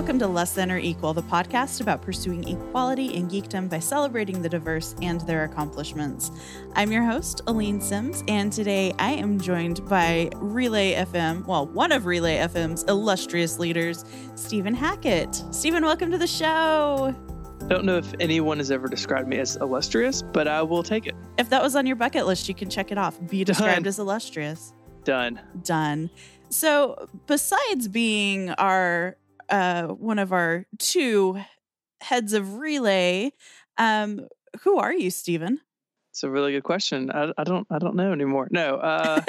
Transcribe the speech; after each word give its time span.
Welcome 0.00 0.18
to 0.20 0.28
Less 0.28 0.54
Than 0.54 0.72
or 0.72 0.78
Equal, 0.78 1.12
the 1.12 1.22
podcast 1.22 1.82
about 1.82 2.00
pursuing 2.00 2.48
equality 2.48 3.12
in 3.12 3.28
geekdom 3.28 3.68
by 3.68 3.80
celebrating 3.80 4.40
the 4.40 4.48
diverse 4.48 4.94
and 5.02 5.20
their 5.20 5.44
accomplishments. 5.44 6.30
I'm 6.74 6.90
your 6.90 7.04
host, 7.04 7.42
Aleen 7.46 7.82
Simms, 7.82 8.24
and 8.26 8.50
today 8.50 8.94
I 8.98 9.10
am 9.10 9.38
joined 9.38 9.86
by 9.90 10.30
Relay 10.36 10.94
FM, 10.94 11.44
well, 11.44 11.66
one 11.66 11.92
of 11.92 12.06
Relay 12.06 12.38
FM's 12.38 12.82
illustrious 12.84 13.58
leaders, 13.58 14.06
Stephen 14.36 14.72
Hackett. 14.72 15.34
Stephen, 15.50 15.84
welcome 15.84 16.10
to 16.10 16.18
the 16.18 16.26
show. 16.26 17.14
I 17.60 17.68
don't 17.68 17.84
know 17.84 17.98
if 17.98 18.14
anyone 18.20 18.56
has 18.56 18.70
ever 18.70 18.88
described 18.88 19.28
me 19.28 19.36
as 19.36 19.56
illustrious, 19.56 20.22
but 20.22 20.48
I 20.48 20.62
will 20.62 20.82
take 20.82 21.06
it. 21.08 21.14
If 21.36 21.50
that 21.50 21.62
was 21.62 21.76
on 21.76 21.86
your 21.86 21.96
bucket 21.96 22.24
list, 22.24 22.48
you 22.48 22.54
can 22.54 22.70
check 22.70 22.90
it 22.90 22.96
off. 22.96 23.18
Be 23.28 23.44
described 23.44 23.82
Done. 23.82 23.86
as 23.86 23.98
illustrious. 23.98 24.72
Done. 25.04 25.38
Done. 25.62 26.08
So, 26.48 27.08
besides 27.26 27.86
being 27.86 28.50
our 28.50 29.16
uh, 29.50 29.88
one 29.88 30.18
of 30.18 30.32
our 30.32 30.66
two 30.78 31.40
heads 32.00 32.32
of 32.32 32.54
relay, 32.58 33.32
um, 33.78 34.26
who 34.62 34.78
are 34.78 34.92
you, 34.92 35.10
Stephen? 35.10 35.60
It's 36.10 36.22
a 36.22 36.30
really 36.30 36.52
good 36.52 36.64
question. 36.64 37.10
I, 37.10 37.32
I 37.38 37.44
don't 37.44 37.66
I 37.70 37.78
don't 37.78 37.94
know 37.94 38.12
anymore. 38.12 38.48
No. 38.50 38.76
Uh, 38.76 39.22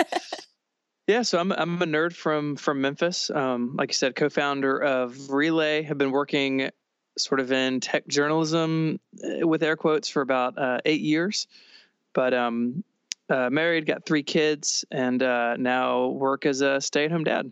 yeah, 1.08 1.22
so 1.22 1.40
I'm 1.40 1.52
I'm 1.52 1.82
a 1.82 1.86
nerd 1.86 2.14
from 2.14 2.56
from 2.56 2.82
Memphis. 2.82 3.30
Um, 3.30 3.76
like 3.78 3.90
you 3.90 3.94
said, 3.94 4.16
co-founder 4.16 4.82
of 4.82 5.30
Relay. 5.30 5.84
Have 5.84 5.98
been 5.98 6.12
working 6.12 6.70
sort 7.18 7.40
of 7.40 7.52
in 7.52 7.80
tech 7.82 8.08
journalism 8.08 9.00
uh, 9.24 9.48
with 9.48 9.64
air 9.64 9.76
quotes 9.76 10.10
for 10.10 10.22
about 10.22 10.58
uh, 10.58 10.80
eight 10.86 11.02
years, 11.02 11.48
but 12.14 12.34
um, 12.34 12.84
uh, 13.30 13.50
married, 13.50 13.86
got 13.86 14.06
three 14.06 14.24
kids, 14.24 14.84
and 14.91 15.22
uh, 15.22 15.56
now 15.58 16.08
work 16.08 16.46
as 16.46 16.62
a 16.62 16.82
stay 16.82 17.06
at 17.06 17.12
home 17.12 17.24
dad. 17.24 17.52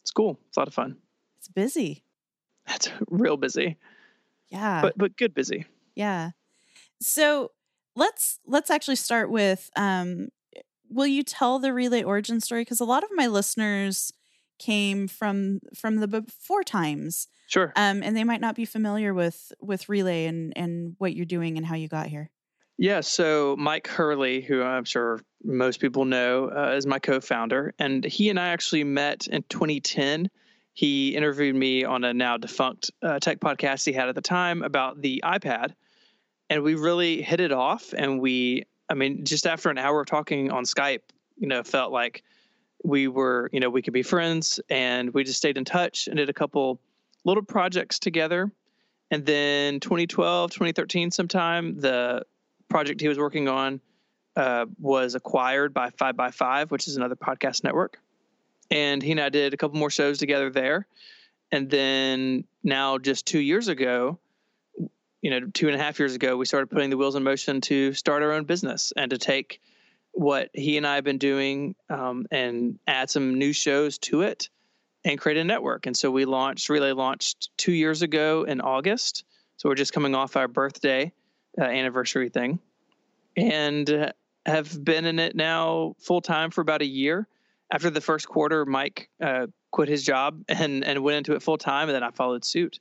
It's 0.00 0.10
cool. 0.10 0.38
It's 0.48 0.56
a 0.56 0.60
lot 0.60 0.68
of 0.68 0.74
fun. 0.74 0.96
It's 1.44 1.52
busy. 1.52 2.02
That's 2.66 2.90
real 3.10 3.36
busy. 3.36 3.76
Yeah. 4.48 4.80
But 4.80 4.96
but 4.96 5.16
good 5.16 5.34
busy. 5.34 5.66
Yeah. 5.94 6.30
So 7.02 7.50
let's 7.94 8.40
let's 8.46 8.70
actually 8.70 8.96
start 8.96 9.30
with 9.30 9.70
um 9.76 10.28
will 10.88 11.06
you 11.06 11.22
tell 11.22 11.58
the 11.58 11.72
relay 11.74 12.02
origin 12.02 12.40
story 12.40 12.62
because 12.62 12.80
a 12.80 12.84
lot 12.86 13.04
of 13.04 13.10
my 13.12 13.26
listeners 13.26 14.10
came 14.58 15.06
from 15.06 15.60
from 15.76 15.96
the 15.96 16.08
before 16.08 16.62
times 16.62 17.28
sure 17.48 17.72
um 17.76 18.02
and 18.02 18.16
they 18.16 18.24
might 18.24 18.40
not 18.40 18.54
be 18.54 18.64
familiar 18.64 19.12
with 19.12 19.52
with 19.60 19.88
relay 19.88 20.26
and 20.26 20.52
and 20.56 20.94
what 20.98 21.14
you're 21.14 21.26
doing 21.26 21.56
and 21.56 21.66
how 21.66 21.74
you 21.74 21.88
got 21.88 22.06
here 22.06 22.30
yeah, 22.76 23.00
so 23.00 23.56
Myke 23.56 23.86
Hurley, 23.86 24.40
who 24.40 24.62
I'm 24.62 24.84
sure 24.84 25.20
most 25.44 25.80
people 25.80 26.04
know, 26.04 26.50
uh, 26.50 26.74
is 26.76 26.86
my 26.86 26.98
co-founder, 26.98 27.74
and 27.78 28.04
he 28.04 28.30
and 28.30 28.40
I 28.40 28.48
actually 28.48 28.84
met 28.84 29.28
in 29.28 29.44
2010. 29.48 30.28
He 30.74 31.14
interviewed 31.14 31.54
me 31.54 31.84
on 31.84 32.02
a 32.02 32.12
now 32.12 32.36
defunct 32.36 32.90
uh, 33.00 33.20
tech 33.20 33.38
podcast 33.38 33.86
he 33.86 33.92
had 33.92 34.08
at 34.08 34.16
the 34.16 34.20
time 34.20 34.62
about 34.62 35.00
the 35.00 35.22
iPad, 35.24 35.72
and 36.50 36.62
we 36.64 36.74
really 36.74 37.22
hit 37.22 37.40
it 37.40 37.52
off. 37.52 37.94
And 37.96 38.20
we, 38.20 38.64
I 38.90 38.94
mean, 38.94 39.24
just 39.24 39.46
after 39.46 39.70
an 39.70 39.78
hour 39.78 40.00
of 40.00 40.06
talking 40.06 40.50
on 40.50 40.64
Skype, 40.64 41.02
you 41.36 41.46
know, 41.46 41.62
felt 41.62 41.92
like 41.92 42.24
we 42.82 43.06
were, 43.06 43.48
you 43.52 43.60
know, 43.60 43.70
we 43.70 43.82
could 43.82 43.94
be 43.94 44.02
friends, 44.02 44.58
and 44.68 45.14
we 45.14 45.22
just 45.22 45.38
stayed 45.38 45.56
in 45.56 45.64
touch 45.64 46.08
and 46.08 46.16
did 46.16 46.28
a 46.28 46.34
couple 46.34 46.80
little 47.24 47.44
projects 47.44 48.00
together. 48.00 48.50
And 49.12 49.24
then 49.24 49.78
2012, 49.78 50.50
2013, 50.50 51.12
sometime 51.12 51.78
the 51.78 52.24
project 52.68 53.00
he 53.00 53.06
was 53.06 53.18
working 53.18 53.46
on 53.48 53.80
uh, 54.34 54.66
was 54.80 55.14
acquired 55.14 55.72
by 55.72 55.90
Five 55.90 56.16
by 56.16 56.32
Five, 56.32 56.72
which 56.72 56.88
is 56.88 56.96
another 56.96 57.14
podcast 57.14 57.62
network. 57.62 58.00
And 58.70 59.02
he 59.02 59.12
and 59.12 59.20
I 59.20 59.28
did 59.28 59.54
a 59.54 59.56
couple 59.56 59.78
more 59.78 59.90
shows 59.90 60.18
together 60.18 60.50
there. 60.50 60.86
And 61.52 61.70
then 61.70 62.44
now, 62.62 62.98
just 62.98 63.26
two 63.26 63.38
years 63.38 63.68
ago, 63.68 64.18
you 65.22 65.30
know, 65.30 65.40
two 65.52 65.68
and 65.68 65.76
a 65.76 65.78
half 65.78 65.98
years 65.98 66.14
ago, 66.14 66.36
we 66.36 66.46
started 66.46 66.70
putting 66.70 66.90
the 66.90 66.96
wheels 66.96 67.14
in 67.14 67.22
motion 67.22 67.60
to 67.62 67.92
start 67.92 68.22
our 68.22 68.32
own 68.32 68.44
business 68.44 68.92
and 68.96 69.10
to 69.10 69.18
take 69.18 69.60
what 70.12 70.50
he 70.52 70.76
and 70.76 70.86
I 70.86 70.96
have 70.96 71.04
been 71.04 71.18
doing 71.18 71.74
um, 71.90 72.26
and 72.30 72.78
add 72.86 73.10
some 73.10 73.38
new 73.38 73.52
shows 73.52 73.98
to 73.98 74.22
it 74.22 74.48
and 75.04 75.18
create 75.18 75.38
a 75.38 75.44
network. 75.44 75.86
And 75.86 75.96
so 75.96 76.10
we 76.10 76.24
launched, 76.24 76.68
Relay 76.68 76.92
launched 76.92 77.50
two 77.56 77.72
years 77.72 78.02
ago 78.02 78.44
in 78.44 78.60
August. 78.60 79.24
So 79.56 79.68
we're 79.68 79.74
just 79.74 79.92
coming 79.92 80.14
off 80.14 80.36
our 80.36 80.48
birthday 80.48 81.12
uh, 81.58 81.64
anniversary 81.64 82.28
thing, 82.28 82.58
and 83.36 84.12
have 84.46 84.84
been 84.84 85.04
in 85.04 85.18
it 85.18 85.36
now 85.36 85.94
full 85.98 86.20
time 86.20 86.50
for 86.50 86.60
about 86.60 86.82
a 86.82 86.86
year. 86.86 87.26
After 87.72 87.90
the 87.90 88.00
first 88.00 88.28
quarter, 88.28 88.66
Myke 88.66 89.06
uh, 89.20 89.46
quit 89.70 89.88
his 89.88 90.04
job 90.04 90.42
and 90.48 90.84
and 90.84 91.02
went 91.02 91.18
into 91.18 91.34
it 91.34 91.42
full 91.42 91.58
time, 91.58 91.88
and 91.88 91.94
then 91.94 92.02
I 92.02 92.10
followed 92.10 92.44
suit. 92.44 92.80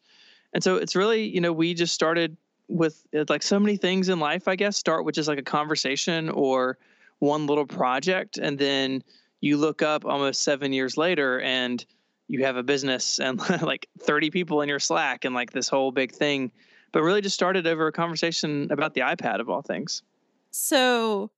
And 0.54 0.64
so 0.64 0.76
it's 0.76 0.96
really, 0.96 1.28
you 1.28 1.42
know, 1.42 1.52
we 1.52 1.74
just 1.74 1.94
started 1.94 2.38
with 2.68 3.06
like 3.30 3.44
so 3.44 3.60
many 3.60 3.78
things 3.78 4.10
in 4.10 4.20
life. 4.20 4.48
I 4.48 4.56
guess 4.56 4.78
start 4.78 5.06
with 5.06 5.16
just 5.16 5.28
like 5.28 5.40
a 5.40 5.44
conversation 5.44 6.30
or 6.30 6.78
one 7.20 7.48
little 7.48 7.66
project, 7.66 8.38
and 8.38 8.60
then 8.60 9.04
you 9.42 9.58
look 9.58 9.82
up 9.82 10.06
almost 10.06 10.44
seven 10.44 10.72
years 10.72 10.98
later 10.98 11.40
and 11.42 11.86
you 12.28 12.46
have 12.46 12.56
a 12.56 12.64
business 12.64 13.20
and 13.20 13.40
like 13.62 13.88
30 14.00 14.32
people 14.32 14.62
in 14.62 14.70
your 14.70 14.80
slack 14.80 15.26
and 15.26 15.36
like 15.36 15.52
this 15.52 15.68
whole 15.68 15.92
big 15.92 16.14
thing 16.14 16.52
but 16.94 17.02
really 17.02 17.20
just 17.20 17.36
started 17.36 17.68
over 17.68 17.88
a 17.88 17.92
conversation 17.92 18.72
about 18.72 18.94
the 18.94 19.02
iPad 19.02 19.42
of 19.42 19.50
all 19.50 19.62
things. 19.62 20.04
So, 20.52 21.32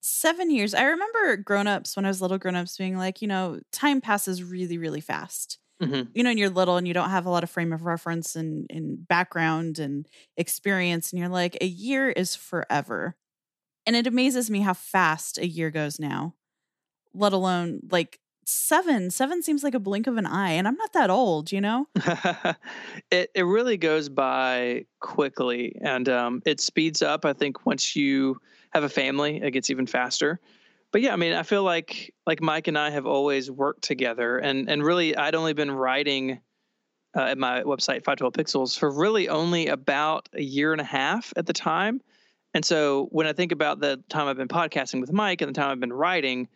seven 0.00 0.50
years. 0.50 0.74
I 0.74 0.84
remember 0.84 1.36
grown-ups 1.36 1.96
when 1.96 2.04
I 2.04 2.08
was 2.08 2.22
little 2.22 2.38
grown-ups 2.38 2.76
being 2.76 2.96
like, 2.96 3.22
you 3.22 3.28
know, 3.28 3.60
time 3.72 4.00
passes 4.00 4.42
really, 4.42 4.78
really 4.78 5.00
fast. 5.00 5.58
Mm-hmm. 5.82 6.10
You 6.12 6.24
know, 6.24 6.30
and 6.30 6.38
you're 6.38 6.50
little 6.50 6.76
and 6.76 6.88
you 6.88 6.94
don't 6.94 7.10
have 7.10 7.26
a 7.26 7.30
lot 7.30 7.44
of 7.44 7.50
frame 7.50 7.72
of 7.72 7.84
reference 7.84 8.34
and, 8.34 8.66
and 8.70 9.06
background 9.06 9.78
and 9.78 10.06
experience, 10.36 11.12
and 11.12 11.20
you're 11.20 11.28
like, 11.28 11.56
a 11.60 11.66
year 11.66 12.10
is 12.10 12.34
forever. 12.34 13.16
And 13.86 13.94
it 13.94 14.06
amazes 14.06 14.50
me 14.50 14.60
how 14.60 14.74
fast 14.74 15.38
a 15.38 15.46
year 15.46 15.70
goes 15.70 16.00
now, 16.00 16.34
let 17.14 17.32
alone 17.32 17.80
like 17.90 18.18
seven. 18.44 19.10
Seven 19.10 19.42
seems 19.42 19.62
like 19.62 19.74
a 19.74 19.80
blink 19.80 20.06
of 20.06 20.16
an 20.16 20.26
eye, 20.26 20.52
and 20.52 20.66
I'm 20.66 20.74
not 20.74 20.92
that 20.94 21.10
old, 21.10 21.52
you 21.52 21.60
know. 21.60 21.86
it 23.10 23.30
it 23.34 23.42
really 23.42 23.76
goes 23.76 24.08
by 24.08 24.86
quickly, 25.00 25.78
and 25.80 26.08
um, 26.08 26.42
it 26.44 26.60
speeds 26.60 27.02
up. 27.02 27.24
I 27.24 27.34
think 27.34 27.66
once 27.66 27.94
you 27.94 28.40
have 28.72 28.84
a 28.84 28.88
family, 28.88 29.40
it 29.42 29.50
gets 29.52 29.70
even 29.70 29.86
faster. 29.86 30.40
But 30.90 31.02
yeah, 31.02 31.12
I 31.12 31.16
mean, 31.16 31.34
I 31.34 31.42
feel 31.42 31.62
like 31.62 32.14
like 32.26 32.40
Myke 32.40 32.68
and 32.68 32.78
I 32.78 32.90
have 32.90 33.06
always 33.06 33.50
worked 33.50 33.82
together, 33.82 34.38
and 34.38 34.70
and 34.70 34.82
really, 34.82 35.14
I'd 35.14 35.34
only 35.34 35.52
been 35.52 35.70
writing 35.70 36.40
uh, 37.16 37.22
at 37.22 37.38
my 37.38 37.62
website 37.62 38.04
512 38.04 38.32
Pixels 38.32 38.78
for 38.78 38.90
really 38.90 39.28
only 39.28 39.68
about 39.68 40.28
a 40.32 40.42
year 40.42 40.72
and 40.72 40.80
a 40.80 40.84
half 40.84 41.32
at 41.36 41.46
the 41.46 41.52
time. 41.52 42.00
And 42.54 42.64
so 42.64 43.08
when 43.10 43.26
I 43.26 43.32
think 43.32 43.52
about 43.52 43.80
the 43.80 44.02
time 44.08 44.28
I've 44.28 44.36
been 44.36 44.48
podcasting 44.48 45.00
with 45.00 45.12
Myke 45.12 45.42
and 45.42 45.50
the 45.50 45.52
time 45.52 45.70
I've 45.70 45.80
been 45.80 45.92
writing, 45.92 46.48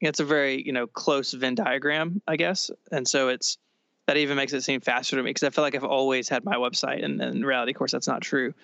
it's 0.00 0.20
a 0.20 0.24
very 0.24 0.64
you 0.64 0.72
know 0.72 0.86
close 0.86 1.32
Venn 1.32 1.54
diagram, 1.54 2.20
I 2.26 2.36
guess, 2.36 2.70
and 2.90 3.06
so 3.06 3.28
it's 3.28 3.58
that 4.06 4.16
even 4.16 4.36
makes 4.36 4.54
it 4.54 4.62
seem 4.62 4.80
faster 4.80 5.16
to 5.16 5.22
me 5.22 5.30
because 5.30 5.42
I 5.42 5.50
feel 5.50 5.62
like 5.62 5.74
I've 5.74 5.84
always 5.84 6.28
had 6.28 6.44
my 6.44 6.56
website, 6.56 7.04
and, 7.04 7.20
and 7.20 7.36
in 7.36 7.44
reality, 7.44 7.72
of 7.72 7.76
course, 7.76 7.92
that's 7.92 8.08
not 8.08 8.22
true. 8.22 8.54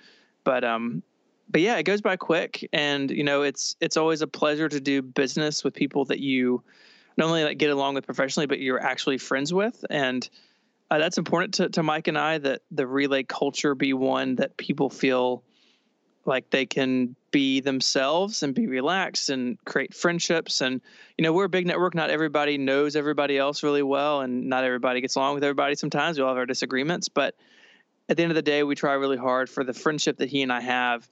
But 0.43 0.65
um, 0.65 1.03
but 1.49 1.61
yeah, 1.61 1.77
it 1.77 1.85
goes 1.85 2.01
by 2.01 2.17
quick, 2.17 2.69
and 2.73 3.11
you 3.11 3.25
know, 3.25 3.43
it's 3.43 3.77
it's 3.81 3.97
always 3.97 4.23
a 4.23 4.27
pleasure 4.27 4.69
to 4.69 4.81
do 4.81 5.03
business 5.03 5.63
with 5.63 5.75
people 5.75 6.05
that 6.07 6.21
you 6.21 6.63
not 7.17 7.29
only 7.29 7.45
like 7.45 7.59
get 7.59 7.71
along 7.71 7.95
with 7.95 8.07
professionally, 8.07 8.47
but 8.47 8.61
you're 8.61 8.81
actually 8.81 9.19
friends 9.19 9.53
with, 9.53 9.85
and 9.91 10.29
uh, 10.91 10.99
that's 10.99 11.19
important 11.19 11.55
to, 11.55 11.69
to 11.69 11.83
Myke 11.83 12.09
and 12.09 12.19
I 12.19 12.39
that 12.39 12.63
the 12.71 12.87
relay 12.87 13.23
culture 13.23 13.75
be 13.75 13.93
one 13.93 14.37
that 14.37 14.57
people 14.57 14.91
feel 14.91 15.43
like 16.27 16.49
they 16.51 16.65
can 16.65 17.15
be 17.31 17.61
themselves 17.61 18.43
and 18.43 18.55
be 18.55 18.67
relaxed 18.67 19.29
and 19.29 19.63
create 19.67 19.93
friendships. 19.93 20.61
And 20.61 20.81
you 21.19 21.23
know 21.23 21.33
we're 21.33 21.45
a 21.45 21.51
big 21.51 21.67
network. 21.67 21.95
Not 21.95 22.11
everybody 22.11 22.59
knows 22.59 22.97
everybody 22.97 23.37
else 23.37 23.63
really 23.63 23.83
well 23.83 24.21
and 24.21 24.49
not 24.49 24.65
everybody 24.65 25.01
gets 25.01 25.17
along 25.17 25.35
with 25.35 25.45
everybody. 25.45 25.75
Sometimes 25.75 26.17
we 26.17 26.23
all 26.23 26.31
have 26.31 26.39
our 26.39 26.47
disagreements 26.47 27.09
but 27.09 27.35
at 28.09 28.17
the 28.17 28.23
end 28.23 28.31
of 28.31 28.37
the 28.37 28.43
day 28.43 28.63
we 28.63 28.75
try 28.75 28.93
really 28.95 29.17
hard 29.17 29.49
for 29.49 29.65
the 29.65 29.73
friendship 29.73 30.19
that 30.19 30.29
he 30.29 30.43
and 30.43 30.53
i 30.53 30.61
have 30.61 31.09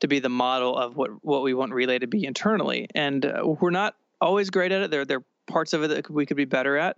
to 0.00 0.08
be 0.08 0.18
the 0.18 0.28
model 0.28 0.76
of 0.76 0.96
what 0.96 1.10
what 1.24 1.42
we 1.42 1.54
want 1.54 1.72
relay 1.72 1.98
to 1.98 2.06
be 2.06 2.24
internally. 2.24 2.88
And 2.94 3.26
uh, 3.26 3.42
we're 3.60 3.70
not 3.70 3.96
always 4.20 4.50
great 4.50 4.72
at 4.72 4.82
it. 4.82 4.90
There 4.90 5.04
there 5.04 5.18
are 5.18 5.24
parts 5.46 5.72
of 5.72 5.82
it 5.82 5.88
that 5.88 6.10
we 6.10 6.26
could 6.26 6.36
be 6.36 6.44
better 6.44 6.76
at 6.76 6.96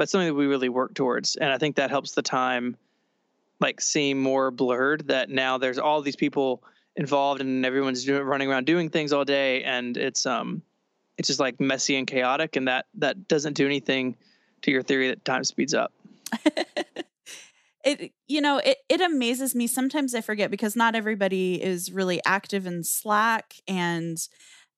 but 0.00 0.08
something 0.08 0.28
that 0.28 0.34
we 0.34 0.46
really 0.46 0.70
work 0.70 0.94
towards. 0.94 1.36
And 1.36 1.52
i 1.52 1.58
think 1.58 1.76
that 1.76 1.90
helps 1.90 2.12
the 2.12 2.22
time 2.22 2.74
like 3.60 3.82
seem 3.82 4.18
more 4.18 4.50
blurred 4.50 5.08
that 5.08 5.28
now 5.28 5.58
there's 5.58 5.78
all 5.78 6.00
these 6.00 6.16
people 6.16 6.62
involved 6.96 7.42
and 7.42 7.66
everyone's 7.66 8.04
doing, 8.06 8.22
running 8.22 8.50
around 8.50 8.64
doing 8.64 8.88
things 8.88 9.12
all 9.12 9.26
day. 9.26 9.62
And 9.62 9.98
it's 9.98 10.24
um 10.24 10.62
it's 11.18 11.26
just 11.26 11.38
like 11.38 11.60
messy 11.60 11.96
and 11.96 12.06
chaotic. 12.06 12.56
And 12.56 12.66
that 12.66 12.86
that 12.94 13.28
doesn't 13.28 13.52
do 13.52 13.66
anything 13.66 14.16
to 14.62 14.70
your 14.70 14.82
theory 14.82 15.08
that 15.08 15.22
time 15.26 15.44
speeds 15.44 15.74
up 15.74 15.92
it 17.84 18.12
you 18.28 18.40
know 18.40 18.58
it, 18.58 18.78
it 18.88 19.00
amazes 19.00 19.54
me 19.54 19.66
sometimes 19.66 20.14
i 20.14 20.20
forget 20.20 20.50
because 20.50 20.76
not 20.76 20.94
everybody 20.94 21.62
is 21.62 21.92
really 21.92 22.20
active 22.24 22.66
in 22.66 22.84
slack 22.84 23.54
and 23.66 24.28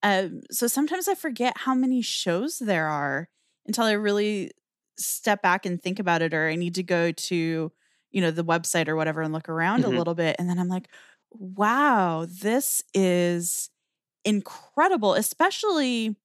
um, 0.04 0.40
so 0.50 0.66
sometimes 0.66 1.08
i 1.08 1.14
forget 1.14 1.52
how 1.58 1.75
many 1.75 2.02
shows 2.02 2.58
there 2.58 2.88
are 2.88 3.28
until 3.66 3.84
i 3.84 3.93
really 3.93 4.50
step 4.96 5.43
back 5.43 5.66
and 5.66 5.82
think 5.82 5.99
about 5.99 6.22
it 6.22 6.34
or 6.34 6.49
i 6.49 6.54
need 6.54 6.75
to 6.75 6.82
go 6.82 7.12
to 7.12 7.72
you 8.12 8.20
know, 8.20 8.31
the 8.31 8.44
website 8.44 8.88
or 8.88 8.94
whatever 8.94 9.22
and 9.22 9.32
look 9.32 9.48
around 9.48 9.82
mm-hmm. 9.82 9.94
a 9.94 9.98
little 9.98 10.14
bit. 10.14 10.37
And 10.38 10.48
then 10.48 10.58
I'm 10.58 10.69
like, 10.69 10.88
wow, 11.31 12.26
this 12.28 12.82
is 12.94 13.70
incredible, 14.25 15.14
especially 15.14 16.16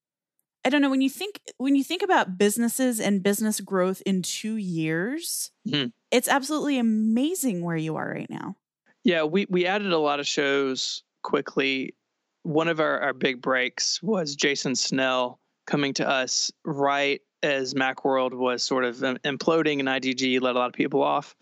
I 0.66 0.70
don't 0.70 0.82
know 0.82 0.90
when 0.90 1.02
you 1.02 1.10
think 1.10 1.40
when 1.58 1.76
you 1.76 1.84
think 1.84 2.02
about 2.02 2.38
businesses 2.38 3.00
and 3.00 3.24
business 3.24 3.62
growth 3.62 4.02
in 4.06 4.22
2 4.22 4.56
years, 4.56 5.52
mm-hmm. 5.68 5.90
it's 6.12 6.28
absolutely 6.28 6.78
amazing 6.78 7.64
where 7.64 7.78
you 7.78 7.96
are 7.96 8.10
right 8.10 8.30
now. 8.30 8.56
Yeah, 9.04 9.24
we 9.24 9.48
we 9.50 9.66
added 9.66 9.94
a 9.94 10.00
lot 10.00 10.20
of 10.20 10.28
shows 10.28 11.04
quickly. 11.22 11.96
One 12.44 12.68
of 12.68 12.80
our, 12.80 13.00
our 13.00 13.14
big 13.14 13.42
breaks 13.42 14.02
was 14.02 14.36
Jason 14.36 14.76
Snell 14.76 15.40
coming 15.66 15.94
to 15.96 16.08
us 16.08 16.52
right 16.64 17.22
as 17.44 17.74
Macworld 17.74 18.34
was 18.34 18.64
sort 18.64 18.84
of 18.84 18.98
imploding 18.98 19.80
and 19.80 19.88
IDG 19.88 20.42
let 20.42 20.56
a 20.56 20.60
lot 20.60 20.68
of 20.68 20.74
people 20.74 21.04
off. 21.04 21.36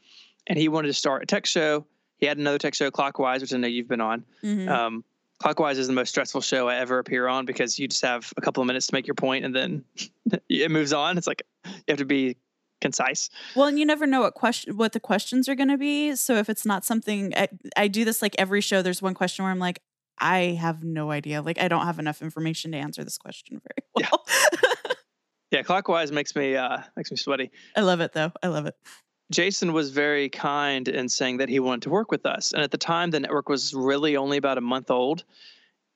And 0.47 0.57
he 0.59 0.67
wanted 0.67 0.87
to 0.87 0.93
start 0.93 1.23
a 1.23 1.25
tech 1.25 1.45
show. 1.45 1.85
He 2.17 2.25
had 2.25 2.37
another 2.37 2.57
tech 2.57 2.73
show, 2.73 2.91
Clockwise, 2.91 3.41
which 3.41 3.53
I 3.53 3.57
know 3.57 3.67
you've 3.67 3.87
been 3.87 4.01
on. 4.01 4.25
Mm-hmm. 4.43 4.69
Um, 4.69 5.03
Clockwise 5.39 5.77
is 5.77 5.87
the 5.87 5.93
most 5.93 6.09
stressful 6.09 6.41
show 6.41 6.69
I 6.69 6.77
ever 6.77 6.99
appear 6.99 7.27
on 7.27 7.45
because 7.45 7.77
you 7.77 7.87
just 7.87 8.01
have 8.03 8.31
a 8.37 8.41
couple 8.41 8.61
of 8.61 8.67
minutes 8.67 8.87
to 8.87 8.93
make 8.93 9.05
your 9.05 9.15
point 9.15 9.43
and 9.43 9.55
then 9.55 9.83
it 10.49 10.71
moves 10.71 10.93
on. 10.93 11.17
It's 11.17 11.27
like 11.27 11.43
you 11.65 11.71
have 11.89 11.97
to 11.97 12.05
be 12.05 12.37
concise. 12.81 13.29
Well, 13.55 13.67
and 13.67 13.79
you 13.79 13.85
never 13.85 14.05
know 14.05 14.21
what 14.21 14.33
question 14.33 14.77
what 14.77 14.93
the 14.93 14.99
questions 14.99 15.49
are 15.49 15.55
going 15.55 15.69
to 15.69 15.77
be. 15.77 16.15
So 16.15 16.35
if 16.35 16.49
it's 16.49 16.65
not 16.65 16.85
something 16.85 17.33
I, 17.35 17.49
I, 17.75 17.87
do 17.87 18.05
this 18.05 18.21
like 18.21 18.35
every 18.37 18.61
show 18.61 18.81
there's 18.81 19.01
one 19.01 19.13
question 19.13 19.43
where 19.43 19.51
I'm 19.51 19.59
like 19.59 19.81
I 20.19 20.57
have 20.59 20.83
no 20.83 21.11
idea. 21.11 21.41
Like 21.41 21.59
I 21.59 21.67
don't 21.67 21.85
have 21.85 21.99
enough 21.99 22.21
information 22.21 22.71
to 22.71 22.77
answer 22.77 23.03
this 23.03 23.17
question 23.17 23.61
very 23.61 24.09
well. 24.09 24.25
Yeah, 24.53 24.91
yeah 25.51 25.61
clockwise 25.63 26.11
makes 26.11 26.35
me 26.35 26.55
uh 26.55 26.79
makes 26.95 27.11
me 27.11 27.17
sweaty. 27.17 27.51
I 27.75 27.81
love 27.81 27.99
it 27.99 28.13
though. 28.13 28.31
I 28.41 28.47
love 28.47 28.65
it. 28.65 28.75
Jason 29.31 29.73
was 29.73 29.89
very 29.89 30.29
kind 30.29 30.87
in 30.87 31.09
saying 31.09 31.37
that 31.37 31.49
he 31.49 31.59
wanted 31.59 31.83
to 31.83 31.89
work 31.89 32.11
with 32.11 32.25
us. 32.25 32.53
And 32.53 32.61
at 32.61 32.71
the 32.71 32.77
time, 32.77 33.11
the 33.11 33.19
network 33.19 33.49
was 33.49 33.73
really 33.73 34.15
only 34.17 34.37
about 34.37 34.57
a 34.57 34.61
month 34.61 34.91
old. 34.91 35.23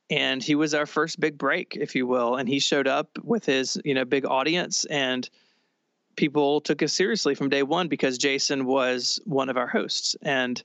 And 0.10 0.44
he 0.44 0.56
was 0.56 0.74
our 0.74 0.88
first 0.88 1.20
big 1.20 1.38
break, 1.38 1.78
if 1.80 1.94
you 1.94 2.08
will. 2.08 2.36
And 2.36 2.50
he 2.50 2.60
showed 2.60 2.88
up 2.88 3.20
with 3.24 3.46
his, 3.46 3.80
you 3.86 3.94
know, 3.94 4.06
big 4.06 4.26
audience 4.26 4.86
and 4.86 5.30
people 6.16 6.60
took 6.60 6.84
us 6.84 6.92
seriously 6.92 7.34
from 7.34 7.50
day 7.50 7.64
one 7.64 7.88
because 7.88 8.18
Jason 8.18 8.66
was 8.66 9.20
one 9.26 9.48
of 9.48 9.58
our 9.58 9.68
hosts. 9.68 10.18
And 10.22 10.62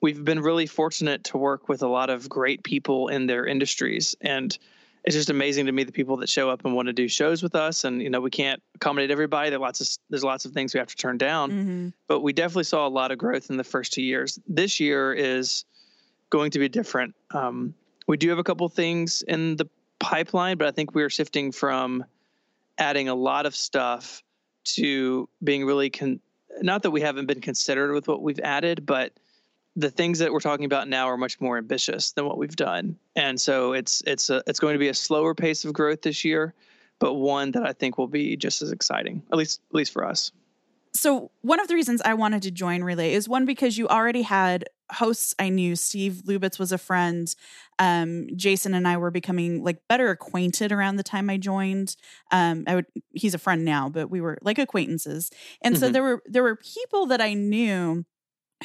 we've 0.00 0.24
been 0.24 0.40
really 0.40 0.66
fortunate 0.66 1.22
to 1.24 1.38
work 1.38 1.68
with 1.68 1.82
a 1.82 1.86
lot 1.86 2.10
of 2.10 2.28
great 2.28 2.64
people 2.64 3.08
in 3.08 3.26
their 3.26 3.46
industries. 3.46 4.16
And 4.20 4.56
it's 5.04 5.14
just 5.14 5.28
amazing 5.30 5.66
to 5.66 5.72
me 5.72 5.84
the 5.84 5.92
people 5.92 6.16
that 6.16 6.28
show 6.28 6.48
up 6.48 6.64
and 6.64 6.74
want 6.74 6.86
to 6.86 6.92
do 6.92 7.08
shows 7.08 7.42
with 7.42 7.54
us 7.54 7.84
and 7.84 8.02
you 8.02 8.10
know 8.10 8.20
we 8.20 8.30
can't 8.30 8.62
accommodate 8.74 9.10
everybody 9.10 9.50
there's 9.50 9.60
lots 9.60 9.80
of 9.80 9.88
there's 10.10 10.24
lots 10.24 10.44
of 10.44 10.52
things 10.52 10.74
we 10.74 10.78
have 10.78 10.88
to 10.88 10.96
turn 10.96 11.18
down. 11.18 11.50
Mm-hmm. 11.50 11.88
but 12.08 12.20
we 12.20 12.32
definitely 12.32 12.64
saw 12.64 12.86
a 12.86 12.88
lot 12.88 13.10
of 13.12 13.18
growth 13.18 13.50
in 13.50 13.56
the 13.56 13.64
first 13.64 13.92
two 13.92 14.02
years. 14.02 14.38
This 14.48 14.80
year 14.80 15.12
is 15.12 15.64
going 16.30 16.50
to 16.52 16.58
be 16.58 16.68
different. 16.68 17.14
Um, 17.32 17.74
we 18.06 18.16
do 18.16 18.28
have 18.28 18.38
a 18.38 18.44
couple 18.44 18.68
things 18.68 19.22
in 19.28 19.56
the 19.56 19.68
pipeline 19.98 20.58
but 20.58 20.66
i 20.66 20.70
think 20.70 20.94
we're 20.94 21.08
shifting 21.08 21.52
from 21.52 22.04
adding 22.78 23.08
a 23.08 23.14
lot 23.14 23.46
of 23.46 23.54
stuff 23.54 24.22
to 24.64 25.28
being 25.42 25.64
really 25.64 25.88
con- 25.88 26.20
not 26.60 26.82
that 26.82 26.90
we 26.90 27.00
haven't 27.00 27.26
been 27.26 27.40
considered 27.40 27.92
with 27.92 28.08
what 28.08 28.22
we've 28.22 28.40
added 28.40 28.84
but 28.84 29.12
the 29.76 29.90
things 29.90 30.18
that 30.20 30.32
we're 30.32 30.40
talking 30.40 30.64
about 30.64 30.88
now 30.88 31.08
are 31.08 31.16
much 31.16 31.40
more 31.40 31.58
ambitious 31.58 32.12
than 32.12 32.26
what 32.26 32.38
we've 32.38 32.56
done, 32.56 32.96
and 33.16 33.40
so 33.40 33.72
it's 33.72 34.02
it's 34.06 34.30
a, 34.30 34.42
it's 34.46 34.60
going 34.60 34.74
to 34.74 34.78
be 34.78 34.88
a 34.88 34.94
slower 34.94 35.34
pace 35.34 35.64
of 35.64 35.72
growth 35.72 36.02
this 36.02 36.24
year, 36.24 36.54
but 36.98 37.14
one 37.14 37.50
that 37.52 37.66
I 37.66 37.72
think 37.72 37.98
will 37.98 38.08
be 38.08 38.36
just 38.36 38.62
as 38.62 38.72
exciting, 38.72 39.22
at 39.32 39.38
least 39.38 39.60
at 39.70 39.74
least 39.74 39.92
for 39.92 40.04
us. 40.04 40.32
So 40.94 41.32
one 41.42 41.58
of 41.58 41.66
the 41.66 41.74
reasons 41.74 42.00
I 42.04 42.14
wanted 42.14 42.42
to 42.42 42.52
join 42.52 42.84
Relay 42.84 43.14
is 43.14 43.28
one 43.28 43.44
because 43.44 43.76
you 43.76 43.88
already 43.88 44.22
had 44.22 44.64
hosts 44.92 45.34
I 45.40 45.48
knew. 45.48 45.74
Steve 45.74 46.22
Lubitz 46.26 46.58
was 46.58 46.70
a 46.70 46.78
friend. 46.78 47.34
Um, 47.80 48.28
Jason 48.36 48.74
and 48.74 48.86
I 48.86 48.96
were 48.96 49.10
becoming 49.10 49.64
like 49.64 49.78
better 49.88 50.10
acquainted 50.10 50.70
around 50.70 50.96
the 50.96 51.02
time 51.02 51.28
I 51.28 51.36
joined. 51.36 51.96
Um, 52.30 52.64
I 52.68 52.76
would 52.76 52.86
he's 53.10 53.34
a 53.34 53.38
friend 53.38 53.64
now, 53.64 53.88
but 53.88 54.08
we 54.08 54.20
were 54.20 54.38
like 54.42 54.58
acquaintances, 54.58 55.30
and 55.62 55.74
mm-hmm. 55.74 55.84
so 55.84 55.90
there 55.90 56.02
were 56.02 56.22
there 56.26 56.44
were 56.44 56.56
people 56.56 57.06
that 57.06 57.20
I 57.20 57.34
knew 57.34 58.04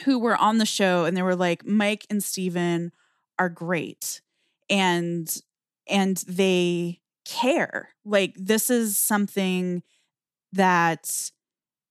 who 0.05 0.19
were 0.19 0.37
on 0.37 0.57
the 0.57 0.65
show 0.65 1.05
and 1.05 1.15
they 1.15 1.21
were 1.21 1.35
like 1.35 1.63
Myke 1.63 2.05
and 2.09 2.23
Stephen 2.23 2.91
are 3.37 3.49
great 3.49 4.21
and 4.69 5.33
and 5.87 6.17
they 6.27 6.99
care. 7.25 7.89
Like 8.05 8.35
this 8.35 8.69
is 8.69 8.97
something 8.97 9.83
that 10.53 11.31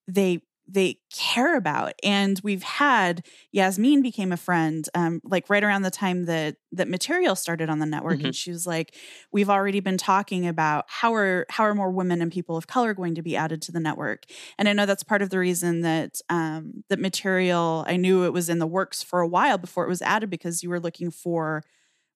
they 0.06 0.42
they 0.68 0.98
care 1.10 1.56
about 1.56 1.94
and 2.04 2.40
we've 2.44 2.62
had 2.62 3.24
yasmin 3.52 4.02
became 4.02 4.30
a 4.30 4.36
friend 4.36 4.88
um, 4.94 5.20
like 5.24 5.48
right 5.48 5.64
around 5.64 5.82
the 5.82 5.90
time 5.90 6.26
that 6.26 6.56
that 6.70 6.88
material 6.88 7.34
started 7.34 7.70
on 7.70 7.78
the 7.78 7.86
network 7.86 8.18
mm-hmm. 8.18 8.26
and 8.26 8.36
she 8.36 8.50
was 8.50 8.66
like 8.66 8.94
we've 9.32 9.48
already 9.48 9.80
been 9.80 9.96
talking 9.96 10.46
about 10.46 10.84
how 10.88 11.14
are 11.14 11.46
how 11.48 11.64
are 11.64 11.74
more 11.74 11.90
women 11.90 12.20
and 12.20 12.30
people 12.30 12.56
of 12.56 12.66
color 12.66 12.92
going 12.92 13.14
to 13.14 13.22
be 13.22 13.36
added 13.36 13.62
to 13.62 13.72
the 13.72 13.80
network 13.80 14.24
and 14.58 14.68
i 14.68 14.72
know 14.72 14.86
that's 14.86 15.02
part 15.02 15.22
of 15.22 15.30
the 15.30 15.38
reason 15.38 15.80
that 15.80 16.20
um, 16.28 16.84
that 16.88 17.00
material 17.00 17.84
i 17.88 17.96
knew 17.96 18.24
it 18.24 18.32
was 18.32 18.48
in 18.48 18.58
the 18.58 18.66
works 18.66 19.02
for 19.02 19.20
a 19.20 19.28
while 19.28 19.58
before 19.58 19.84
it 19.84 19.88
was 19.88 20.02
added 20.02 20.28
because 20.28 20.62
you 20.62 20.68
were 20.68 20.80
looking 20.80 21.10
for 21.10 21.62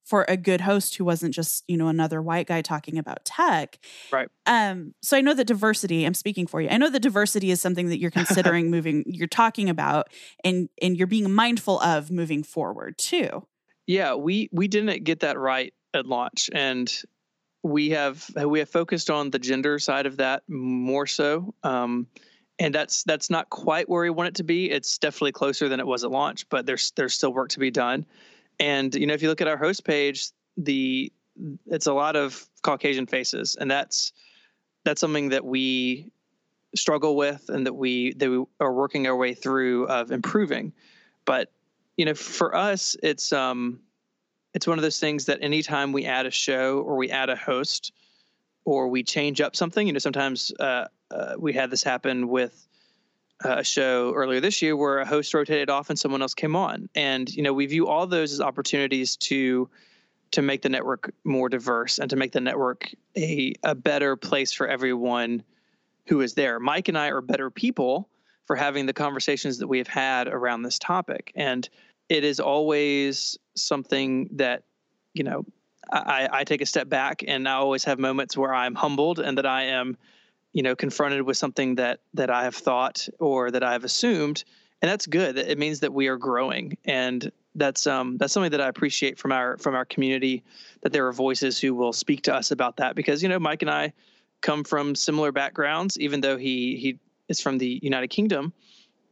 for 0.05 0.25
a 0.29 0.37
good 0.37 0.61
host 0.61 0.97
who 0.97 1.05
wasn't 1.05 1.35
just 1.35 1.65
you 1.69 1.77
know 1.77 1.89
another 1.89 2.21
white 2.21 2.47
guy 2.47 2.63
talking 2.63 2.99
about 2.99 3.25
tech. 3.25 3.79
Right. 4.11 4.29
Um 4.47 4.95
so 5.03 5.17
i 5.17 5.21
know 5.21 5.35
that 5.35 5.47
diversity 5.47 6.05
i'm 6.05 6.15
speaking 6.15 6.47
for 6.47 6.61
you 6.61 6.69
i 6.69 6.77
know 6.77 6.91
that 6.91 7.01
diversity 7.01 7.51
is 7.51 7.61
something 7.61 7.89
that 7.89 7.99
you're 7.99 8.11
considering 8.23 8.71
moving 8.71 9.05
you're 9.07 9.27
talking 9.27 9.69
about 9.69 10.09
and 10.45 10.69
and 10.81 10.97
you're 10.97 11.07
being 11.07 11.33
mindful 11.33 11.81
of 11.81 12.11
moving 12.11 12.43
forward 12.43 12.99
too. 12.99 13.47
Yeah 13.87 14.15
we 14.15 14.49
we 14.53 14.69
didn't 14.69 15.05
get 15.05 15.21
that 15.21 15.39
right 15.39 15.73
at 15.95 16.07
launch 16.07 16.51
and 16.53 16.93
we 17.63 17.91
have 17.91 18.29
we 18.45 18.59
have 18.59 18.69
focused 18.69 19.11
on 19.11 19.31
the 19.31 19.39
gender 19.39 19.79
side 19.79 20.07
of 20.07 20.17
that 20.17 20.43
more 20.49 21.07
so 21.07 21.55
um 21.63 22.07
and 22.59 22.75
that's 22.75 23.03
that's 23.05 23.31
not 23.31 23.51
quite 23.51 23.89
where 23.89 24.03
we 24.03 24.11
want 24.11 24.29
it 24.29 24.35
to 24.37 24.45
be. 24.45 24.71
It's 24.71 24.99
definitely 24.99 25.33
closer 25.33 25.69
than 25.69 25.81
it 25.81 25.87
was 25.87 26.05
at 26.05 26.11
launch 26.11 26.49
but 26.49 26.67
there's 26.67 26.93
there's 26.97 27.15
still 27.15 27.33
work 27.33 27.51
to 27.51 27.61
be 27.61 27.71
done 27.71 28.07
and 28.63 28.95
you 28.95 29.09
know, 29.09 29.15
if 29.15 29.23
you 29.23 29.29
look 29.29 29.41
at 29.41 29.49
our 29.49 29.57
host 29.57 29.85
page, 29.85 30.29
the 30.57 31.13
it's 31.67 31.87
a 31.89 31.93
lot 31.93 32.15
of 32.15 32.47
Caucasian 32.63 33.07
faces, 33.07 33.57
and 33.57 33.69
that's 33.69 34.13
that's 34.85 35.01
something 35.01 35.31
that 35.31 35.45
we 35.45 36.13
struggle 36.77 37.17
with, 37.17 37.49
and 37.49 37.67
that 37.67 37.75
we 37.75 38.13
that 38.15 38.31
we 38.31 38.45
are 38.61 38.73
working 38.73 39.09
our 39.09 39.17
way 39.17 39.35
through 39.35 39.89
of 39.89 40.13
improving. 40.13 40.73
But 41.25 41.51
you 41.97 42.05
know, 42.05 42.15
for 42.15 42.55
us, 42.55 42.95
it's 43.03 43.33
um, 43.33 43.81
it's 44.55 44.69
one 44.69 44.79
of 44.79 44.83
those 44.83 45.01
things 45.01 45.25
that 45.25 45.41
anytime 45.43 45.91
we 45.91 46.05
add 46.07 46.27
a 46.27 46.31
show 46.31 46.79
or 46.79 46.97
we 46.97 47.11
add 47.11 47.31
a 47.31 47.37
host 47.37 47.93
or 48.65 48.87
we 48.87 49.03
change 49.03 49.41
up 49.41 49.57
something, 49.57 49.89
you 49.89 49.93
know, 49.93 49.99
sometimes 49.99 50.53
uh, 50.61 50.87
uh, 51.11 51.35
we 51.37 51.53
had 51.53 51.69
this 51.69 51.83
happen 51.83 52.29
with 52.29 52.69
Uh, 53.45 53.57
a 53.59 53.65
show 53.65 54.13
earlier 54.15 54.41
this 54.41 54.63
year 54.63 54.77
where 54.77 54.99
a 54.99 55.07
host 55.07 55.35
rotated 55.35 55.69
off 55.71 55.91
and 55.91 55.99
someone 55.99 56.23
else 56.23 56.35
came 56.35 56.55
on. 56.55 56.89
And 56.95 57.33
you 57.35 57.43
know 57.43 57.53
we 57.53 57.67
view 57.67 57.89
all 57.89 58.07
those 58.07 58.33
as 58.33 58.41
opportunities 58.41 59.17
to 59.17 59.69
to 60.33 60.43
make 60.43 60.63
the 60.63 60.69
network 60.69 61.13
more 61.25 61.49
diverse 61.49 61.99
and 61.99 62.09
to 62.11 62.17
make 62.17 62.33
the 62.33 62.41
network 62.41 62.91
a, 63.17 63.55
a 63.63 63.75
better 63.75 64.17
place 64.17 64.53
for 64.53 64.67
everyone 64.67 65.43
who 66.07 66.21
is 66.21 66.35
there. 66.35 66.59
Myke 66.59 66.89
and 66.89 66.99
i 66.99 67.09
are 67.09 67.21
better 67.21 67.51
people 67.51 68.09
for 68.45 68.57
having 68.57 68.87
the 68.87 68.93
conversations 68.93 69.59
that 69.59 69.67
we 69.67 69.79
have 69.79 69.89
had 69.89 70.29
around 70.29 70.63
this 70.63 70.79
topic. 70.79 71.33
And 71.35 71.69
it 72.09 72.25
is 72.25 72.41
always 72.41 73.39
something 73.55 74.29
that 74.33 74.65
you 75.15 75.25
know 75.25 75.45
I, 75.91 76.29
I 76.33 76.45
take 76.45 76.61
a 76.61 76.67
step 76.67 76.89
back 76.89 77.25
and 77.27 77.49
i 77.49 77.53
always 77.53 77.85
have 77.85 77.99
moments 77.99 78.37
where 78.37 78.55
i'm 78.55 78.75
humbled 78.75 79.19
and 79.19 79.37
that 79.39 79.47
i 79.47 79.65
am 79.65 79.97
you 80.53 80.63
know 80.63 80.77
confronted 80.77 81.23
with 81.23 81.37
something 81.37 81.77
that 81.77 82.01
that 82.15 82.31
I 82.31 82.45
have 82.45 82.55
thought 82.55 83.09
or 83.19 83.51
that 83.51 83.63
I 83.63 83.73
have 83.73 83.85
assumed, 83.85 84.45
and 84.81 84.91
that's 84.91 85.07
good. 85.07 85.39
It 85.39 85.59
means 85.59 85.81
that 85.81 85.93
we 85.93 86.09
are 86.09 86.17
growing, 86.17 86.77
and 86.85 87.31
that's 87.55 87.87
um 87.87 88.17
that's 88.19 88.33
something 88.33 88.51
that 88.53 88.61
I 88.61 88.69
appreciate 88.69 89.19
from 89.19 89.33
our 89.33 89.57
from 89.59 89.75
our 89.75 89.85
community 89.85 90.43
that 90.83 90.93
there 90.93 91.07
are 91.07 91.13
voices 91.13 91.59
who 91.59 91.75
will 91.75 91.93
speak 91.93 92.23
to 92.23 92.35
us 92.35 92.51
about 92.51 92.77
that 92.77 92.95
because 92.95 93.23
you 93.23 93.29
know 93.29 93.39
Myke 93.39 93.63
and 93.63 93.71
I 93.71 93.93
come 94.41 94.65
from 94.65 94.95
similar 94.95 95.33
backgrounds, 95.33 95.99
even 95.99 96.21
though 96.21 96.37
he 96.37 96.77
he 96.77 96.99
is 97.29 97.41
from 97.41 97.59
the 97.59 97.81
United 97.83 98.09
Kingdom. 98.09 98.53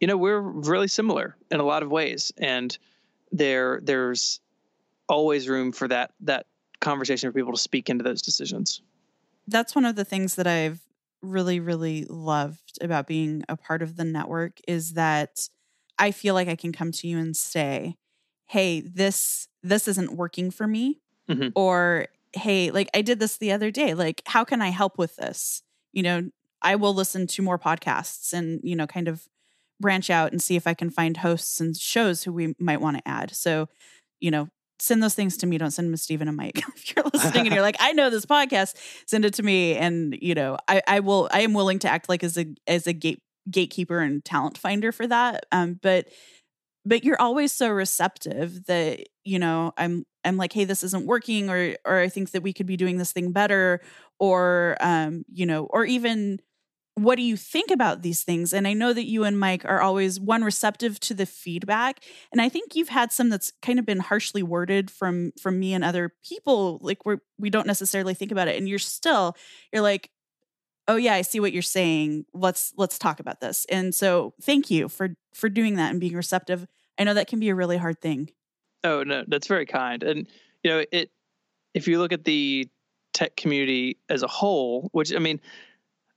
You 0.00 0.06
know 0.06 0.16
we're 0.16 0.40
really 0.40 0.88
similar 0.88 1.36
in 1.50 1.60
a 1.60 1.64
lot 1.64 1.82
of 1.82 1.90
ways, 1.90 2.32
and 2.38 2.76
there 3.32 3.80
there's 3.82 4.40
always 5.08 5.48
room 5.48 5.72
for 5.72 5.88
that 5.88 6.12
that 6.20 6.46
conversation 6.80 7.28
for 7.30 7.34
people 7.34 7.52
to 7.52 7.58
speak 7.58 7.90
into 7.90 8.02
those 8.02 8.22
decisions. 8.22 8.80
That's 9.46 9.74
one 9.74 9.84
of 9.84 9.96
the 9.96 10.04
things 10.04 10.36
that 10.36 10.46
I've 10.46 10.80
really, 11.22 11.60
really 11.60 12.06
loved 12.08 12.78
about 12.80 13.06
being 13.06 13.44
a 13.48 13.56
part 13.56 13.82
of 13.82 13.96
the 13.96 14.04
network 14.04 14.60
is 14.66 14.94
that 14.94 15.48
I 15.98 16.10
feel 16.12 16.34
like 16.34 16.48
I 16.48 16.56
can 16.56 16.72
come 16.72 16.92
to 16.92 17.08
you 17.08 17.18
and 17.18 17.36
say, 17.36 17.96
hey, 18.46 18.80
this 18.80 19.48
this 19.62 19.86
isn't 19.88 20.16
working 20.16 20.50
for 20.50 20.66
me. 20.66 21.00
Mm-hmm. 21.28 21.48
Or 21.54 22.06
hey, 22.32 22.70
like 22.70 22.88
I 22.94 23.02
did 23.02 23.20
this 23.20 23.36
the 23.36 23.52
other 23.52 23.70
day. 23.70 23.94
Like, 23.94 24.22
how 24.26 24.44
can 24.44 24.62
I 24.62 24.70
help 24.70 24.98
with 24.98 25.16
this? 25.16 25.62
You 25.92 26.02
know, 26.02 26.30
I 26.62 26.76
will 26.76 26.94
listen 26.94 27.26
to 27.28 27.42
more 27.42 27.58
podcasts 27.58 28.32
and, 28.32 28.60
you 28.62 28.76
know, 28.76 28.86
kind 28.86 29.08
of 29.08 29.26
branch 29.80 30.10
out 30.10 30.32
and 30.32 30.42
see 30.42 30.56
if 30.56 30.66
I 30.66 30.74
can 30.74 30.90
find 30.90 31.16
hosts 31.16 31.60
and 31.60 31.76
shows 31.76 32.22
who 32.22 32.32
we 32.32 32.54
might 32.58 32.80
want 32.80 32.98
to 32.98 33.08
add. 33.08 33.34
So, 33.34 33.68
you 34.20 34.30
know, 34.30 34.48
send 34.80 35.02
those 35.02 35.14
things 35.14 35.36
to 35.38 35.46
me. 35.46 35.58
Don't 35.58 35.70
send 35.70 35.86
them 35.86 35.92
to 35.92 35.98
Stephen 35.98 36.28
and 36.28 36.38
Myke. 36.38 36.58
if 36.76 36.94
you're 36.94 37.04
listening 37.12 37.46
and 37.46 37.54
you're 37.54 37.62
like, 37.70 37.76
I 37.80 37.92
know 37.92 38.10
this 38.10 38.26
podcast, 38.26 38.76
send 39.06 39.24
it 39.24 39.34
to 39.34 39.42
me. 39.42 39.76
And, 39.76 40.16
you 40.20 40.34
know, 40.34 40.56
I, 40.68 40.82
I 40.86 41.00
will, 41.00 41.28
I 41.32 41.40
am 41.40 41.54
willing 41.54 41.78
to 41.80 41.88
act 41.88 42.08
like 42.08 42.24
as 42.24 42.36
a, 42.38 42.46
as 42.66 42.86
a 42.86 42.92
gate, 42.92 43.22
gatekeeper 43.50 44.00
and 44.00 44.24
talent 44.24 44.58
finder 44.58 44.92
for 44.92 45.06
that. 45.06 45.46
Um, 45.52 45.78
but, 45.82 46.08
but 46.84 47.04
you're 47.04 47.20
always 47.20 47.52
so 47.52 47.68
receptive 47.68 48.64
that, 48.66 49.00
you 49.24 49.38
know, 49.38 49.72
I'm, 49.76 50.04
I'm 50.24 50.36
like, 50.36 50.52
hey, 50.52 50.64
this 50.64 50.82
isn't 50.82 51.06
working, 51.06 51.50
or, 51.50 51.76
or 51.84 51.98
I 51.98 52.08
think 52.08 52.30
that 52.30 52.42
we 52.42 52.52
could 52.52 52.66
be 52.66 52.76
doing 52.76 52.96
this 52.96 53.12
thing 53.12 53.32
better, 53.32 53.80
or, 54.18 54.76
um, 54.80 55.24
you 55.30 55.46
know, 55.46 55.64
or 55.64 55.84
even, 55.84 56.40
what 56.94 57.16
do 57.16 57.22
you 57.22 57.36
think 57.36 57.70
about 57.70 58.02
these 58.02 58.22
things? 58.22 58.52
And 58.52 58.66
i 58.66 58.72
know 58.72 58.92
that 58.92 59.06
you 59.06 59.24
and 59.24 59.36
Myke 59.36 59.64
are 59.64 59.80
always 59.80 60.20
one 60.20 60.44
receptive 60.44 61.00
to 61.00 61.14
the 61.14 61.26
feedback 61.26 62.04
and 62.32 62.40
i 62.40 62.48
think 62.48 62.74
you've 62.74 62.88
had 62.88 63.12
some 63.12 63.28
that's 63.28 63.52
kind 63.62 63.78
of 63.78 63.86
been 63.86 64.00
harshly 64.00 64.42
worded 64.42 64.90
from 64.90 65.32
from 65.40 65.58
me 65.58 65.72
and 65.72 65.84
other 65.84 66.12
people 66.24 66.78
like 66.82 67.04
we're 67.04 67.18
we 67.38 67.50
don't 67.50 67.66
necessarily 67.66 68.14
think 68.14 68.32
about 68.32 68.48
it 68.48 68.56
and 68.56 68.68
you're 68.68 68.78
still 68.78 69.36
you're 69.72 69.82
like 69.82 70.10
oh 70.88 70.96
yeah 70.96 71.14
i 71.14 71.22
see 71.22 71.40
what 71.40 71.52
you're 71.52 71.62
saying. 71.62 72.26
Let's 72.34 72.72
let's 72.76 72.98
talk 72.98 73.20
about 73.20 73.40
this. 73.40 73.66
And 73.70 73.94
so 73.94 74.34
thank 74.42 74.70
you 74.70 74.88
for 74.88 75.10
for 75.34 75.48
doing 75.48 75.76
that 75.76 75.90
and 75.90 76.00
being 76.00 76.16
receptive. 76.16 76.66
I 76.98 77.04
know 77.04 77.14
that 77.14 77.28
can 77.28 77.40
be 77.40 77.48
a 77.48 77.54
really 77.54 77.78
hard 77.78 78.00
thing. 78.00 78.30
Oh 78.84 79.02
no 79.02 79.24
that's 79.26 79.46
very 79.46 79.66
kind 79.66 80.02
and 80.02 80.26
you 80.62 80.70
know 80.70 80.84
it 80.90 81.10
if 81.74 81.86
you 81.86 81.98
look 81.98 82.12
at 82.12 82.24
the 82.24 82.68
tech 83.12 83.36
community 83.36 83.98
as 84.08 84.22
a 84.22 84.28
whole 84.28 84.88
which 84.92 85.12
i 85.12 85.18
mean 85.18 85.40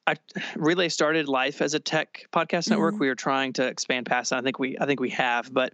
I 0.05 0.15
Relay 0.55 0.89
started 0.89 1.27
life 1.27 1.61
as 1.61 1.73
a 1.73 1.79
tech 1.79 2.27
podcast 2.31 2.69
network. 2.69 2.95
Mm-hmm. 2.95 3.01
We 3.01 3.07
were 3.07 3.15
trying 3.15 3.53
to 3.53 3.65
expand 3.65 4.05
past 4.05 4.31
that. 4.31 4.39
I 4.39 4.41
think 4.41 4.59
we 4.59 4.77
I 4.79 4.85
think 4.85 4.99
we 4.99 5.11
have, 5.11 5.53
but 5.53 5.73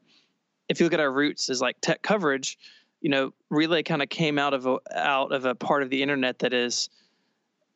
if 0.68 0.80
you 0.80 0.86
look 0.86 0.94
at 0.94 1.00
our 1.00 1.12
roots 1.12 1.50
as 1.50 1.62
like 1.62 1.82
tech 1.82 2.02
coverage, 2.02 2.58
you 3.02 3.10
know, 3.10 3.34
Relay 3.50 3.82
kind 3.84 4.04
of 4.04 4.10
came 4.10 4.38
out 4.38 4.54
of 4.54 4.68
a, 4.68 4.78
out 4.94 5.32
of 5.32 5.46
a 5.46 5.56
part 5.56 5.82
of 5.82 5.90
the 5.90 6.04
internet 6.04 6.40
that 6.40 6.54
is 6.54 6.90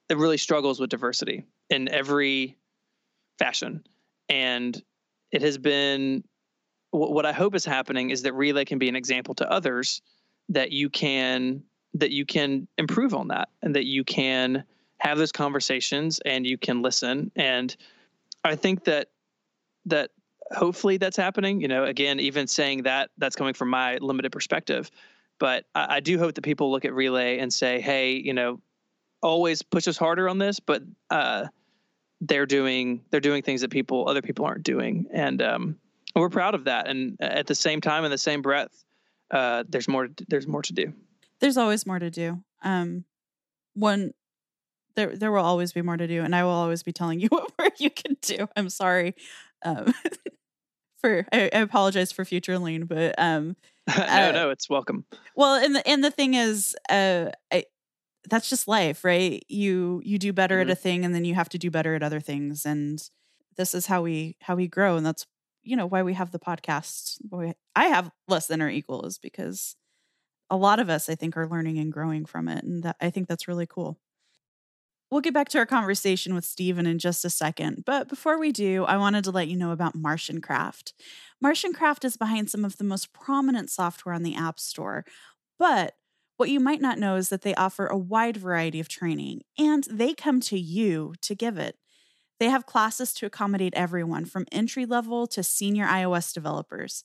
that 0.08 0.18
really 0.18 0.38
struggles 0.38 0.80
with 0.80 0.90
diversity 0.90 1.44
in 1.70 1.90
every 1.90 2.58
fashion, 3.40 3.84
and 4.30 4.82
it 5.32 5.42
has 5.42 5.58
been 5.58 6.24
what 6.92 7.26
I 7.26 7.32
hope 7.32 7.56
is 7.56 7.66
happening 7.66 8.12
is 8.12 8.22
that 8.22 8.34
Relay 8.34 8.66
can 8.66 8.78
be 8.78 8.88
an 8.88 8.96
example 8.96 9.34
to 9.36 9.52
others 9.52 10.04
that 10.50 10.72
you 10.72 10.92
can 10.92 11.64
that 11.96 12.12
you 12.12 12.26
can 12.26 12.68
improve 12.78 13.16
on 13.16 13.30
that 13.30 13.50
and 13.64 13.76
that 13.76 13.86
you 13.86 14.04
can 14.04 14.64
have 15.04 15.18
those 15.18 15.34
conversations 15.34 16.20
and 16.26 16.48
you 16.48 16.58
can 16.58 16.82
listen. 16.82 17.30
And 17.36 17.76
I 18.44 18.56
think 18.56 18.86
that 18.86 19.10
that 19.86 20.12
hopefully 20.52 20.98
that's 20.98 21.18
happening. 21.18 21.60
You 21.60 21.68
know, 21.68 21.84
again, 21.84 22.20
even 22.20 22.48
saying 22.48 22.84
that 22.84 23.10
that's 23.18 23.36
coming 23.36 23.54
from 23.54 23.70
my 23.70 23.98
limited 23.98 24.32
perspective, 24.32 24.90
but 25.40 25.66
I, 25.76 25.96
I 25.96 26.00
do 26.00 26.18
hope 26.18 26.36
that 26.36 26.42
people 26.42 26.72
look 26.72 26.86
at 26.86 26.94
Relay 26.94 27.40
and 27.40 27.54
say, 27.54 27.82
hey, 27.82 28.14
you 28.14 28.34
know, 28.34 28.62
always 29.22 29.62
push 29.62 29.88
us 29.90 29.98
harder 29.98 30.30
on 30.30 30.38
this, 30.38 30.62
but 30.62 30.84
uh, 31.10 31.48
they're 32.22 32.46
doing 32.46 33.04
they're 33.12 33.20
doing 33.20 33.44
things 33.44 33.62
that 33.62 33.72
people 33.72 34.08
other 34.08 34.22
people 34.22 34.46
aren't 34.46 34.64
doing, 34.64 35.08
and 35.12 35.42
um, 35.42 35.78
we're 36.16 36.30
proud 36.30 36.56
of 36.56 36.64
that. 36.64 36.88
And 36.88 37.18
at 37.20 37.48
the 37.48 37.56
same 37.56 37.82
time, 37.82 38.06
in 38.06 38.12
the 38.12 38.18
same 38.18 38.42
breath, 38.42 38.86
uh, 39.32 39.66
there's 39.68 39.90
more 39.90 40.08
there's 40.30 40.48
more 40.48 40.62
to 40.62 40.72
do. 40.72 40.94
There's 41.40 41.58
always 41.58 41.86
more 41.86 42.00
to 42.00 42.10
do. 42.10 42.42
Um, 42.64 43.04
one 43.74 44.14
there 44.96 45.16
there 45.16 45.32
will 45.32 45.44
always 45.44 45.74
be 45.74 45.82
more 45.82 45.98
to 45.98 46.08
do, 46.08 46.22
and 46.22 46.36
I 46.36 46.44
will 46.44 46.52
always 46.52 46.84
be 46.84 46.94
telling 46.94 47.20
you 47.20 47.28
what 47.32 47.52
more 47.58 47.70
you 47.78 47.90
can 47.90 48.18
do. 48.22 48.48
I'm 48.56 48.70
sorry. 48.70 49.16
Um, 49.64 49.94
for 51.04 51.26
I, 51.32 51.50
I, 51.54 51.60
apologize 51.60 52.12
for 52.12 52.26
future 52.26 52.54
Aleen, 52.54 52.86
but 52.86 53.16
um, 53.18 53.56
no, 53.98 54.04
uh, 54.04 54.32
no, 54.32 54.50
it's 54.50 54.70
welcome. 54.70 55.06
Well, 55.36 55.56
and 55.56 55.76
the 55.76 55.88
and 55.88 56.04
the 56.04 56.12
thing 56.12 56.34
is, 56.34 56.76
uh, 56.90 57.32
I, 57.52 57.66
that's 58.30 58.50
just 58.50 58.68
life, 58.68 59.04
right? 59.04 59.44
You 59.50 60.02
you 60.04 60.18
do 60.18 60.34
better 60.34 60.56
mm-hmm. 60.56 60.70
at 60.70 60.78
a 60.78 60.80
thing, 60.80 61.06
and 61.06 61.14
then 61.14 61.26
you 61.26 61.36
have 61.36 61.50
to 61.50 61.58
do 61.58 61.70
better 61.70 61.96
at 61.96 62.04
other 62.04 62.20
things, 62.20 62.66
and 62.66 63.02
this 63.58 63.74
is 63.74 63.86
how 63.88 64.02
we 64.02 64.38
how 64.42 64.56
we 64.56 64.68
grow, 64.68 64.98
and 64.98 65.06
that's 65.06 65.26
you 65.64 65.76
know 65.76 65.86
why 65.86 66.04
we 66.04 66.14
have 66.14 66.32
the 66.32 66.40
podcast. 66.40 67.18
Why 67.30 67.56
I 67.76 67.86
have 67.86 68.12
less 68.28 68.48
than 68.48 68.62
or 68.62 68.70
equal 68.70 69.06
is 69.06 69.18
because 69.18 69.76
a 70.50 70.58
lot 70.58 70.80
of 70.80 70.90
us, 70.90 71.10
I 71.10 71.16
think, 71.16 71.36
are 71.36 71.48
learning 71.48 71.80
and 71.80 71.92
growing 71.92 72.26
from 72.26 72.48
it, 72.48 72.64
and 72.64 72.84
that, 72.84 72.96
I 73.02 73.10
think 73.10 73.28
that's 73.28 73.48
really 73.48 73.68
cool. 73.68 74.00
We'll 75.14 75.22
get 75.22 75.36
back 75.36 75.50
to 75.50 75.60
our 75.60 75.68
conversation 75.68 76.34
with 76.34 76.44
Stephen 76.44 76.88
in 76.88 76.98
just 76.98 77.24
a 77.24 77.30
second, 77.30 77.84
but 77.86 78.10
before 78.10 78.40
we 78.40 78.52
do, 78.52 78.84
I 78.84 78.98
wanted 78.98 79.24
to 79.26 79.32
let 79.32 79.48
you 79.48 79.56
know 79.56 79.70
about 79.70 79.94
Martian 79.94 80.42
Craft. 80.42 80.96
Martian 81.40 81.72
Craft 81.72 82.04
is 82.04 82.18
behind 82.18 82.50
some 82.50 82.66
of 82.66 82.78
the 82.78 82.84
most 82.84 83.14
prominent 83.14 83.70
software 83.70 84.16
on 84.16 84.24
the 84.24 84.34
App 84.34 84.60
Store, 84.60 85.06
but 85.60 85.94
what 86.38 86.50
you 86.50 86.60
might 86.60 86.82
not 86.82 86.98
know 86.98 87.16
is 87.16 87.30
that 87.30 87.44
they 87.44 87.54
offer 87.54 87.86
a 87.86 87.96
wide 87.96 88.38
variety 88.38 88.80
of 88.80 88.90
training, 88.90 89.42
and 89.56 89.84
they 89.84 90.16
come 90.16 90.40
to 90.40 90.58
you 90.58 91.14
to 91.22 91.36
give 91.36 91.60
it. 91.60 91.78
They 92.40 92.50
have 92.50 92.66
classes 92.66 93.14
to 93.14 93.28
accommodate 93.28 93.76
everyone 93.76 94.26
from 94.26 94.48
entry 94.52 94.88
level 94.88 95.28
to 95.28 95.44
senior 95.44 95.86
iOS 95.86 96.34
developers. 96.34 97.04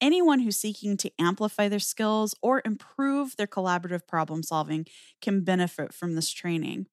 Anyone 0.00 0.40
who's 0.40 0.56
seeking 0.56 0.96
to 0.96 1.12
amplify 1.20 1.68
their 1.68 1.78
skills 1.78 2.34
or 2.42 2.62
improve 2.64 3.36
their 3.36 3.46
collaborative 3.46 4.08
problem 4.08 4.42
solving 4.42 4.86
can 5.22 5.44
benefit 5.44 5.94
from 5.94 6.16
this 6.16 6.32
training. 6.32 6.86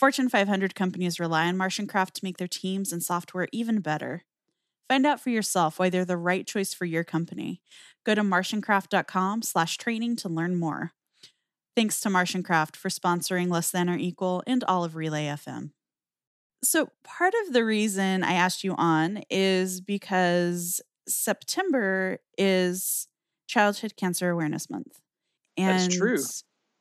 Fortune 0.00 0.30
500 0.30 0.74
companies 0.74 1.20
rely 1.20 1.46
on 1.46 1.58
Martian 1.58 1.86
Craft 1.86 2.16
to 2.16 2.24
make 2.24 2.38
their 2.38 2.48
teams 2.48 2.90
and 2.90 3.02
software 3.02 3.48
even 3.52 3.80
better. 3.80 4.24
Find 4.88 5.04
out 5.04 5.20
for 5.20 5.28
yourself 5.28 5.78
why 5.78 5.90
they're 5.90 6.06
the 6.06 6.16
right 6.16 6.46
choice 6.46 6.72
for 6.72 6.86
your 6.86 7.04
company. 7.04 7.60
Go 8.06 8.14
to 8.14 8.22
martiancraft.com/training 8.22 10.16
to 10.16 10.28
learn 10.30 10.56
more. 10.56 10.92
Thanks 11.76 12.00
to 12.00 12.08
Martian 12.08 12.42
Craft 12.42 12.78
for 12.78 12.88
sponsoring 12.88 13.50
Less 13.50 13.70
Than 13.70 13.90
or 13.90 13.98
Equal 13.98 14.42
and 14.46 14.64
all 14.64 14.84
of 14.84 14.96
Relay 14.96 15.26
FM. 15.26 15.72
So, 16.64 16.88
part 17.04 17.34
of 17.44 17.52
the 17.52 17.66
reason 17.66 18.24
I 18.24 18.32
asked 18.32 18.64
you 18.64 18.74
on 18.78 19.22
is 19.28 19.82
because 19.82 20.80
September 21.06 22.20
is 22.38 23.06
Childhood 23.48 23.96
Cancer 23.98 24.30
Awareness 24.30 24.70
Month. 24.70 24.98
And 25.58 25.78
That's 25.78 25.94
true 25.94 26.24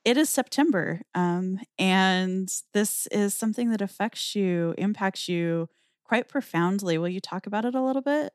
it 0.09 0.17
is 0.17 0.27
September. 0.27 1.01
Um, 1.13 1.59
and 1.77 2.49
this 2.73 3.05
is 3.07 3.35
something 3.35 3.69
that 3.69 3.81
affects 3.81 4.35
you, 4.35 4.73
impacts 4.75 5.29
you 5.29 5.69
quite 6.03 6.27
profoundly. 6.27 6.97
Will 6.97 7.09
you 7.09 7.19
talk 7.19 7.45
about 7.45 7.63
it 7.63 7.75
a 7.75 7.81
little 7.81 8.01
bit? 8.01 8.33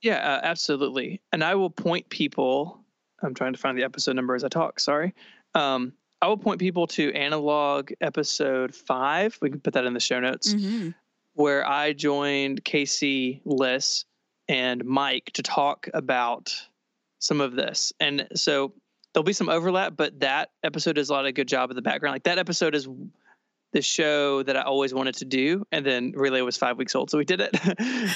Yeah, 0.00 0.16
uh, 0.16 0.40
absolutely. 0.42 1.20
And 1.30 1.44
I 1.44 1.54
will 1.54 1.68
point 1.68 2.08
people, 2.08 2.82
I'm 3.22 3.34
trying 3.34 3.52
to 3.52 3.58
find 3.58 3.76
the 3.76 3.84
episode 3.84 4.16
number 4.16 4.34
as 4.34 4.42
I 4.42 4.48
talk, 4.48 4.80
sorry. 4.80 5.14
Um, 5.54 5.92
I 6.22 6.28
will 6.28 6.38
point 6.38 6.60
people 6.60 6.86
to 6.88 7.12
analog 7.12 7.90
episode 8.00 8.74
five. 8.74 9.36
We 9.42 9.50
can 9.50 9.60
put 9.60 9.74
that 9.74 9.84
in 9.84 9.92
the 9.92 10.00
show 10.00 10.18
notes, 10.18 10.54
mm-hmm. 10.54 10.90
where 11.34 11.68
I 11.68 11.92
joined 11.92 12.64
Casey 12.64 13.42
Liss 13.44 14.06
and 14.48 14.82
Myke 14.82 15.32
to 15.32 15.42
talk 15.42 15.90
about 15.92 16.54
some 17.18 17.42
of 17.42 17.54
this. 17.54 17.92
And 18.00 18.28
so 18.34 18.72
there'll 19.12 19.24
be 19.24 19.32
some 19.32 19.48
overlap, 19.48 19.94
but 19.96 20.20
that 20.20 20.50
episode 20.62 20.94
does 20.94 21.10
a 21.10 21.12
lot 21.12 21.26
of 21.26 21.34
good 21.34 21.48
job 21.48 21.70
of 21.70 21.76
the 21.76 21.82
background. 21.82 22.14
Like 22.14 22.24
that 22.24 22.38
episode 22.38 22.74
is 22.74 22.88
the 23.72 23.82
show 23.82 24.42
that 24.42 24.56
I 24.56 24.62
always 24.62 24.92
wanted 24.94 25.16
to 25.16 25.24
do, 25.24 25.66
and 25.72 25.84
then 25.84 26.12
Relay 26.14 26.42
was 26.42 26.56
five 26.56 26.78
weeks 26.78 26.94
old, 26.94 27.10
so 27.10 27.18
we 27.18 27.24
did 27.24 27.40
it. 27.40 27.56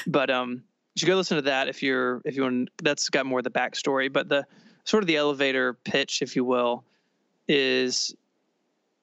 but 0.06 0.30
um, 0.30 0.62
you 0.94 1.00
should 1.00 1.06
go 1.06 1.16
listen 1.16 1.36
to 1.36 1.42
that 1.42 1.68
if 1.68 1.82
you're 1.82 2.22
if 2.24 2.36
you 2.36 2.42
want. 2.42 2.70
That's 2.82 3.08
got 3.08 3.26
more 3.26 3.40
of 3.40 3.44
the 3.44 3.50
backstory, 3.50 4.12
but 4.12 4.28
the 4.28 4.46
sort 4.84 5.02
of 5.02 5.06
the 5.06 5.16
elevator 5.16 5.74
pitch, 5.74 6.22
if 6.22 6.36
you 6.36 6.44
will, 6.44 6.84
is 7.48 8.14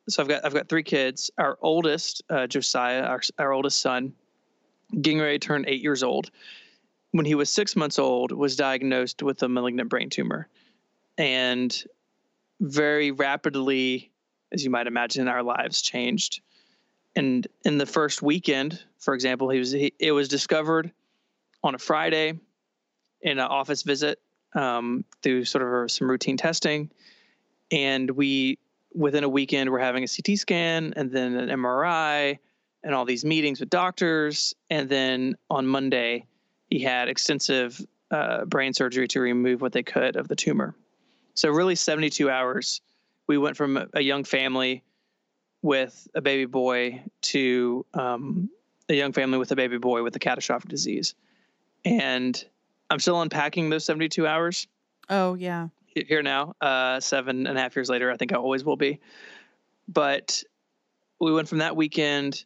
so 0.09 0.21
I've 0.21 0.29
got 0.29 0.45
I've 0.45 0.53
got 0.53 0.69
three 0.69 0.83
kids. 0.83 1.31
Our 1.37 1.57
oldest, 1.61 2.23
uh, 2.29 2.47
Josiah, 2.47 3.03
our 3.03 3.21
our 3.37 3.51
oldest 3.51 3.81
son, 3.81 4.13
getting 4.99 5.19
ready 5.19 5.39
to 5.39 5.47
turn 5.47 5.65
eight 5.67 5.81
years 5.81 6.03
old. 6.03 6.31
When 7.11 7.25
he 7.25 7.35
was 7.35 7.49
six 7.49 7.75
months 7.75 7.99
old, 7.99 8.31
was 8.31 8.55
diagnosed 8.55 9.21
with 9.21 9.43
a 9.43 9.49
malignant 9.49 9.89
brain 9.89 10.09
tumor 10.09 10.47
and 11.17 11.83
very 12.59 13.11
rapidly, 13.11 14.11
as 14.51 14.63
you 14.63 14.69
might 14.69 14.87
imagine, 14.87 15.27
our 15.27 15.43
lives 15.43 15.81
changed. 15.81 16.41
And 17.15 17.47
in 17.65 17.77
the 17.77 17.85
first 17.85 18.21
weekend, 18.21 18.83
for 18.97 19.13
example, 19.13 19.49
he 19.49 19.59
was 19.59 19.71
he, 19.71 19.93
it 19.99 20.11
was 20.11 20.27
discovered 20.27 20.91
on 21.63 21.75
a 21.75 21.77
Friday 21.77 22.39
in 23.21 23.39
an 23.39 23.45
office 23.45 23.83
visit 23.83 24.19
um, 24.55 25.05
through 25.21 25.45
sort 25.45 25.63
of 25.63 25.91
some 25.91 26.09
routine 26.09 26.37
testing, 26.37 26.89
and 27.71 28.09
we 28.11 28.57
within 28.95 29.23
a 29.23 29.29
weekend 29.29 29.71
we're 29.71 29.79
having 29.79 30.03
a 30.03 30.07
CT 30.07 30.37
scan 30.37 30.93
and 30.95 31.11
then 31.11 31.35
an 31.35 31.49
MRI 31.49 32.37
and 32.83 32.93
all 32.93 33.05
these 33.05 33.25
meetings 33.25 33.59
with 33.59 33.69
doctors, 33.69 34.53
and 34.69 34.89
then 34.89 35.35
on 35.49 35.65
Monday 35.67 36.25
he 36.69 36.79
had 36.79 37.09
extensive 37.09 37.85
uh, 38.11 38.45
brain 38.45 38.73
surgery 38.73 39.07
to 39.07 39.19
remove 39.19 39.61
what 39.61 39.71
they 39.71 39.83
could 39.83 40.15
of 40.15 40.27
the 40.27 40.35
tumor. 40.35 40.75
So 41.33 41.49
really 41.49 41.75
72 41.75 42.29
hours. 42.29 42.81
We 43.27 43.37
went 43.37 43.57
from 43.57 43.89
a 43.93 44.01
young 44.01 44.23
family 44.23 44.83
with 45.61 46.07
a 46.13 46.21
baby 46.21 46.45
boy 46.45 47.03
to 47.21 47.85
um, 47.93 48.49
a 48.89 48.93
young 48.93 49.13
family 49.13 49.37
with 49.37 49.51
a 49.51 49.55
baby 49.55 49.77
boy 49.77 50.03
with 50.03 50.15
a 50.15 50.19
catastrophic 50.19 50.69
disease. 50.69 51.15
and 51.85 52.43
I'm 52.89 52.99
still 52.99 53.19
unpacking 53.21 53.69
those 53.69 53.85
72 53.85 54.27
hours. 54.27 54.67
Oh 55.09 55.33
yeah. 55.33 55.69
Here 55.87 56.21
now, 56.21 56.55
uh, 56.61 56.99
seven 56.99 57.47
and 57.47 57.57
a 57.57 57.61
half 57.61 57.75
years 57.75 57.89
later, 57.89 58.11
I 58.11 58.17
think 58.17 58.33
I 58.33 58.35
always 58.35 58.63
will 58.63 58.75
be. 58.75 58.99
But 59.87 60.43
we 61.19 61.33
went 61.33 61.47
from 61.47 61.59
that 61.59 61.75
weekend. 61.75 62.45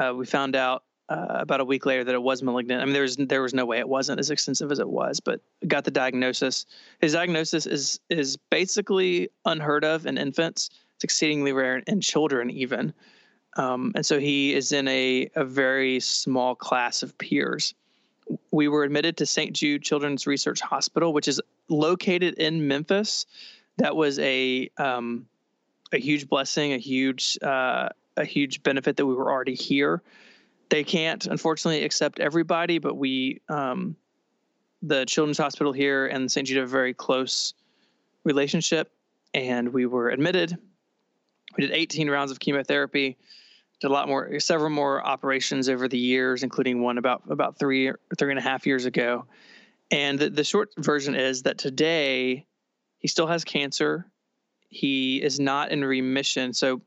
Uh, 0.00 0.14
we 0.14 0.26
found 0.26 0.54
out 0.54 0.84
uh, 1.10 1.26
about 1.40 1.60
a 1.60 1.64
week 1.64 1.84
later 1.84 2.04
that 2.04 2.14
it 2.14 2.22
was 2.22 2.42
malignant. 2.42 2.80
I 2.80 2.84
mean, 2.84 2.94
there 2.94 3.02
was 3.02 3.16
there 3.16 3.42
was 3.42 3.52
no 3.52 3.66
way 3.66 3.80
it 3.80 3.88
wasn't 3.88 4.20
as 4.20 4.30
extensive 4.30 4.70
as 4.70 4.78
it 4.78 4.88
was, 4.88 5.18
but 5.18 5.40
got 5.66 5.84
the 5.84 5.90
diagnosis. 5.90 6.66
His 7.00 7.12
diagnosis 7.14 7.66
is 7.66 7.98
is 8.08 8.36
basically 8.36 9.28
unheard 9.44 9.84
of 9.84 10.06
in 10.06 10.16
infants. 10.16 10.70
It's 10.94 11.04
exceedingly 11.04 11.52
rare 11.52 11.78
in 11.78 12.00
children, 12.00 12.48
even. 12.50 12.94
Um, 13.56 13.90
and 13.96 14.06
so 14.06 14.20
he 14.20 14.54
is 14.54 14.70
in 14.70 14.86
a, 14.86 15.28
a 15.34 15.44
very 15.44 15.98
small 15.98 16.54
class 16.54 17.02
of 17.02 17.18
peers. 17.18 17.74
We 18.52 18.68
were 18.68 18.84
admitted 18.84 19.16
to 19.16 19.26
St. 19.26 19.52
Jude 19.52 19.82
Children's 19.82 20.24
Research 20.28 20.60
Hospital, 20.60 21.12
which 21.12 21.26
is 21.26 21.40
located 21.68 22.34
in 22.34 22.68
Memphis. 22.68 23.26
That 23.78 23.96
was 23.96 24.20
a 24.20 24.70
um, 24.78 25.26
a 25.90 25.98
huge 25.98 26.28
blessing, 26.28 26.72
a 26.72 26.78
huge 26.78 27.36
uh, 27.42 27.88
a 28.16 28.24
huge 28.24 28.62
benefit 28.62 28.96
that 28.96 29.06
we 29.06 29.14
were 29.14 29.28
already 29.28 29.56
here 29.56 30.02
they 30.70 30.84
can't 30.84 31.26
unfortunately 31.26 31.84
accept 31.84 32.20
everybody, 32.20 32.78
but 32.78 32.96
we, 32.96 33.42
um, 33.48 33.96
the 34.82 35.04
Children's 35.04 35.38
Hospital 35.38 35.72
here 35.72 36.06
and 36.06 36.30
St. 36.30 36.46
Jude 36.46 36.58
have 36.58 36.68
a 36.68 36.70
very 36.70 36.94
close 36.94 37.52
relationship, 38.24 38.90
and 39.34 39.72
we 39.72 39.84
were 39.84 40.08
admitted. 40.08 40.56
We 41.58 41.66
did 41.66 41.74
18 41.74 42.08
rounds 42.08 42.30
of 42.30 42.38
chemotherapy, 42.38 43.18
did 43.80 43.88
a 43.88 43.92
lot 43.92 44.08
more, 44.08 44.38
several 44.38 44.70
more 44.70 45.04
operations 45.04 45.68
over 45.68 45.88
the 45.88 45.98
years, 45.98 46.42
including 46.42 46.80
one 46.80 46.98
about 46.98 47.22
about 47.28 47.58
three 47.58 47.92
three 48.18 48.30
and 48.30 48.38
a 48.38 48.42
half 48.42 48.66
years 48.66 48.84
ago. 48.84 49.26
And 49.90 50.18
the, 50.18 50.30
the 50.30 50.44
short 50.44 50.70
version 50.78 51.16
is 51.16 51.42
that 51.42 51.58
today 51.58 52.46
he 52.98 53.08
still 53.08 53.26
has 53.26 53.42
cancer. 53.42 54.06
He 54.68 55.20
is 55.20 55.40
not 55.40 55.72
in 55.72 55.84
remission. 55.84 56.52
So 56.52 56.80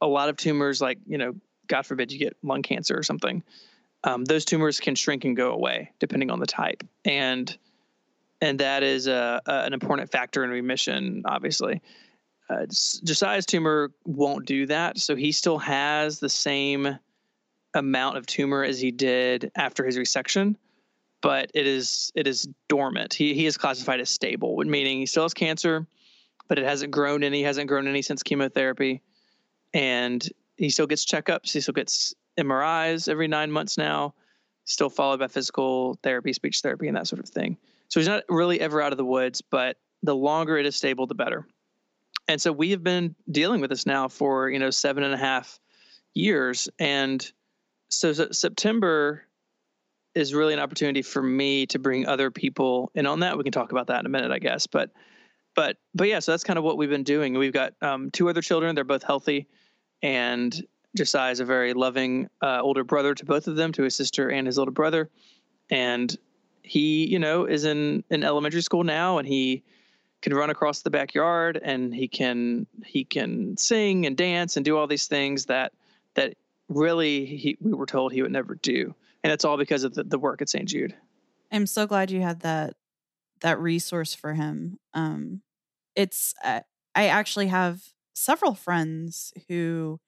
a 0.00 0.06
lot 0.06 0.30
of 0.30 0.36
tumors, 0.36 0.80
like 0.80 0.98
you 1.06 1.18
know 1.18 1.34
God 1.70 1.86
forbid 1.86 2.12
you 2.12 2.18
get 2.18 2.36
lung 2.42 2.62
cancer 2.62 2.98
or 2.98 3.02
something, 3.02 3.42
um, 4.04 4.24
those 4.24 4.44
tumors 4.44 4.80
can 4.80 4.94
shrink 4.94 5.24
and 5.24 5.36
go 5.36 5.52
away 5.52 5.92
depending 5.98 6.30
on 6.30 6.40
the 6.40 6.46
type, 6.46 6.82
and 7.06 7.56
and 8.42 8.58
that 8.58 8.82
is 8.82 9.06
a, 9.06 9.40
a 9.46 9.52
an 9.64 9.72
important 9.72 10.10
factor 10.10 10.44
in 10.44 10.50
remission. 10.50 11.22
Obviously, 11.24 11.80
uh, 12.50 12.66
Josiah's 12.66 13.46
tumor 13.46 13.92
won't 14.04 14.46
do 14.46 14.66
that, 14.66 14.98
so 14.98 15.16
he 15.16 15.32
still 15.32 15.58
has 15.58 16.18
the 16.18 16.28
same 16.28 16.98
amount 17.74 18.16
of 18.16 18.26
tumor 18.26 18.64
as 18.64 18.80
he 18.80 18.90
did 18.90 19.52
after 19.54 19.86
his 19.86 19.96
resection, 19.96 20.56
but 21.22 21.50
it 21.54 21.66
is 21.66 22.10
it 22.14 22.26
is 22.26 22.48
dormant. 22.68 23.14
He 23.14 23.34
he 23.34 23.46
is 23.46 23.56
classified 23.56 24.00
as 24.00 24.10
stable, 24.10 24.56
meaning 24.56 24.98
he 24.98 25.06
still 25.06 25.22
has 25.22 25.34
cancer, 25.34 25.86
but 26.48 26.58
it 26.58 26.64
hasn't 26.64 26.90
grown 26.90 27.22
any. 27.22 27.42
Hasn't 27.42 27.68
grown 27.68 27.86
any 27.86 28.02
since 28.02 28.22
chemotherapy, 28.22 29.02
and 29.74 30.26
he 30.60 30.68
still 30.68 30.86
gets 30.86 31.06
checkups. 31.06 31.52
He 31.52 31.60
still 31.62 31.72
gets 31.72 32.14
MRIs 32.38 33.08
every 33.08 33.28
nine 33.28 33.50
months 33.50 33.78
now, 33.78 34.14
still 34.66 34.90
followed 34.90 35.18
by 35.18 35.28
physical 35.28 35.98
therapy, 36.02 36.34
speech 36.34 36.60
therapy, 36.60 36.86
and 36.86 36.96
that 36.96 37.06
sort 37.06 37.20
of 37.20 37.28
thing. 37.30 37.56
So 37.88 37.98
he's 37.98 38.08
not 38.08 38.24
really 38.28 38.60
ever 38.60 38.82
out 38.82 38.92
of 38.92 38.98
the 38.98 39.04
woods, 39.04 39.40
but 39.40 39.78
the 40.02 40.14
longer 40.14 40.58
it 40.58 40.66
is 40.66 40.76
stable, 40.76 41.06
the 41.06 41.14
better. 41.14 41.46
And 42.28 42.40
so 42.40 42.52
we 42.52 42.70
have 42.72 42.84
been 42.84 43.16
dealing 43.30 43.62
with 43.62 43.70
this 43.70 43.86
now 43.86 44.06
for, 44.08 44.50
you 44.50 44.58
know, 44.58 44.68
seven 44.68 45.02
and 45.02 45.14
a 45.14 45.16
half 45.16 45.58
years. 46.14 46.68
And 46.78 47.26
so, 47.88 48.12
September 48.12 49.24
is 50.14 50.34
really 50.34 50.52
an 50.52 50.60
opportunity 50.60 51.00
for 51.00 51.22
me 51.22 51.66
to 51.68 51.78
bring 51.78 52.06
other 52.06 52.30
people 52.30 52.90
in 52.94 53.06
on 53.06 53.20
that. 53.20 53.38
We 53.38 53.44
can 53.44 53.52
talk 53.52 53.72
about 53.72 53.86
that 53.86 54.00
in 54.00 54.06
a 54.06 54.10
minute, 54.10 54.30
I 54.30 54.40
guess. 54.40 54.66
But, 54.66 54.90
but, 55.56 55.78
but 55.94 56.06
yeah, 56.06 56.18
so 56.18 56.32
that's 56.32 56.44
kind 56.44 56.58
of 56.58 56.64
what 56.64 56.76
we've 56.76 56.90
been 56.90 57.02
doing. 57.02 57.38
We've 57.38 57.52
got 57.52 57.72
um, 57.80 58.10
two 58.10 58.28
other 58.28 58.42
children. 58.42 58.74
They're 58.74 58.84
both 58.84 59.02
healthy 59.02 59.48
and 60.02 60.66
Josiah 60.96 61.30
is 61.30 61.40
a 61.40 61.44
very 61.44 61.72
loving 61.72 62.28
uh, 62.42 62.60
older 62.60 62.84
brother 62.84 63.14
to 63.14 63.24
both 63.24 63.46
of 63.46 63.56
them, 63.56 63.72
to 63.72 63.82
his 63.82 63.94
sister 63.94 64.28
and 64.28 64.46
his 64.46 64.58
little 64.58 64.74
brother. 64.74 65.08
And 65.70 66.16
he, 66.62 67.06
you 67.06 67.18
know, 67.18 67.44
is 67.44 67.64
in 67.64 68.04
in 68.10 68.24
elementary 68.24 68.62
school 68.62 68.84
now, 68.84 69.18
and 69.18 69.26
he 69.26 69.62
can 70.22 70.34
run 70.34 70.50
across 70.50 70.82
the 70.82 70.90
backyard, 70.90 71.58
and 71.62 71.94
he 71.94 72.08
can 72.08 72.66
he 72.84 73.04
can 73.04 73.56
sing 73.56 74.06
and 74.06 74.16
dance 74.16 74.56
and 74.56 74.64
do 74.64 74.76
all 74.76 74.86
these 74.86 75.06
things 75.06 75.46
that 75.46 75.72
that 76.14 76.34
really 76.68 77.24
he, 77.24 77.56
we 77.60 77.72
were 77.72 77.86
told 77.86 78.12
he 78.12 78.22
would 78.22 78.32
never 78.32 78.54
do, 78.56 78.94
and 79.22 79.32
it's 79.32 79.44
all 79.44 79.56
because 79.56 79.84
of 79.84 79.94
the, 79.94 80.04
the 80.04 80.18
work 80.18 80.42
at 80.42 80.48
St. 80.48 80.68
Jude. 80.68 80.94
I'm 81.52 81.66
so 81.66 81.86
glad 81.86 82.10
you 82.10 82.20
had 82.20 82.40
that 82.40 82.74
that 83.40 83.60
resource 83.60 84.14
for 84.14 84.34
him. 84.34 84.78
Um, 84.92 85.42
it's 85.94 86.34
uh, 86.44 86.60
I 86.94 87.06
actually 87.06 87.48
have 87.48 87.82
several 88.14 88.54
friends 88.54 89.32
who 89.48 90.00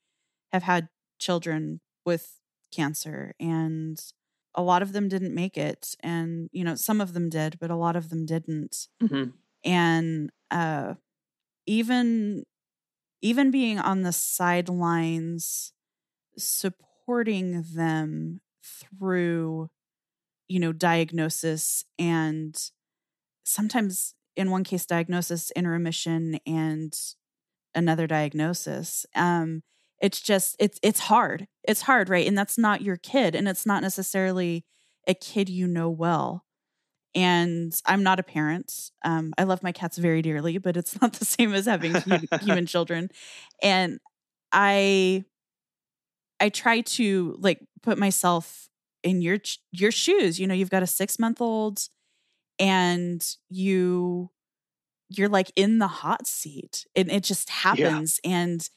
have 0.52 0.62
had 0.62 0.88
children 1.18 1.80
with 2.04 2.38
cancer 2.72 3.32
and 3.38 4.00
a 4.54 4.62
lot 4.62 4.82
of 4.82 4.92
them 4.92 5.08
didn't 5.08 5.34
make 5.34 5.56
it 5.56 5.94
and 6.00 6.48
you 6.52 6.64
know 6.64 6.74
some 6.74 7.00
of 7.00 7.12
them 7.12 7.28
did 7.28 7.58
but 7.60 7.70
a 7.70 7.76
lot 7.76 7.96
of 7.96 8.08
them 8.08 8.26
didn't 8.26 8.88
mm-hmm. 9.02 9.30
and 9.64 10.30
uh 10.50 10.94
even 11.66 12.44
even 13.20 13.50
being 13.50 13.78
on 13.78 14.02
the 14.02 14.12
sidelines 14.12 15.72
supporting 16.36 17.64
them 17.74 18.40
through 18.62 19.70
you 20.48 20.58
know 20.58 20.72
diagnosis 20.72 21.84
and 21.98 22.70
sometimes 23.44 24.14
in 24.36 24.50
one 24.50 24.64
case 24.64 24.86
diagnosis 24.86 25.50
in 25.52 25.66
remission 25.66 26.38
and 26.46 26.94
another 27.74 28.06
diagnosis 28.06 29.06
um 29.14 29.62
it's 30.00 30.20
just 30.20 30.56
it's 30.58 30.78
it's 30.82 31.00
hard 31.00 31.46
it's 31.64 31.82
hard 31.82 32.08
right? 32.08 32.26
And 32.26 32.36
that's 32.36 32.58
not 32.58 32.82
your 32.82 32.96
kid 32.96 33.34
and 33.34 33.48
it's 33.48 33.64
not 33.66 33.82
necessarily 33.82 34.64
a 35.08 35.14
kid 35.14 35.48
you 35.48 35.66
know 35.66 35.90
well. 35.90 36.44
And 37.14 37.72
i'm 37.86 38.02
not 38.02 38.20
a 38.20 38.22
parent 38.22 38.90
um 39.04 39.32
i 39.38 39.44
love 39.44 39.62
my 39.62 39.72
cats 39.72 39.98
very 39.98 40.22
dearly 40.22 40.58
but 40.58 40.76
it's 40.76 40.98
not 41.02 41.14
the 41.14 41.24
same 41.24 41.54
as 41.54 41.66
having 41.66 41.94
human 42.42 42.66
children. 42.66 43.10
And 43.62 44.00
i 44.52 45.24
i 46.40 46.48
try 46.48 46.80
to 46.82 47.36
like 47.38 47.60
put 47.82 47.98
myself 47.98 48.68
in 49.02 49.20
your 49.22 49.38
your 49.72 49.90
shoes 49.90 50.38
you 50.38 50.46
know 50.46 50.54
you've 50.54 50.70
got 50.70 50.82
a 50.82 50.86
6 50.86 51.18
month 51.18 51.40
old 51.40 51.88
and 52.58 53.36
you 53.48 54.30
you're 55.16 55.28
like 55.28 55.52
in 55.56 55.78
the 55.78 55.86
hot 55.86 56.26
seat 56.26 56.86
and 56.94 57.10
it 57.10 57.22
just 57.22 57.50
happens 57.50 58.20
yeah. 58.24 58.30
and 58.32 58.70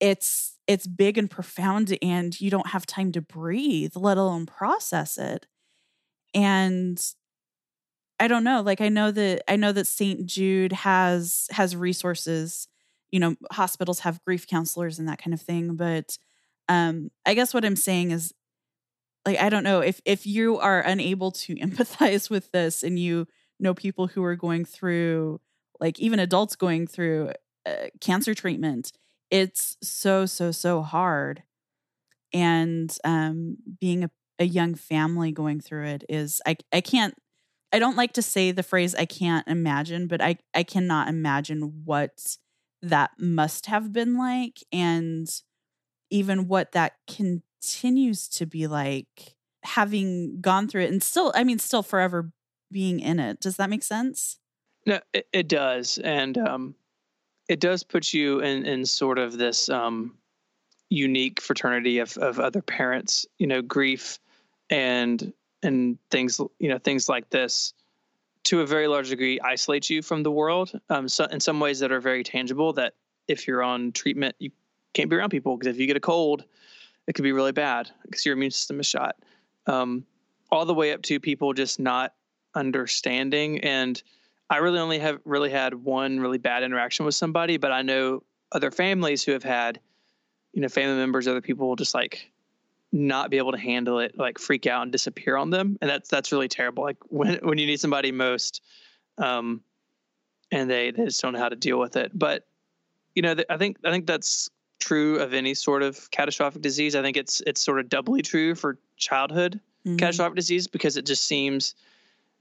it's 0.00 0.56
it's 0.66 0.86
big 0.86 1.18
and 1.18 1.30
profound 1.30 1.96
and 2.02 2.40
you 2.40 2.50
don't 2.50 2.68
have 2.68 2.86
time 2.86 3.12
to 3.12 3.20
breathe 3.20 3.92
let 3.94 4.16
alone 4.16 4.46
process 4.46 5.18
it 5.18 5.46
and 6.34 7.14
i 8.18 8.26
don't 8.26 8.44
know 8.44 8.60
like 8.60 8.80
i 8.80 8.88
know 8.88 9.10
that 9.10 9.42
i 9.48 9.56
know 9.56 9.72
that 9.72 9.86
st 9.86 10.26
jude 10.26 10.72
has 10.72 11.46
has 11.50 11.76
resources 11.76 12.68
you 13.10 13.20
know 13.20 13.36
hospitals 13.52 14.00
have 14.00 14.22
grief 14.24 14.46
counselors 14.46 14.98
and 14.98 15.08
that 15.08 15.22
kind 15.22 15.34
of 15.34 15.40
thing 15.40 15.76
but 15.76 16.18
um 16.68 17.10
i 17.26 17.34
guess 17.34 17.54
what 17.54 17.64
i'm 17.64 17.76
saying 17.76 18.10
is 18.10 18.32
like 19.24 19.38
i 19.38 19.48
don't 19.48 19.64
know 19.64 19.80
if 19.80 20.00
if 20.04 20.26
you 20.26 20.58
are 20.58 20.80
unable 20.80 21.30
to 21.30 21.54
empathize 21.56 22.28
with 22.28 22.50
this 22.52 22.82
and 22.82 22.98
you 22.98 23.26
know 23.60 23.74
people 23.74 24.08
who 24.08 24.24
are 24.24 24.36
going 24.36 24.64
through 24.64 25.40
like 25.82 25.98
even 26.00 26.18
adults 26.18 26.56
going 26.56 26.86
through 26.86 27.32
uh, 27.66 27.88
cancer 28.00 28.34
treatment 28.34 28.92
it's 29.32 29.78
so 29.82 30.26
so 30.26 30.52
so 30.52 30.82
hard. 30.82 31.42
And 32.34 32.94
um 33.02 33.56
being 33.80 34.04
a, 34.04 34.10
a 34.38 34.44
young 34.44 34.74
family 34.74 35.32
going 35.32 35.60
through 35.60 35.86
it 35.86 36.04
is 36.08 36.40
i 36.46 36.56
i 36.72 36.80
can't 36.80 37.14
i 37.72 37.78
don't 37.78 37.96
like 37.96 38.12
to 38.14 38.22
say 38.22 38.50
the 38.50 38.62
phrase 38.62 38.94
i 38.94 39.04
can't 39.04 39.46
imagine 39.48 40.06
but 40.06 40.20
i 40.20 40.36
i 40.54 40.62
cannot 40.62 41.08
imagine 41.08 41.82
what 41.84 42.36
that 42.82 43.10
must 43.18 43.66
have 43.66 43.92
been 43.92 44.16
like 44.16 44.62
and 44.72 45.42
even 46.10 46.48
what 46.48 46.72
that 46.72 46.94
continues 47.06 48.28
to 48.28 48.46
be 48.46 48.66
like 48.66 49.36
having 49.64 50.40
gone 50.40 50.68
through 50.68 50.82
it 50.82 50.90
and 50.90 51.02
still 51.02 51.32
i 51.34 51.44
mean 51.44 51.58
still 51.58 51.82
forever 51.82 52.32
being 52.72 53.00
in 53.00 53.20
it. 53.20 53.38
Does 53.40 53.56
that 53.56 53.70
make 53.70 53.82
sense 53.82 54.38
no, 54.86 55.00
it, 55.12 55.26
it 55.32 55.48
does, 55.48 55.98
and 55.98 56.38
um, 56.38 56.74
it 57.48 57.60
does 57.60 57.82
put 57.82 58.12
you 58.12 58.40
in 58.40 58.64
in 58.64 58.84
sort 58.84 59.18
of 59.18 59.38
this 59.38 59.68
um, 59.68 60.16
unique 60.88 61.40
fraternity 61.40 61.98
of 61.98 62.16
of 62.18 62.38
other 62.38 62.62
parents. 62.62 63.26
You 63.38 63.46
know, 63.46 63.62
grief 63.62 64.18
and 64.70 65.32
and 65.62 65.98
things 66.10 66.40
you 66.58 66.68
know 66.68 66.78
things 66.78 67.08
like 67.08 67.30
this 67.30 67.74
to 68.44 68.60
a 68.60 68.66
very 68.66 68.88
large 68.88 69.10
degree 69.10 69.38
isolate 69.40 69.88
you 69.88 70.02
from 70.02 70.24
the 70.24 70.30
world 70.30 70.72
um, 70.90 71.06
so 71.08 71.24
in 71.26 71.38
some 71.38 71.60
ways 71.60 71.78
that 71.78 71.92
are 71.92 72.00
very 72.00 72.24
tangible 72.24 72.72
that 72.72 72.94
if 73.28 73.46
you're 73.46 73.62
on 73.62 73.92
treatment 73.92 74.34
you 74.40 74.50
can't 74.94 75.08
be 75.08 75.14
around 75.14 75.30
people 75.30 75.56
because 75.56 75.72
if 75.72 75.78
you 75.78 75.86
get 75.86 75.96
a 75.96 76.00
cold 76.00 76.42
it 77.06 77.14
could 77.14 77.22
be 77.22 77.30
really 77.30 77.52
bad 77.52 77.88
because 78.04 78.26
your 78.26 78.32
immune 78.32 78.50
system 78.50 78.80
is 78.80 78.86
shot 78.86 79.14
um, 79.68 80.04
all 80.50 80.66
the 80.66 80.74
way 80.74 80.92
up 80.92 81.02
to 81.02 81.20
people 81.20 81.52
just 81.52 81.80
not 81.80 82.14
understanding. 82.54 83.58
And 83.60 84.02
I 84.52 84.58
really 84.58 84.78
only 84.78 84.98
have 84.98 85.18
really 85.24 85.48
had 85.48 85.72
one 85.72 86.20
really 86.20 86.36
bad 86.36 86.62
interaction 86.62 87.06
with 87.06 87.14
somebody, 87.14 87.56
but 87.56 87.72
I 87.72 87.80
know 87.80 88.22
other 88.52 88.70
families 88.70 89.24
who 89.24 89.32
have 89.32 89.42
had, 89.42 89.80
you 90.52 90.60
know, 90.60 90.68
family 90.68 90.96
members, 90.96 91.26
other 91.26 91.40
people 91.40 91.68
will 91.68 91.76
just 91.76 91.94
like 91.94 92.30
not 92.92 93.30
be 93.30 93.38
able 93.38 93.52
to 93.52 93.58
handle 93.58 93.98
it, 93.98 94.18
like 94.18 94.38
freak 94.38 94.66
out 94.66 94.82
and 94.82 94.92
disappear 94.92 95.38
on 95.38 95.48
them, 95.48 95.78
and 95.80 95.88
that's 95.88 96.10
that's 96.10 96.32
really 96.32 96.48
terrible. 96.48 96.84
Like 96.84 96.98
when 97.08 97.38
when 97.42 97.56
you 97.56 97.64
need 97.64 97.80
somebody 97.80 98.12
most, 98.12 98.60
um, 99.16 99.62
and 100.50 100.68
they 100.68 100.90
they 100.90 101.06
just 101.06 101.22
don't 101.22 101.32
know 101.32 101.38
how 101.38 101.48
to 101.48 101.56
deal 101.56 101.78
with 101.78 101.96
it. 101.96 102.12
But 102.14 102.46
you 103.14 103.22
know, 103.22 103.34
I 103.48 103.56
think 103.56 103.78
I 103.86 103.90
think 103.90 104.06
that's 104.06 104.50
true 104.80 105.18
of 105.18 105.32
any 105.32 105.54
sort 105.54 105.82
of 105.82 106.10
catastrophic 106.10 106.60
disease. 106.60 106.94
I 106.94 107.00
think 107.00 107.16
it's 107.16 107.40
it's 107.46 107.62
sort 107.62 107.80
of 107.80 107.88
doubly 107.88 108.20
true 108.20 108.54
for 108.54 108.76
childhood 108.98 109.60
mm-hmm. 109.86 109.96
catastrophic 109.96 110.36
disease 110.36 110.66
because 110.66 110.98
it 110.98 111.06
just 111.06 111.24
seems 111.24 111.74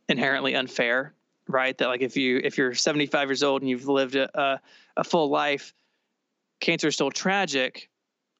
inherently 0.10 0.56
unfair, 0.56 1.14
right? 1.52 1.78
That 1.78 1.88
like 1.88 2.02
if 2.02 2.18
you 2.18 2.40
if 2.44 2.58
you're 2.58 2.74
75 2.74 3.30
years 3.30 3.44
old 3.44 3.62
and 3.62 3.70
you've 3.70 3.88
lived 3.88 4.16
a 4.16 4.40
a, 4.40 4.62
a 4.98 5.04
full 5.04 5.30
life, 5.30 5.74
cancer 6.60 6.88
is 6.88 6.96
still 6.96 7.12
tragic, 7.12 7.90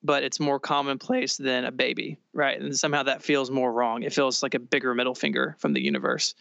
but 0.04 0.24
it's 0.24 0.40
more 0.40 0.60
commonplace 0.60 1.38
than 1.38 1.66
a 1.66 1.72
baby, 1.72 2.18
right? 2.34 2.60
And 2.60 2.78
somehow 2.78 3.04
that 3.04 3.24
feels 3.24 3.52
more 3.52 3.72
wrong. 3.72 4.04
It 4.04 4.14
feels 4.14 4.42
like 4.42 4.54
a 4.54 4.60
bigger 4.60 4.94
middle 4.94 5.16
finger 5.16 5.56
from 5.60 5.74
the 5.74 5.82
universe. 5.82 6.36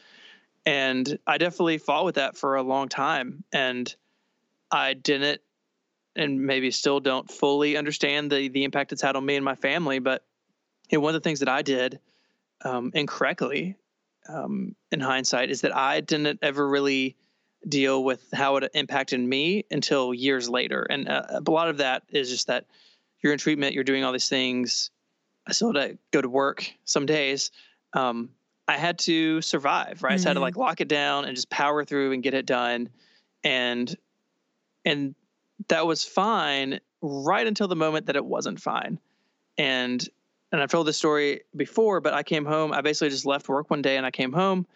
And 0.66 1.18
I 1.26 1.38
definitely 1.38 1.78
fought 1.78 2.04
with 2.04 2.16
that 2.16 2.36
for 2.36 2.56
a 2.56 2.62
long 2.62 2.88
time. 2.88 3.44
And 3.52 3.94
I 4.70 4.94
didn't 4.94 5.40
and 6.16 6.44
maybe 6.44 6.70
still 6.70 7.00
don't 7.00 7.30
fully 7.30 7.76
understand 7.76 8.30
the 8.30 8.48
the 8.48 8.64
impact 8.64 8.92
it's 8.92 9.02
had 9.02 9.16
on 9.16 9.24
me 9.24 9.36
and 9.36 9.44
my 9.44 9.54
family. 9.54 9.98
But 9.98 10.24
one 10.90 11.14
of 11.14 11.22
the 11.22 11.26
things 11.26 11.40
that 11.40 11.48
I 11.48 11.62
did 11.62 12.00
um, 12.64 12.90
incorrectly 12.94 13.76
um, 14.32 14.74
in 14.90 15.00
hindsight 15.00 15.50
is 15.50 15.62
that 15.62 15.74
I 15.74 16.00
didn't 16.00 16.38
ever 16.42 16.66
really 16.68 17.16
deal 17.68 18.02
with 18.02 18.26
how 18.32 18.56
it 18.56 18.70
impacted 18.74 19.20
me 19.20 19.64
until 19.70 20.14
years 20.14 20.48
later. 20.48 20.82
And 20.82 21.08
uh, 21.08 21.40
a 21.46 21.50
lot 21.50 21.68
of 21.68 21.78
that 21.78 22.02
is 22.08 22.30
just 22.30 22.46
that 22.46 22.66
you're 23.22 23.32
in 23.32 23.38
treatment, 23.38 23.74
you're 23.74 23.84
doing 23.84 24.04
all 24.04 24.12
these 24.12 24.28
things. 24.28 24.90
I 25.46 25.52
still 25.52 25.74
had 25.74 25.90
to 25.90 25.98
go 26.10 26.22
to 26.22 26.28
work 26.28 26.70
some 26.84 27.06
days. 27.06 27.50
Um, 27.92 28.30
I 28.66 28.76
had 28.76 28.98
to 29.00 29.42
survive, 29.42 30.02
right? 30.02 30.14
Mm-hmm. 30.14 30.22
So 30.22 30.28
I 30.28 30.30
had 30.30 30.34
to 30.34 30.40
like 30.40 30.54
mm-hmm. 30.54 30.60
lock 30.60 30.80
it 30.80 30.88
down 30.88 31.24
and 31.24 31.34
just 31.34 31.50
power 31.50 31.84
through 31.84 32.12
and 32.12 32.22
get 32.22 32.34
it 32.34 32.46
done. 32.46 32.88
And 33.42 33.94
and 34.84 35.14
that 35.68 35.86
was 35.86 36.04
fine 36.04 36.80
right 37.02 37.46
until 37.46 37.68
the 37.68 37.76
moment 37.76 38.06
that 38.06 38.16
it 38.16 38.24
wasn't 38.24 38.60
fine. 38.60 38.98
And 39.58 40.06
and 40.52 40.60
I've 40.60 40.70
told 40.70 40.86
this 40.86 40.96
story 40.96 41.42
before, 41.54 42.00
but 42.00 42.14
I 42.14 42.22
came 42.22 42.44
home. 42.44 42.72
I 42.72 42.80
basically 42.80 43.10
just 43.10 43.26
left 43.26 43.48
work 43.48 43.70
one 43.70 43.82
day 43.82 43.96
and 43.96 44.04
I 44.04 44.10
came 44.10 44.32
home. 44.32 44.66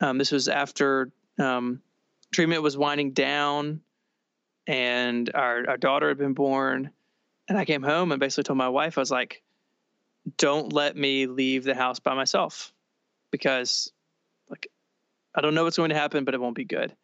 Um, 0.00 0.18
this 0.18 0.30
was 0.30 0.48
after 0.48 1.10
um, 1.38 1.80
treatment 2.32 2.62
was 2.62 2.76
winding 2.76 3.12
down, 3.12 3.80
and 4.66 5.30
our 5.34 5.68
our 5.68 5.76
daughter 5.76 6.08
had 6.08 6.18
been 6.18 6.34
born. 6.34 6.90
And 7.48 7.58
I 7.58 7.64
came 7.64 7.82
home 7.82 8.12
and 8.12 8.20
basically 8.20 8.44
told 8.44 8.58
my 8.58 8.68
wife, 8.68 8.96
I 8.96 9.00
was 9.00 9.10
like, 9.10 9.42
don't 10.36 10.72
let 10.72 10.96
me 10.96 11.26
leave 11.26 11.64
the 11.64 11.74
house 11.74 11.98
by 11.98 12.14
myself 12.14 12.72
because 13.30 13.92
like 14.48 14.68
I 15.34 15.40
don't 15.40 15.54
know 15.54 15.64
what's 15.64 15.76
going 15.76 15.90
to 15.90 15.96
happen, 15.96 16.24
but 16.24 16.34
it 16.34 16.40
won't 16.40 16.54
be 16.54 16.64
good. 16.64 16.94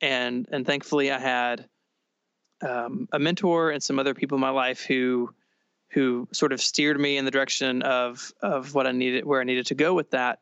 And 0.00 0.48
and 0.52 0.64
thankfully 0.64 1.10
I 1.10 1.18
had 1.18 1.68
um, 2.62 3.08
a 3.12 3.18
mentor 3.18 3.70
and 3.70 3.82
some 3.82 3.98
other 3.98 4.14
people 4.14 4.36
in 4.36 4.40
my 4.40 4.50
life 4.50 4.84
who 4.84 5.34
who 5.92 6.28
sort 6.32 6.52
of 6.52 6.60
steered 6.60 7.00
me 7.00 7.16
in 7.16 7.24
the 7.24 7.30
direction 7.30 7.82
of 7.82 8.32
of 8.40 8.74
what 8.74 8.86
I 8.86 8.92
needed, 8.92 9.24
where 9.24 9.40
I 9.40 9.44
needed 9.44 9.66
to 9.66 9.74
go 9.74 9.94
with 9.94 10.10
that. 10.10 10.40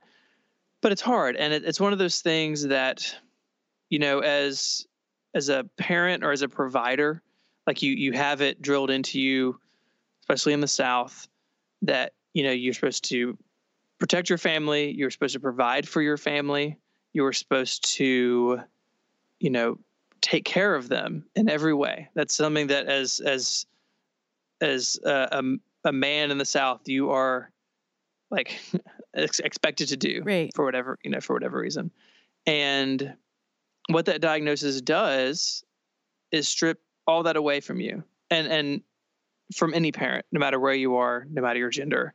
But 0.80 0.92
it's 0.92 1.02
hard, 1.02 1.36
and 1.36 1.52
it, 1.52 1.64
it's 1.64 1.80
one 1.80 1.92
of 1.92 1.98
those 1.98 2.20
things 2.20 2.68
that, 2.68 3.14
you 3.90 3.98
know, 3.98 4.20
as 4.20 4.86
as 5.34 5.48
a 5.48 5.64
parent 5.76 6.24
or 6.24 6.32
as 6.32 6.42
a 6.42 6.48
provider, 6.48 7.22
like 7.66 7.82
you 7.82 7.92
you 7.92 8.12
have 8.12 8.40
it 8.40 8.62
drilled 8.62 8.90
into 8.90 9.20
you, 9.20 9.58
especially 10.20 10.52
in 10.52 10.60
the 10.60 10.68
South, 10.68 11.26
that 11.82 12.12
you 12.34 12.44
know 12.44 12.52
you're 12.52 12.74
supposed 12.74 13.04
to 13.08 13.36
protect 13.98 14.28
your 14.28 14.38
family, 14.38 14.92
you're 14.92 15.10
supposed 15.10 15.34
to 15.34 15.40
provide 15.40 15.88
for 15.88 16.00
your 16.00 16.16
family, 16.16 16.78
you're 17.12 17.32
supposed 17.32 17.94
to, 17.96 18.60
you 19.40 19.50
know, 19.50 19.78
take 20.20 20.44
care 20.44 20.74
of 20.74 20.88
them 20.88 21.24
in 21.34 21.48
every 21.48 21.74
way. 21.74 22.08
That's 22.14 22.34
something 22.34 22.68
that 22.68 22.86
as 22.86 23.20
as 23.20 23.66
as 24.60 24.98
a, 25.04 25.28
a, 25.32 25.88
a 25.88 25.92
man 25.92 26.30
in 26.30 26.38
the 26.38 26.44
South, 26.44 26.88
you 26.88 27.10
are 27.10 27.50
like 28.30 28.58
ex- 29.14 29.40
expected 29.40 29.88
to 29.88 29.96
do 29.96 30.22
right. 30.24 30.50
for 30.54 30.64
whatever 30.64 30.98
you 31.02 31.10
know 31.10 31.20
for 31.20 31.34
whatever 31.34 31.58
reason. 31.58 31.90
And 32.46 33.14
what 33.88 34.06
that 34.06 34.20
diagnosis 34.20 34.80
does 34.80 35.64
is 36.30 36.48
strip 36.48 36.80
all 37.06 37.22
that 37.24 37.36
away 37.36 37.60
from 37.60 37.80
you, 37.80 38.04
and 38.30 38.46
and 38.48 38.82
from 39.54 39.72
any 39.74 39.92
parent, 39.92 40.26
no 40.30 40.40
matter 40.40 40.60
where 40.60 40.74
you 40.74 40.96
are, 40.96 41.26
no 41.30 41.42
matter 41.42 41.58
your 41.58 41.70
gender, 41.70 42.12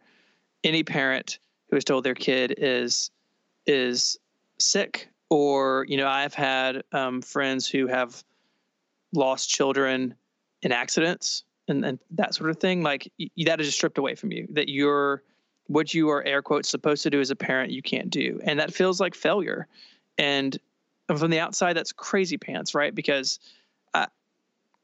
any 0.64 0.84
parent 0.84 1.40
who 1.70 1.78
is 1.78 1.84
told 1.84 2.04
their 2.04 2.16
kid 2.16 2.54
is 2.58 3.10
is 3.66 4.18
sick 4.60 5.10
or 5.30 5.86
you 5.88 5.98
know 5.98 6.08
i've 6.08 6.34
had 6.34 6.84
um, 6.92 7.22
friends 7.22 7.68
who 7.68 7.88
have 7.88 8.24
lost 9.14 9.50
children 9.50 10.14
in 10.62 10.72
accidents 10.72 11.44
and, 11.68 11.86
and 11.86 12.00
that 12.12 12.34
sort 12.36 12.50
of 12.50 12.58
thing 12.58 12.84
like 12.84 13.12
y- 13.20 13.30
that 13.46 13.60
is 13.60 13.68
just 13.68 13.78
stripped 13.78 13.98
away 13.98 14.16
from 14.16 14.32
you 14.32 14.48
that 14.52 14.70
you're 14.70 15.24
what 15.68 15.94
you 15.94 16.10
are 16.10 16.24
air 16.24 16.42
quotes 16.42 16.70
supposed 16.70 17.04
to 17.04 17.10
do 17.10 17.20
as 17.20 17.32
a 17.32 17.36
parent 17.36 17.72
you 17.72 17.82
can't 17.82 18.10
do 18.10 18.40
and 18.44 18.60
that 18.60 18.74
feels 18.74 19.00
like 19.00 19.16
failure 19.16 19.68
and 20.18 20.58
from 21.18 21.32
the 21.32 21.40
outside 21.40 21.74
that's 21.74 21.92
crazy 21.92 22.38
pants 22.38 22.76
right 22.76 22.94
because 22.94 23.40
I, 23.94 24.08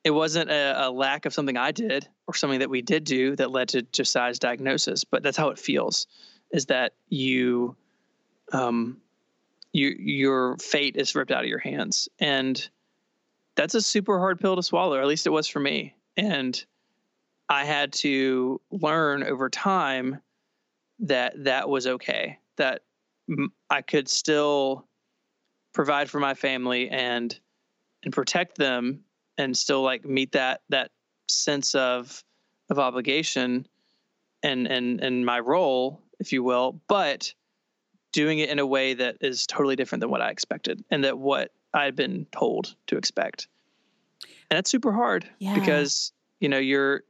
it 0.03 0.11
wasn't 0.11 0.49
a, 0.49 0.87
a, 0.87 0.91
lack 0.91 1.25
of 1.25 1.33
something 1.33 1.57
i 1.57 1.71
did 1.71 2.07
or 2.27 2.33
something 2.33 2.59
that 2.59 2.69
we 2.69 2.81
did 2.81 3.03
do 3.03 3.35
that 3.35 3.51
led 3.51 3.69
to 3.69 3.81
josiah's 3.81 4.39
diagnosis 4.39 5.03
but 5.03 5.23
that's 5.23 5.37
how 5.37 5.49
it 5.49 5.59
feels 5.59 6.07
is 6.51 6.65
that 6.67 6.93
you 7.09 7.75
um, 8.51 8.97
you, 9.73 9.95
your 9.99 10.57
fate 10.57 10.95
is 10.95 11.15
ripped 11.15 11.31
out 11.31 11.43
of 11.43 11.49
your 11.49 11.59
hands. 11.59 12.09
And 12.19 12.69
that's 13.55 13.75
a 13.75 13.81
super 13.81 14.19
hard 14.19 14.39
pill 14.39 14.55
to 14.55 14.63
swallow, 14.63 14.97
or 14.97 15.01
at 15.01 15.07
least 15.07 15.27
it 15.27 15.31
was 15.31 15.47
for 15.47 15.59
me. 15.59 15.93
And 16.19 16.63
I 17.47 17.63
had 17.65 17.93
to 17.93 18.61
learn 18.71 19.23
over 19.23 19.49
time 19.49 20.21
that 20.99 21.43
that 21.45 21.69
was 21.69 21.87
okay, 21.87 22.39
that 22.57 22.81
I 23.69 23.81
could 23.81 24.09
still 24.09 24.85
provide 25.73 26.09
for 26.09 26.19
my 26.19 26.33
family 26.33 26.89
and 26.89 27.37
and 28.03 28.13
protect 28.13 28.57
them 28.57 29.01
and 29.37 29.57
still 29.57 29.81
like 29.81 30.03
meet 30.03 30.31
that 30.33 30.61
that 30.69 30.91
sense 31.27 31.75
of 31.75 32.23
of 32.69 32.79
obligation 32.79 33.67
and 34.43 34.67
and 34.67 35.01
and 35.01 35.25
my 35.25 35.39
role 35.39 36.01
if 36.19 36.33
you 36.33 36.43
will 36.43 36.81
but 36.87 37.33
doing 38.11 38.39
it 38.39 38.49
in 38.49 38.57
a 38.57 38.65
way 38.65 38.93
that 38.95 39.17
is 39.21 39.45
totally 39.45 39.75
different 39.75 40.01
than 40.01 40.09
what 40.09 40.21
I 40.21 40.29
expected 40.31 40.83
and 40.89 41.03
that 41.03 41.17
what 41.17 41.51
I'd 41.73 41.95
been 41.95 42.25
told 42.31 42.75
to 42.87 42.97
expect. 42.97 43.47
And 44.49 44.57
that's 44.57 44.71
super 44.71 44.91
hard 44.91 45.29
yeah. 45.39 45.53
because, 45.53 46.11
you 46.39 46.49
know, 46.49 46.57
you're 46.57 47.03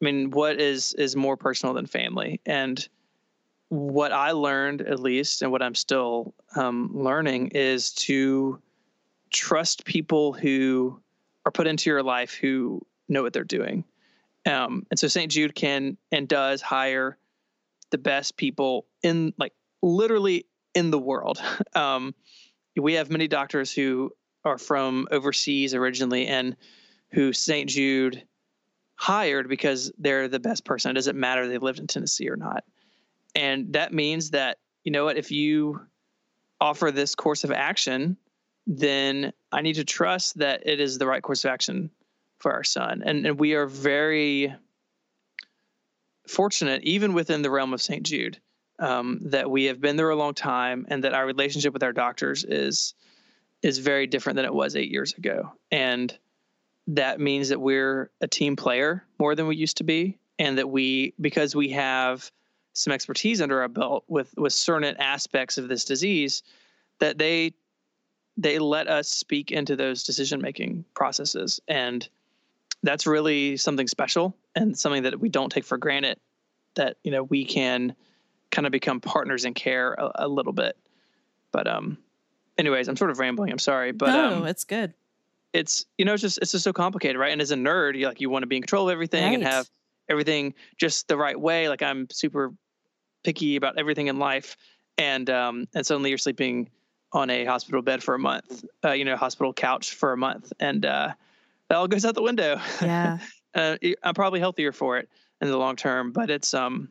I 0.00 0.04
mean, 0.04 0.30
what 0.30 0.60
is 0.60 0.94
is 0.94 1.14
more 1.14 1.36
personal 1.36 1.74
than 1.74 1.86
family? 1.86 2.40
And 2.44 2.86
what 3.68 4.12
I 4.12 4.32
learned 4.32 4.82
at 4.82 5.00
least 5.00 5.42
and 5.42 5.52
what 5.52 5.62
I'm 5.62 5.74
still 5.74 6.34
um, 6.56 6.90
learning 6.92 7.48
is 7.54 7.92
to 7.92 8.60
trust 9.30 9.84
people 9.84 10.32
who 10.32 11.00
are 11.46 11.52
put 11.52 11.66
into 11.66 11.88
your 11.88 12.02
life 12.02 12.34
who 12.34 12.84
know 13.08 13.22
what 13.22 13.32
they're 13.32 13.44
doing. 13.44 13.84
Um, 14.44 14.86
and 14.90 14.98
so 14.98 15.06
St. 15.06 15.30
Jude 15.30 15.54
can 15.54 15.96
and 16.10 16.28
does 16.28 16.60
hire 16.60 17.16
the 17.90 17.98
best 17.98 18.36
people 18.36 18.86
in 19.02 19.32
like 19.38 19.52
literally 19.82 20.46
in 20.74 20.90
the 20.90 20.98
world. 20.98 21.40
Um, 21.74 22.14
we 22.76 22.94
have 22.94 23.10
many 23.10 23.28
doctors 23.28 23.72
who 23.72 24.12
are 24.44 24.58
from 24.58 25.08
overseas 25.10 25.74
originally 25.74 26.26
and 26.26 26.56
who 27.12 27.32
St. 27.32 27.68
Jude 27.68 28.24
hired 28.96 29.48
because 29.48 29.92
they're 29.98 30.28
the 30.28 30.40
best 30.40 30.64
person. 30.64 30.90
It 30.90 30.94
doesn't 30.94 31.18
matter 31.18 31.46
they 31.46 31.58
lived 31.58 31.78
in 31.78 31.86
Tennessee 31.86 32.28
or 32.28 32.36
not. 32.36 32.64
And 33.34 33.72
that 33.72 33.92
means 33.92 34.30
that, 34.30 34.58
you 34.84 34.92
know 34.92 35.04
what, 35.04 35.16
if 35.16 35.30
you 35.30 35.80
offer 36.60 36.90
this 36.90 37.14
course 37.14 37.44
of 37.44 37.50
action, 37.50 38.16
then 38.66 39.32
I 39.50 39.62
need 39.62 39.74
to 39.74 39.84
trust 39.84 40.38
that 40.38 40.62
it 40.66 40.80
is 40.80 40.98
the 40.98 41.06
right 41.06 41.22
course 41.22 41.44
of 41.44 41.50
action 41.50 41.90
for 42.38 42.52
our 42.52 42.64
son. 42.64 43.02
And, 43.04 43.26
and 43.26 43.38
we 43.38 43.54
are 43.54 43.66
very 43.66 44.54
fortunate, 46.28 46.82
even 46.84 47.14
within 47.14 47.42
the 47.42 47.50
realm 47.50 47.74
of 47.74 47.82
St. 47.82 48.04
Jude, 48.04 48.38
um, 48.78 49.20
that 49.22 49.50
we 49.50 49.64
have 49.64 49.80
been 49.80 49.96
there 49.96 50.10
a 50.10 50.16
long 50.16 50.34
time 50.34 50.86
and 50.88 51.04
that 51.04 51.14
our 51.14 51.26
relationship 51.26 51.72
with 51.72 51.82
our 51.82 51.92
doctors 51.92 52.44
is 52.44 52.94
is 53.62 53.78
very 53.78 54.06
different 54.06 54.36
than 54.36 54.44
it 54.44 54.54
was 54.54 54.76
eight 54.76 54.90
years 54.90 55.14
ago. 55.14 55.52
And 55.70 56.16
that 56.88 57.20
means 57.20 57.48
that 57.48 57.60
we're 57.60 58.10
a 58.20 58.26
team 58.26 58.56
player 58.56 59.04
more 59.18 59.34
than 59.34 59.46
we 59.46 59.56
used 59.56 59.76
to 59.78 59.84
be 59.84 60.18
and 60.38 60.58
that 60.58 60.68
we 60.68 61.14
because 61.20 61.54
we 61.54 61.70
have 61.70 62.30
some 62.72 62.92
expertise 62.92 63.40
under 63.40 63.60
our 63.60 63.68
belt 63.68 64.04
with 64.08 64.34
with 64.36 64.52
certain 64.52 64.96
aspects 64.96 65.58
of 65.58 65.68
this 65.68 65.84
disease 65.84 66.42
that 66.98 67.18
they 67.18 67.52
they 68.36 68.58
let 68.58 68.88
us 68.88 69.08
speak 69.08 69.52
into 69.52 69.76
those 69.76 70.02
decision 70.02 70.40
making 70.40 70.84
processes. 70.94 71.60
And 71.68 72.08
that's 72.82 73.06
really 73.06 73.56
something 73.56 73.86
special 73.86 74.34
and 74.56 74.76
something 74.76 75.02
that 75.02 75.20
we 75.20 75.28
don't 75.28 75.50
take 75.50 75.64
for 75.64 75.78
granted 75.78 76.18
that 76.74 76.96
you 77.04 77.12
know 77.12 77.22
we 77.22 77.44
can 77.44 77.94
kind 78.50 78.66
of 78.66 78.72
become 78.72 79.00
partners 79.00 79.44
in 79.44 79.54
care 79.54 79.92
a, 79.92 80.10
a 80.26 80.28
little 80.28 80.52
bit. 80.52 80.76
But 81.52 81.68
um 81.68 81.98
anyways 82.58 82.88
i'm 82.88 82.96
sort 82.96 83.10
of 83.10 83.18
rambling 83.18 83.50
i'm 83.50 83.58
sorry 83.58 83.92
but 83.92 84.08
no, 84.08 84.36
um 84.36 84.46
it's 84.46 84.64
good. 84.64 84.92
it's 85.52 85.86
you 85.98 86.04
know 86.04 86.12
it's 86.12 86.22
just 86.22 86.38
it's 86.38 86.52
just 86.52 86.64
so 86.64 86.72
complicated 86.72 87.18
right? 87.18 87.32
And 87.32 87.40
as 87.40 87.50
a 87.50 87.56
nerd 87.56 87.96
you 87.96 88.06
like 88.06 88.20
you 88.20 88.30
want 88.30 88.42
to 88.42 88.46
be 88.46 88.56
in 88.56 88.62
control 88.62 88.88
of 88.88 88.92
everything 88.92 89.24
right. 89.24 89.34
and 89.34 89.42
have 89.42 89.68
everything 90.08 90.54
just 90.76 91.08
the 91.08 91.16
right 91.16 91.38
way 91.38 91.68
like 91.68 91.82
i'm 91.82 92.08
super 92.10 92.52
picky 93.22 93.56
about 93.56 93.78
everything 93.78 94.08
in 94.08 94.18
life. 94.18 94.56
And 94.98 95.28
um 95.30 95.66
and 95.74 95.86
suddenly 95.86 96.10
you're 96.10 96.18
sleeping 96.18 96.70
on 97.12 97.30
a 97.30 97.44
hospital 97.44 97.82
bed 97.82 98.02
for 98.02 98.14
a 98.14 98.18
month 98.18 98.64
uh, 98.84 98.92
you 98.92 99.04
know 99.04 99.16
hospital 99.16 99.52
couch 99.52 99.94
for 99.94 100.12
a 100.12 100.16
month 100.16 100.52
and 100.60 100.84
uh 100.84 101.12
that 101.68 101.76
all 101.76 101.88
goes 101.88 102.04
out 102.04 102.14
the 102.14 102.22
window. 102.22 102.60
Yeah. 102.80 103.18
Uh, 103.54 103.76
i'm 104.02 104.14
probably 104.14 104.40
healthier 104.40 104.72
for 104.72 104.96
it 104.96 105.10
in 105.42 105.48
the 105.48 105.58
long 105.58 105.76
term 105.76 106.10
but 106.10 106.30
it's 106.30 106.54
um 106.54 106.88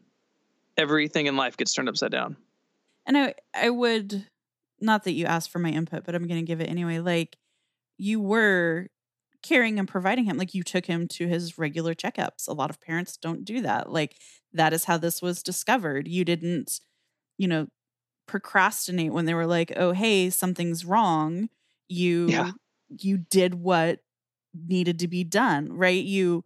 everything 0.77 1.25
in 1.25 1.35
life 1.35 1.57
gets 1.57 1.73
turned 1.73 1.89
upside 1.89 2.11
down. 2.11 2.37
And 3.07 3.17
i 3.17 3.33
i 3.55 3.67
would 3.67 4.27
not 4.81 5.03
that 5.03 5.13
you 5.13 5.25
asked 5.25 5.51
for 5.51 5.59
my 5.59 5.69
input 5.69 6.03
but 6.03 6.15
i'm 6.15 6.27
going 6.27 6.39
to 6.39 6.45
give 6.45 6.61
it 6.61 6.69
anyway 6.69 6.99
like 6.99 7.37
you 7.97 8.19
were 8.19 8.87
caring 9.43 9.79
and 9.79 9.87
providing 9.87 10.25
him 10.25 10.37
like 10.37 10.53
you 10.53 10.63
took 10.63 10.85
him 10.85 11.07
to 11.07 11.27
his 11.27 11.57
regular 11.57 11.93
checkups. 11.93 12.47
A 12.47 12.53
lot 12.53 12.69
of 12.69 12.79
parents 12.79 13.17
don't 13.17 13.43
do 13.45 13.61
that 13.61 13.91
like 13.91 14.17
that 14.53 14.73
is 14.73 14.85
how 14.85 14.97
this 14.97 15.21
was 15.21 15.43
discovered. 15.43 16.07
You 16.07 16.25
didn't 16.25 16.79
you 17.37 17.47
know 17.47 17.67
procrastinate 18.27 19.11
when 19.11 19.25
they 19.25 19.33
were 19.33 19.47
like 19.47 19.73
oh 19.75 19.91
hey 19.91 20.29
something's 20.29 20.85
wrong. 20.85 21.49
You 21.87 22.27
yeah. 22.29 22.51
you 22.89 23.17
did 23.17 23.55
what 23.55 23.99
needed 24.53 24.99
to 24.99 25.07
be 25.07 25.23
done 25.23 25.71
right? 25.71 26.03
You 26.03 26.43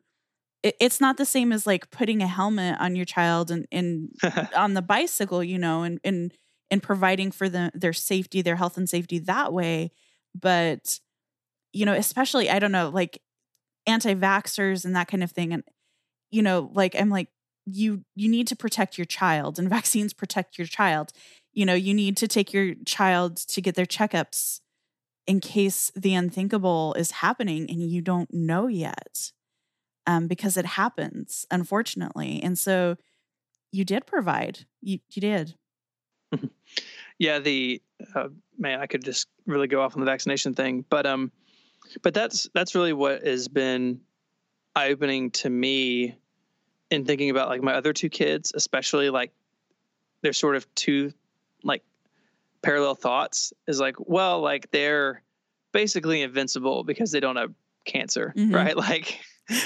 it, 0.64 0.76
it's 0.80 1.02
not 1.02 1.18
the 1.18 1.26
same 1.26 1.52
as 1.52 1.68
like 1.68 1.92
putting 1.92 2.22
a 2.22 2.28
helmet 2.28 2.78
on 2.80 2.96
your 2.96 3.06
child 3.06 3.52
and, 3.52 3.68
and 3.72 4.12
on 4.56 4.74
the 4.74 4.82
bicycle 4.82 5.44
you 5.44 5.58
know 5.58 5.84
and 5.84 6.00
and 6.04 6.34
and 6.72 6.82
providing 6.82 7.32
for 7.32 7.48
the, 7.50 7.72
their 7.74 7.94
safety 7.94 8.42
their 8.42 8.56
health 8.56 8.78
and 8.78 8.90
safety 8.90 9.20
that 9.20 9.54
way. 9.54 9.92
But 10.34 11.00
you 11.74 11.86
know, 11.86 11.94
especially, 11.94 12.50
I 12.50 12.60
don't 12.60 12.72
know, 12.72 12.90
like 12.90 13.22
anti 13.86 14.16
vaxxers 14.16 14.86
and 14.86 14.96
that 14.96 15.10
kind 15.10 15.24
of 15.24 15.32
thing. 15.32 15.54
And, 15.54 15.64
you 16.32 16.42
know, 16.42 16.72
like, 16.74 16.96
I'm 16.98 17.10
like, 17.10 17.28
you 17.66 18.06
you 18.16 18.30
need 18.30 18.48
to 18.48 18.56
protect 18.56 18.98
your 18.98 19.06
child 19.06 19.60
and 19.60 19.70
vaccines 19.78 20.14
protect 20.14 20.58
your 20.58 20.68
child. 20.68 21.12
You 21.54 21.66
know 21.66 21.74
you 21.74 21.94
need 21.94 22.18
to 22.18 22.28
take 22.28 22.54
your 22.54 22.76
child 22.86 23.38
to 23.38 23.62
get 23.62 23.76
their 23.76 23.86
checkups 23.86 24.62
in 25.28 25.40
case 25.40 25.92
the 25.96 26.14
unthinkable 26.14 26.94
is 26.98 27.12
happening 27.12 27.70
and 27.70 27.82
you 27.82 28.02
don't 28.02 28.32
know 28.32 28.68
yet 28.68 29.32
um, 30.06 30.28
because 30.28 30.58
it 30.58 30.66
happens 30.66 31.46
unfortunately. 31.50 32.40
And 32.44 32.58
so 32.60 32.98
you 33.72 33.84
did 33.84 34.06
provide. 34.06 34.66
You, 34.82 35.00
you 35.14 35.22
did 35.22 35.56
yeah 37.20 37.40
the 37.40 37.82
uh, 38.16 38.28
man 38.58 38.80
i 38.80 38.86
could 38.86 39.04
just 39.04 39.28
really 39.46 39.68
go 39.68 39.82
off 39.82 39.96
on 39.96 40.00
the 40.00 40.06
vaccination 40.06 40.54
thing 40.54 40.84
but 40.90 41.06
um 41.06 41.32
but 42.02 42.14
that's 42.14 42.50
that's 42.54 42.76
really 42.76 42.94
what 42.94 43.26
has 43.26 43.48
been 43.48 44.02
eye 44.76 44.90
opening 44.90 45.32
to 45.32 45.50
me 45.50 46.16
in 46.92 47.06
thinking 47.06 47.30
about 47.30 47.50
like 47.50 47.62
my 47.62 47.74
other 47.74 47.94
two 47.94 48.10
kids, 48.10 48.52
especially 48.56 49.10
like 49.10 49.32
they're 50.22 50.34
sort 50.34 50.56
of 50.56 50.74
two 50.76 51.14
like 51.64 51.84
parallel 52.62 52.96
thoughts 52.96 53.54
is 53.68 53.80
like, 53.80 53.96
well, 54.00 54.42
like 54.42 54.70
they're 54.72 55.22
basically 55.72 56.22
invincible 56.22 56.84
because 56.84 57.12
they 57.12 57.20
don't 57.20 57.36
have 57.36 57.54
cancer, 57.86 58.34
mm-hmm. 58.36 58.54
right? 58.54 58.76
Like 58.86 59.20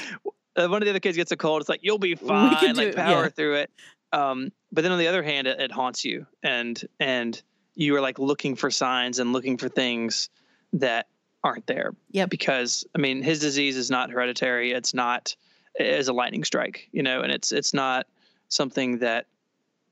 one 0.56 0.82
of 0.82 0.86
the 0.86 0.90
other 0.90 1.00
kids 1.00 1.18
gets 1.18 1.32
a 1.32 1.38
cold, 1.38 1.62
it's 1.62 1.70
like 1.70 1.82
you'll 1.84 2.00
be 2.00 2.16
fine, 2.16 2.76
like 2.76 2.96
power 2.96 3.24
yeah. 3.24 3.30
through 3.30 3.56
it. 3.56 3.72
Um, 4.12 4.52
but 4.72 4.82
then 4.82 4.92
on 4.92 5.00
the 5.00 5.08
other 5.08 5.24
hand, 5.24 5.48
it, 5.48 5.60
it 5.60 5.72
haunts 5.72 6.04
you, 6.04 6.26
and 6.44 6.82
and 7.00 7.42
you 7.76 7.96
are 7.96 8.02
like 8.02 8.20
looking 8.20 8.56
for 8.56 8.70
signs 8.70 9.20
and 9.20 9.32
looking 9.34 9.58
for 9.58 9.70
things 9.70 10.30
that 10.74 11.08
aren't 11.44 11.68
there. 11.68 11.94
Yeah. 12.12 12.26
Because 12.26 12.86
I 12.96 13.00
mean, 13.00 13.22
his 13.22 13.40
disease 13.40 13.78
is 13.78 13.90
not 13.90 14.12
hereditary. 14.12 14.72
It's 14.72 14.94
not 14.94 15.36
as 15.80 16.08
a 16.08 16.14
lightning 16.14 16.44
strike, 16.44 16.90
you 16.92 17.04
know, 17.04 17.22
and 17.22 17.32
it's 17.32 17.52
it's 17.52 17.74
not 17.74 18.08
something 18.50 19.00
that 19.00 19.28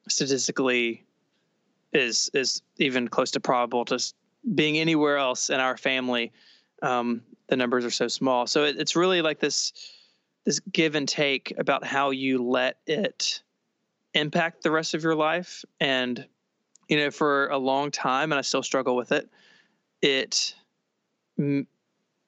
statistically 0.10 1.06
is 1.94 2.30
is 2.34 2.62
even 2.78 3.08
close 3.08 3.32
to 3.32 3.40
probable 3.40 3.86
to 3.86 4.14
being 4.56 4.78
anywhere 4.78 5.18
else 5.18 5.50
in 5.50 5.60
our 5.60 5.78
family. 5.78 6.32
Um, 6.82 7.22
the 7.48 7.56
numbers 7.56 7.86
are 7.86 7.92
so 7.92 8.08
small, 8.08 8.46
so 8.48 8.66
it, 8.66 8.78
it's 8.78 8.96
really 8.96 9.22
like 9.22 9.40
this 9.40 9.74
this 10.44 10.60
give 10.60 10.96
and 10.96 11.08
take 11.08 11.54
about 11.58 11.86
how 11.86 12.12
you 12.12 12.44
let 12.44 12.78
it 12.86 13.42
impact 14.18 14.64
the 14.64 14.72
rest 14.72 14.94
of 14.94 15.04
your 15.04 15.16
life. 15.16 15.64
And 15.80 16.26
you 16.88 16.98
know, 16.98 17.12
for 17.12 17.48
a 17.48 17.58
long 17.58 17.92
time, 17.92 18.32
and 18.32 18.40
I 18.40 18.42
still 18.42 18.64
struggle 18.64 18.96
with 18.96 19.12
it. 19.12 19.30
It 20.02 20.56
m- 21.38 21.68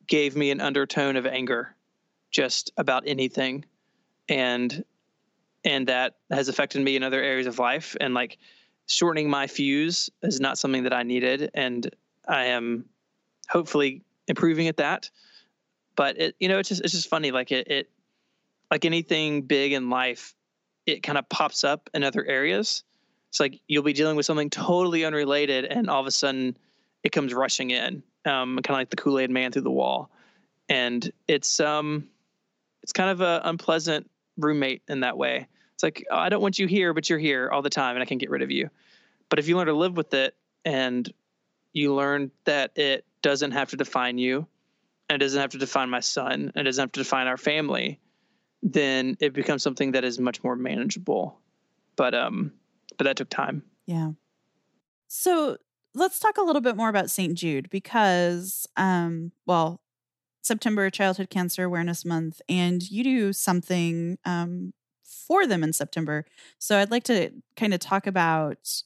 gave 0.08 0.36
me 0.36 0.52
an 0.52 0.60
undertone 0.60 1.16
of 1.16 1.26
anger 1.26 1.76
just 2.32 2.72
about 2.78 3.04
anything 3.08 3.66
and 4.28 4.84
and 5.66 5.88
that 5.88 6.16
has 6.32 6.48
affected 6.48 6.82
me 6.82 6.96
in 6.96 7.04
other 7.04 7.22
areas 7.22 7.48
of 7.48 7.60
life 7.60 7.96
and 8.00 8.14
like 8.14 8.38
shortening 8.88 9.30
my 9.30 9.48
fuse 9.48 10.10
is 10.22 10.40
not 10.40 10.58
something 10.58 10.84
that 10.84 10.94
I 10.94 11.04
needed 11.04 11.52
and 11.54 11.90
I 12.28 12.46
am 12.46 12.86
hopefully 13.50 14.04
improving 14.28 14.68
at 14.68 14.78
that 14.78 15.10
but 15.96 16.20
it 16.20 16.36
you 16.40 16.48
know 16.48 16.60
it's 16.60 16.70
just 16.70 16.82
it's 16.82 16.94
just 16.94 17.10
funny 17.10 17.32
like 17.32 17.52
it, 17.52 17.68
it 17.68 17.90
like 18.72 18.86
anything 18.86 19.42
big 19.44 19.74
in 19.74 19.90
life 19.90 20.36
it 20.90 21.04
kind 21.04 21.18
of 21.18 21.28
pops 21.30 21.64
up 21.64 21.90
in 21.94 22.04
other 22.04 22.26
areas 22.26 22.84
it's 23.30 23.40
like 23.40 23.60
you'll 23.68 23.84
be 23.84 23.94
dealing 23.94 24.16
with 24.16 24.26
something 24.26 24.50
totally 24.50 25.06
unrelated 25.06 25.66
and 25.66 25.90
all 25.90 26.02
of 26.02 26.08
a 26.08 26.12
sudden 26.12 26.58
it 27.04 27.12
comes 27.12 27.34
rushing 27.34 27.72
in 27.72 28.04
um, 28.26 28.56
kind 28.58 28.76
of 28.76 28.80
like 28.80 28.90
the 28.90 28.96
Kool 28.96 29.20
Aid 29.20 29.30
Man 29.30 29.52
through 29.52 29.64
the 29.64 29.72
wall, 29.72 30.10
and 30.68 31.10
it's 31.28 31.60
um, 31.60 32.08
it's 32.84 32.94
kind 32.94 33.10
of 33.10 33.22
a 33.22 33.42
unpleasant 33.44 34.10
roommate 34.38 34.82
in 34.88 35.02
that 35.02 35.18
way. 35.18 35.48
It's 35.74 35.84
like 35.84 36.06
oh, 36.12 36.18
I 36.18 36.30
don't 36.30 36.42
want 36.42 36.60
you 36.60 36.68
here, 36.68 36.94
but 36.94 37.10
you're 37.10 37.20
here 37.20 37.50
all 37.52 37.62
the 37.62 37.70
time, 37.70 37.96
and 37.96 38.04
I 38.04 38.06
can 38.06 38.18
get 38.18 38.30
rid 38.30 38.42
of 38.42 38.52
you. 38.52 38.70
But 39.30 39.40
if 39.40 39.48
you 39.48 39.58
learn 39.58 39.68
to 39.68 39.74
live 39.74 39.96
with 39.96 40.14
it, 40.14 40.36
and 40.66 41.12
you 41.74 41.94
learn 41.94 42.32
that 42.46 42.78
it 42.78 43.06
doesn't 43.22 43.52
have 43.52 43.70
to 43.70 43.78
define 43.78 44.18
you, 44.18 44.48
and 45.10 45.22
it 45.22 45.26
doesn't 45.26 45.40
have 45.40 45.52
to 45.52 45.58
define 45.58 45.90
my 45.90 46.00
son, 46.00 46.52
and 46.56 46.56
it 46.56 46.64
doesn't 46.64 46.82
have 46.82 46.92
to 46.94 47.00
define 47.00 47.28
our 47.28 47.38
family, 47.38 48.00
then 48.62 49.18
it 49.20 49.34
becomes 49.34 49.64
something 49.64 49.92
that 49.92 50.04
is 50.04 50.20
much 50.20 50.44
more 50.44 50.56
manageable. 50.56 51.40
But 51.96 52.14
um, 52.14 52.54
but 52.98 53.06
that 53.06 53.18
took 53.18 53.30
time. 53.30 53.64
Yeah. 53.86 54.12
So 55.08 55.58
let's 55.96 56.20
talk 56.20 56.38
a 56.38 56.44
little 56.44 56.62
bit 56.62 56.76
more 56.76 56.90
about 56.90 57.10
St. 57.10 57.34
Jude 57.34 57.70
because, 57.70 58.68
um, 58.78 59.32
well, 59.46 59.82
September 60.42 60.90
Childhood 60.90 61.30
Cancer 61.30 61.64
Awareness 61.64 62.06
Month, 62.06 62.42
and 62.48 62.90
you 62.90 63.04
do 63.04 63.34
something 63.34 64.18
um, 64.26 64.74
for 65.04 65.46
them 65.46 65.64
in 65.64 65.74
September. 65.74 66.26
So 66.58 66.78
I'd 66.78 66.92
like 66.92 67.04
to 67.06 67.32
kind 67.56 67.74
of 67.74 67.80
talk 67.80 68.08
about 68.08 68.84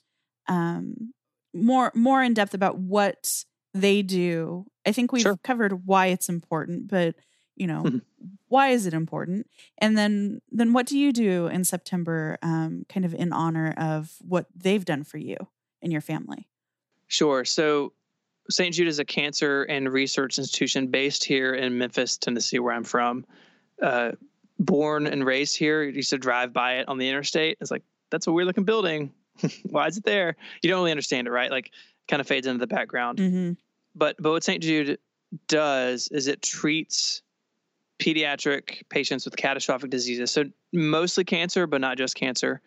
um, 0.48 1.14
more 1.54 1.92
more 1.94 2.24
in 2.24 2.34
depth 2.34 2.54
about 2.54 2.78
what 2.78 3.44
they 3.74 4.02
do. 4.02 4.66
I 4.86 4.92
think 4.92 5.12
we've 5.12 5.22
sure. 5.22 5.38
covered 5.44 5.86
why 5.86 6.08
it's 6.08 6.30
important, 6.30 6.88
but 6.88 7.16
you 7.56 7.68
know 7.68 7.84
mm-hmm. 7.84 7.98
why 8.48 8.70
is 8.70 8.86
it 8.86 8.94
important 8.94 9.48
and 9.78 9.98
then 9.98 10.42
then 10.52 10.74
what 10.74 10.86
do 10.86 10.98
you 10.98 11.12
do 11.12 11.48
in 11.48 11.64
september 11.64 12.38
um, 12.42 12.86
kind 12.90 13.06
of 13.06 13.14
in 13.14 13.34
honor 13.34 13.74
of 13.78 14.14
what 14.22 14.48
they've 14.56 14.86
done 14.86 15.04
for 15.04 15.18
you 15.18 15.38
and 15.82 15.92
your 15.92 16.02
family 16.02 16.48
Sure. 17.14 17.46
So 17.46 17.94
St. 18.50 18.74
Jude 18.74 18.88
is 18.88 18.98
a 18.98 19.06
cancer 19.06 19.64
and 19.64 19.92
research 19.92 20.40
institution 20.40 20.88
based 20.88 21.24
here 21.24 21.54
in 21.54 21.78
Memphis, 21.78 22.18
Tennessee, 22.18 22.58
where 22.58 22.74
I'm 22.74 22.84
from. 22.84 23.26
Uh, 23.80 24.14
born 24.58 25.06
and 25.06 25.24
raised 25.24 25.56
here, 25.56 25.84
used 25.84 26.10
to 26.10 26.18
drive 26.18 26.54
by 26.54 26.78
it 26.78 26.88
on 26.88 26.98
the 26.98 27.08
interstate. 27.08 27.58
It's 27.62 27.70
like, 27.70 27.84
that's 28.10 28.26
a 28.26 28.32
weird 28.32 28.48
looking 28.48 28.64
building. 28.64 29.14
Why 29.70 29.88
is 29.88 29.98
it 29.98 30.06
there? 30.06 30.36
You 30.62 30.70
don't 30.70 30.80
really 30.80 30.92
understand 30.92 31.28
it, 31.28 31.32
right? 31.32 31.52
Like, 31.52 31.72
kind 32.08 32.20
of 32.20 32.26
fades 32.28 32.48
into 32.48 32.60
the 32.60 32.68
background. 32.68 33.20
Mm-hmm. 33.20 33.52
But 33.96 34.16
but 34.20 34.32
what 34.32 34.44
St. 34.44 34.62
Jude 34.62 34.98
does 35.48 36.08
is 36.10 36.28
it 36.28 36.42
treats 36.42 37.22
pediatric 38.00 38.84
patients 38.90 39.26
with 39.26 39.36
catastrophic 39.36 39.90
diseases, 39.90 40.32
so 40.32 40.46
mostly 40.72 41.24
cancer, 41.24 41.68
but 41.68 41.82
not 41.82 41.98
just 41.98 42.16
cancer, 42.16 42.62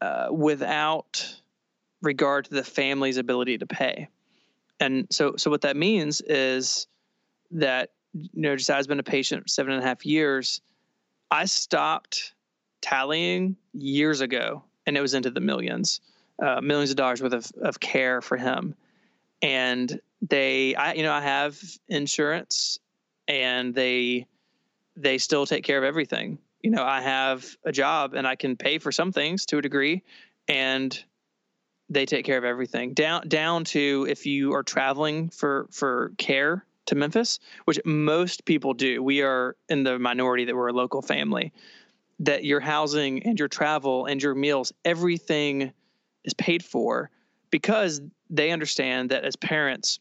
uh, 0.00 0.28
without 0.30 1.26
regard 2.00 2.46
to 2.46 2.54
the 2.54 2.64
family's 2.64 3.16
ability 3.16 3.58
to 3.58 3.66
pay. 3.66 4.08
And 4.80 5.06
so, 5.10 5.34
so 5.36 5.50
what 5.50 5.60
that 5.60 5.76
means 5.76 6.20
is 6.22 6.86
that, 7.52 7.90
you 8.12 8.28
know, 8.34 8.56
just 8.56 8.70
I've 8.70 8.88
been 8.88 8.98
a 8.98 9.04
patient 9.04 9.42
for 9.42 9.48
seven 9.48 9.72
and 9.72 9.82
a 9.82 9.86
half 9.86 10.04
years. 10.04 10.60
I 11.30 11.44
stopped 11.44 12.34
tallying 12.80 13.56
years 13.72 14.20
ago 14.20 14.64
and 14.86 14.96
it 14.96 15.00
was 15.00 15.14
into 15.14 15.30
the 15.30 15.40
millions, 15.40 16.00
uh, 16.42 16.60
millions 16.60 16.90
of 16.90 16.96
dollars 16.96 17.22
worth 17.22 17.32
of, 17.32 17.46
of 17.62 17.78
care 17.78 18.20
for 18.20 18.36
him. 18.36 18.74
And 19.40 20.00
they, 20.20 20.74
I, 20.74 20.94
you 20.94 21.02
know, 21.02 21.12
I 21.12 21.20
have 21.20 21.60
insurance, 21.88 22.78
and 23.28 23.74
they, 23.74 24.26
they 25.02 25.18
still 25.18 25.46
take 25.46 25.64
care 25.64 25.78
of 25.78 25.84
everything. 25.84 26.38
You 26.62 26.70
know, 26.70 26.84
I 26.84 27.00
have 27.00 27.56
a 27.64 27.72
job, 27.72 28.14
and 28.14 28.26
I 28.26 28.36
can 28.36 28.56
pay 28.56 28.78
for 28.78 28.92
some 28.92 29.12
things 29.12 29.44
to 29.46 29.58
a 29.58 29.62
degree, 29.62 30.02
and 30.48 31.04
they 31.88 32.06
take 32.06 32.24
care 32.24 32.38
of 32.38 32.44
everything 32.44 32.94
down 32.94 33.28
down 33.28 33.64
to 33.64 34.06
if 34.08 34.24
you 34.24 34.54
are 34.54 34.62
traveling 34.62 35.28
for 35.28 35.68
for 35.70 36.12
care 36.18 36.64
to 36.86 36.94
Memphis, 36.94 37.38
which 37.64 37.80
most 37.84 38.44
people 38.44 38.74
do. 38.74 39.02
We 39.02 39.22
are 39.22 39.56
in 39.68 39.82
the 39.82 39.98
minority 39.98 40.44
that 40.46 40.54
we're 40.54 40.68
a 40.68 40.72
local 40.72 41.02
family. 41.02 41.52
That 42.20 42.44
your 42.44 42.60
housing 42.60 43.24
and 43.24 43.38
your 43.38 43.48
travel 43.48 44.06
and 44.06 44.22
your 44.22 44.34
meals, 44.34 44.72
everything 44.84 45.72
is 46.24 46.34
paid 46.34 46.64
for 46.64 47.10
because 47.50 48.00
they 48.30 48.52
understand 48.52 49.10
that 49.10 49.24
as 49.24 49.34
parents 49.34 49.98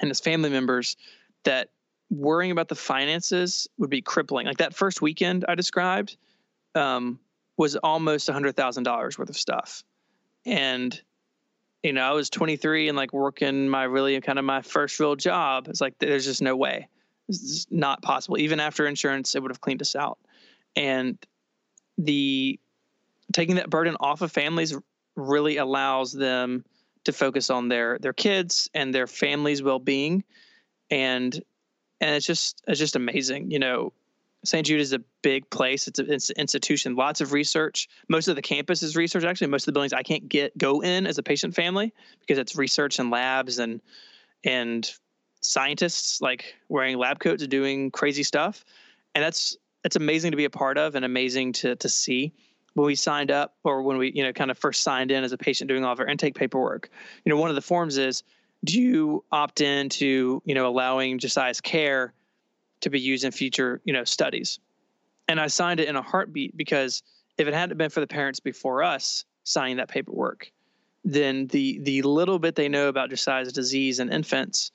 and 0.00 0.10
as 0.10 0.20
family 0.20 0.48
members, 0.48 0.96
that 1.44 1.68
worrying 2.10 2.50
about 2.50 2.68
the 2.68 2.74
finances 2.74 3.68
would 3.78 3.90
be 3.90 4.02
crippling. 4.02 4.46
Like 4.46 4.58
that 4.58 4.74
first 4.74 5.02
weekend 5.02 5.44
I 5.48 5.54
described 5.54 6.16
um, 6.74 7.18
was 7.56 7.76
almost 7.76 8.28
a 8.28 8.32
hundred 8.32 8.56
thousand 8.56 8.84
dollars 8.84 9.18
worth 9.18 9.30
of 9.30 9.36
stuff, 9.36 9.82
and 10.44 11.00
you 11.82 11.92
know, 11.92 12.02
I 12.02 12.12
was 12.12 12.30
23 12.30 12.88
and 12.88 12.96
like 12.96 13.12
working 13.12 13.68
my 13.68 13.84
really 13.84 14.20
kind 14.20 14.38
of 14.38 14.44
my 14.44 14.62
first 14.62 14.98
real 14.98 15.14
job. 15.14 15.68
It's 15.68 15.80
like 15.80 15.96
there's 15.98 16.24
just 16.24 16.42
no 16.42 16.56
way. 16.56 16.88
It's 17.28 17.66
not 17.70 18.02
possible. 18.02 18.38
Even 18.38 18.58
after 18.58 18.86
insurance, 18.86 19.34
it 19.34 19.42
would 19.42 19.52
have 19.52 19.60
cleaned 19.60 19.82
us 19.82 19.94
out. 19.94 20.18
And 20.74 21.16
the 21.96 22.58
taking 23.32 23.56
that 23.56 23.70
burden 23.70 23.96
off 24.00 24.20
of 24.20 24.32
families 24.32 24.76
really 25.14 25.56
allows 25.58 26.12
them 26.12 26.64
to 27.04 27.12
focus 27.12 27.50
on 27.50 27.68
their 27.68 27.98
their 27.98 28.12
kids 28.12 28.68
and 28.74 28.94
their 28.94 29.06
family's 29.06 29.62
well-being 29.62 30.24
and 30.90 31.40
and 32.00 32.14
it's 32.14 32.26
just 32.26 32.62
it's 32.66 32.78
just 32.78 32.96
amazing 32.96 33.50
you 33.50 33.58
know 33.58 33.92
St. 34.46 34.66
Jude 34.66 34.80
is 34.80 34.92
a 34.92 35.00
big 35.22 35.48
place. 35.50 35.88
It's, 35.88 35.98
an 35.98 36.36
institution. 36.36 36.94
Lots 36.94 37.20
of 37.20 37.32
research. 37.32 37.88
Most 38.08 38.28
of 38.28 38.36
the 38.36 38.42
campus 38.42 38.82
is 38.82 38.96
research. 38.96 39.24
Actually, 39.24 39.48
most 39.48 39.62
of 39.62 39.66
the 39.66 39.72
buildings 39.72 39.92
I 39.92 40.02
can't 40.02 40.28
get 40.28 40.56
go 40.56 40.82
in 40.82 41.06
as 41.06 41.18
a 41.18 41.22
patient 41.22 41.54
family 41.54 41.92
because 42.20 42.38
it's 42.38 42.56
research 42.56 42.98
and 42.98 43.10
labs 43.10 43.58
and 43.58 43.80
and 44.44 44.90
scientists 45.40 46.20
like 46.20 46.54
wearing 46.68 46.96
lab 46.98 47.18
coats 47.18 47.46
doing 47.46 47.90
crazy 47.90 48.22
stuff. 48.22 48.64
And 49.14 49.24
that's 49.24 49.56
it's 49.84 49.96
amazing 49.96 50.32
to 50.32 50.36
be 50.36 50.44
a 50.44 50.50
part 50.50 50.78
of 50.78 50.94
and 50.94 51.04
amazing 51.04 51.52
to 51.54 51.76
to 51.76 51.88
see. 51.88 52.32
When 52.74 52.86
we 52.86 52.94
signed 52.94 53.30
up 53.30 53.56
or 53.64 53.82
when 53.82 53.96
we 53.96 54.12
you 54.12 54.22
know 54.22 54.32
kind 54.32 54.50
of 54.50 54.58
first 54.58 54.82
signed 54.82 55.10
in 55.10 55.24
as 55.24 55.32
a 55.32 55.38
patient 55.38 55.68
doing 55.68 55.84
all 55.84 55.92
of 55.92 56.00
our 56.00 56.06
intake 56.06 56.34
paperwork, 56.34 56.90
you 57.24 57.30
know 57.30 57.40
one 57.40 57.48
of 57.48 57.56
the 57.56 57.62
forms 57.62 57.96
is 57.96 58.22
do 58.66 58.80
you 58.80 59.24
opt 59.32 59.60
in 59.60 59.88
to 59.88 60.42
you 60.44 60.54
know 60.54 60.66
allowing 60.66 61.18
Josiah's 61.18 61.60
care 61.60 62.12
to 62.80 62.90
be 62.90 63.00
used 63.00 63.24
in 63.24 63.32
future, 63.32 63.80
you 63.84 63.92
know, 63.92 64.04
studies. 64.04 64.58
And 65.28 65.40
I 65.40 65.46
signed 65.48 65.80
it 65.80 65.88
in 65.88 65.96
a 65.96 66.02
heartbeat 66.02 66.56
because 66.56 67.02
if 67.38 67.48
it 67.48 67.54
hadn't 67.54 67.76
been 67.78 67.90
for 67.90 68.00
the 68.00 68.06
parents 68.06 68.40
before 68.40 68.82
us 68.82 69.24
signing 69.44 69.78
that 69.78 69.88
paperwork, 69.88 70.50
then 71.04 71.46
the 71.48 71.78
the 71.78 72.02
little 72.02 72.38
bit 72.38 72.54
they 72.54 72.68
know 72.68 72.88
about 72.88 73.10
Josiah's 73.10 73.52
disease 73.52 74.00
in 74.00 74.12
infants 74.12 74.72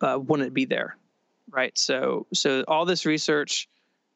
uh, 0.00 0.18
wouldn't 0.18 0.54
be 0.54 0.64
there, 0.64 0.96
right? 1.50 1.76
So 1.76 2.26
so 2.32 2.64
all 2.68 2.84
this 2.84 3.06
research, 3.06 3.68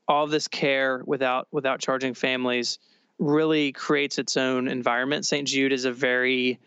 all 0.09 0.27
this 0.27 0.49
care 0.49 1.03
without 1.07 1.49
without 1.53 1.81
charging 1.81 2.15
families 2.15 2.79
really 3.19 3.73
creates 3.73 4.19
its 4.19 4.37
own 4.37 4.69
environment. 4.69 5.25
St. 5.25 5.49
Jude 5.49 5.73
is 5.73 5.85
a 5.85 5.93
very 5.93 6.59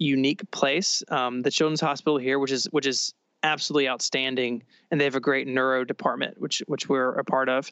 unique 0.00 0.50
place. 0.50 1.04
Um, 1.08 1.42
the 1.42 1.50
Children's 1.50 1.80
Hospital 1.80 2.18
here, 2.18 2.38
which 2.38 2.50
is 2.50 2.66
which 2.72 2.86
is 2.86 3.14
absolutely 3.42 3.88
outstanding, 3.88 4.62
and 4.90 5.00
they 5.00 5.04
have 5.04 5.14
a 5.14 5.20
great 5.20 5.46
neuro 5.46 5.84
department, 5.84 6.40
which 6.40 6.62
which 6.66 6.88
we're 6.88 7.12
a 7.12 7.24
part 7.24 7.48
of. 7.48 7.70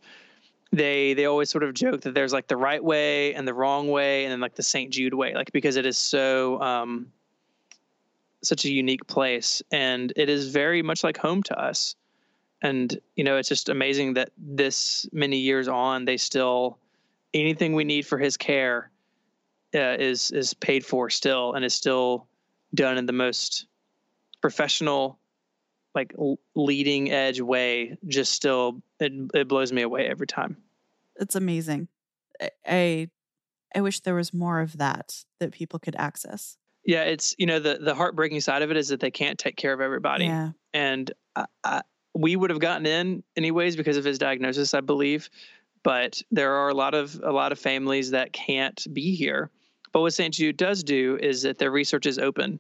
They 0.71 1.15
they 1.15 1.25
always 1.25 1.51
sort 1.51 1.65
of 1.65 1.75
joke 1.75 2.03
that 2.03 2.15
there's 2.15 2.33
like 2.33 2.47
the 2.47 2.57
right 2.57 2.85
way 2.85 3.35
and 3.35 3.49
the 3.49 3.55
wrong 3.55 3.89
way, 3.89 4.25
and 4.25 4.31
then 4.31 4.41
like 4.41 4.55
the 4.55 4.63
St. 4.63 4.91
Jude 4.93 5.15
way, 5.15 5.35
like 5.35 5.51
because 5.53 5.77
it 5.77 5.87
is 5.87 5.99
so 5.99 6.61
um, 6.61 7.11
such 8.43 8.65
a 8.67 8.71
unique 8.71 9.07
place, 9.07 9.63
and 9.73 10.13
it 10.15 10.29
is 10.29 10.51
very 10.51 10.83
much 10.83 11.03
like 11.03 11.17
home 11.17 11.43
to 11.45 11.59
us. 11.59 11.97
And 12.61 12.99
you 13.17 13.25
know, 13.25 13.39
it's 13.39 13.49
just 13.49 13.71
amazing 13.71 14.15
that 14.15 14.31
this 14.37 15.09
many 15.13 15.39
years 15.39 15.69
on, 15.69 16.05
they 16.05 16.19
still 16.19 16.79
anything 17.33 17.75
we 17.75 17.85
need 17.85 18.07
for 18.07 18.19
his 18.19 18.37
care 18.37 18.91
uh, 19.75 19.97
is 19.99 20.31
is 20.31 20.55
paid 20.55 20.85
for 20.85 21.11
still, 21.11 21.55
and 21.55 21.65
is 21.65 21.75
still 21.75 22.27
done 22.75 22.99
in 22.99 23.07
the 23.07 23.13
most 23.13 23.67
professional 24.41 25.19
like 25.95 26.15
leading 26.55 27.11
edge 27.11 27.41
way 27.41 27.97
just 28.07 28.33
still 28.33 28.83
it, 29.01 29.13
it 29.35 29.49
blows 29.49 29.73
me 29.73 29.83
away 29.83 30.07
every 30.07 30.27
time. 30.27 30.57
It's 31.17 31.35
amazing. 31.35 31.89
I, 32.67 33.09
I 33.75 33.81
wish 33.81 34.01
there 34.01 34.15
was 34.15 34.33
more 34.33 34.61
of 34.61 34.79
that 34.79 35.25
that 35.41 35.53
people 35.53 35.79
could 35.79 35.97
access. 35.97 36.57
Yeah 36.85 37.03
it's 37.03 37.35
you 37.39 37.47
know 37.47 37.59
the 37.59 37.79
the 37.81 37.95
heartbreaking 37.95 38.41
side 38.41 38.63
of 38.63 38.71
it 38.71 38.77
is 38.77 38.89
that 38.89 39.01
they 39.01 39.11
can't 39.11 39.39
take 39.39 39.57
care 39.57 39.73
of 39.73 39.81
everybody. 39.81 40.27
Yeah. 40.27 40.51
and 40.73 41.11
I, 41.35 41.47
I, 41.65 41.83
we 42.15 42.37
would 42.37 42.51
have 42.51 42.61
gotten 42.61 42.87
in 42.87 43.23
anyways 43.37 43.77
because 43.77 43.97
of 43.97 44.05
his 44.05 44.19
diagnosis 44.19 44.75
i 44.75 44.81
believe 44.81 45.31
but 45.83 46.21
there 46.31 46.55
are 46.55 46.69
a 46.69 46.75
lot 46.75 46.95
of 46.95 47.21
a 47.23 47.31
lot 47.31 47.53
of 47.53 47.59
families 47.59 48.11
that 48.11 48.33
can't 48.33 48.87
be 48.93 49.15
here 49.15 49.51
but 49.93 50.01
what 50.01 50.13
st 50.13 50.35
jude 50.35 50.57
does 50.57 50.83
do 50.83 51.19
is 51.21 51.43
that 51.43 51.59
their 51.59 51.71
research 51.71 52.07
is 52.07 52.19
open 52.19 52.59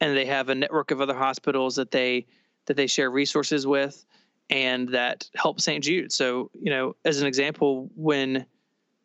and 0.00 0.16
they 0.16 0.26
have 0.26 0.48
a 0.48 0.54
network 0.54 0.90
of 0.90 1.00
other 1.00 1.14
hospitals 1.14 1.76
that 1.76 1.90
they 1.90 2.26
that 2.66 2.76
they 2.76 2.86
share 2.86 3.10
resources 3.10 3.66
with 3.66 4.04
and 4.50 4.88
that 4.88 5.28
help 5.36 5.60
St. 5.60 5.82
Jude. 5.82 6.12
So, 6.12 6.50
you 6.60 6.70
know, 6.70 6.96
as 7.04 7.20
an 7.20 7.26
example, 7.26 7.88
when 7.94 8.46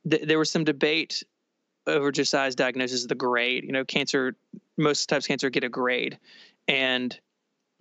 th- 0.09 0.23
there 0.23 0.39
was 0.39 0.49
some 0.49 0.63
debate 0.63 1.23
over 1.87 2.11
Josiah's 2.11 2.55
diagnosis 2.55 3.03
of 3.03 3.09
the 3.09 3.15
grade, 3.15 3.63
you 3.63 3.71
know, 3.71 3.85
cancer, 3.85 4.35
most 4.77 5.07
types 5.07 5.25
of 5.25 5.27
cancer 5.27 5.49
get 5.51 5.63
a 5.63 5.69
grade. 5.69 6.17
And 6.67 7.17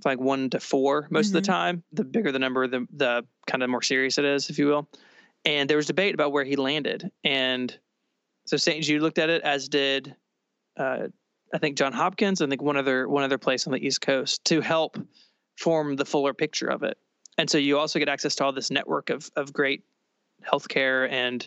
like 0.04 0.20
one 0.20 0.50
to 0.50 0.60
four 0.60 1.06
most 1.10 1.28
mm-hmm. 1.28 1.36
of 1.36 1.44
the 1.44 1.50
mm-hmm. 1.50 1.58
time, 1.58 1.82
the 1.92 2.04
bigger 2.04 2.30
the 2.30 2.38
number, 2.38 2.66
the, 2.66 2.86
the 2.94 3.24
kind 3.46 3.62
of 3.62 3.70
more 3.70 3.82
serious 3.82 4.18
it 4.18 4.26
is, 4.26 4.50
if 4.50 4.58
you 4.58 4.66
will. 4.66 4.88
And 5.46 5.68
there 5.68 5.78
was 5.78 5.86
debate 5.86 6.14
about 6.14 6.32
where 6.32 6.44
he 6.44 6.56
landed. 6.56 7.10
And 7.22 7.76
so 8.46 8.56
St. 8.56 8.82
Jude 8.82 9.02
looked 9.02 9.18
at 9.18 9.30
it, 9.30 9.42
as 9.42 9.68
did, 9.68 10.14
uh, 10.76 11.08
I 11.52 11.58
think 11.58 11.76
John 11.76 11.92
Hopkins, 11.92 12.42
I 12.42 12.46
think 12.46 12.62
one 12.62 12.76
other 12.76 13.08
one 13.08 13.22
other 13.22 13.38
place 13.38 13.66
on 13.66 13.72
the 13.72 13.84
East 13.84 14.00
Coast 14.00 14.44
to 14.46 14.60
help 14.60 14.98
form 15.56 15.96
the 15.96 16.04
fuller 16.04 16.34
picture 16.34 16.66
of 16.68 16.82
it. 16.82 16.98
And 17.38 17.48
so 17.48 17.58
you 17.58 17.78
also 17.78 17.98
get 17.98 18.08
access 18.08 18.34
to 18.36 18.44
all 18.44 18.52
this 18.52 18.70
network 18.70 19.10
of 19.10 19.30
of 19.36 19.52
great 19.52 19.84
healthcare 20.44 21.10
and 21.10 21.46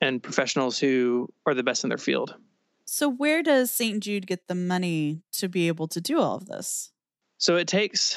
and 0.00 0.22
professionals 0.22 0.78
who 0.78 1.28
are 1.46 1.54
the 1.54 1.62
best 1.62 1.84
in 1.84 1.88
their 1.88 1.98
field. 1.98 2.34
So 2.86 3.08
where 3.08 3.42
does 3.42 3.70
St. 3.70 4.02
Jude 4.02 4.26
get 4.26 4.46
the 4.46 4.54
money 4.54 5.22
to 5.32 5.48
be 5.48 5.68
able 5.68 5.88
to 5.88 6.00
do 6.00 6.20
all 6.20 6.36
of 6.36 6.46
this? 6.46 6.92
So 7.38 7.56
it 7.56 7.68
takes 7.68 8.16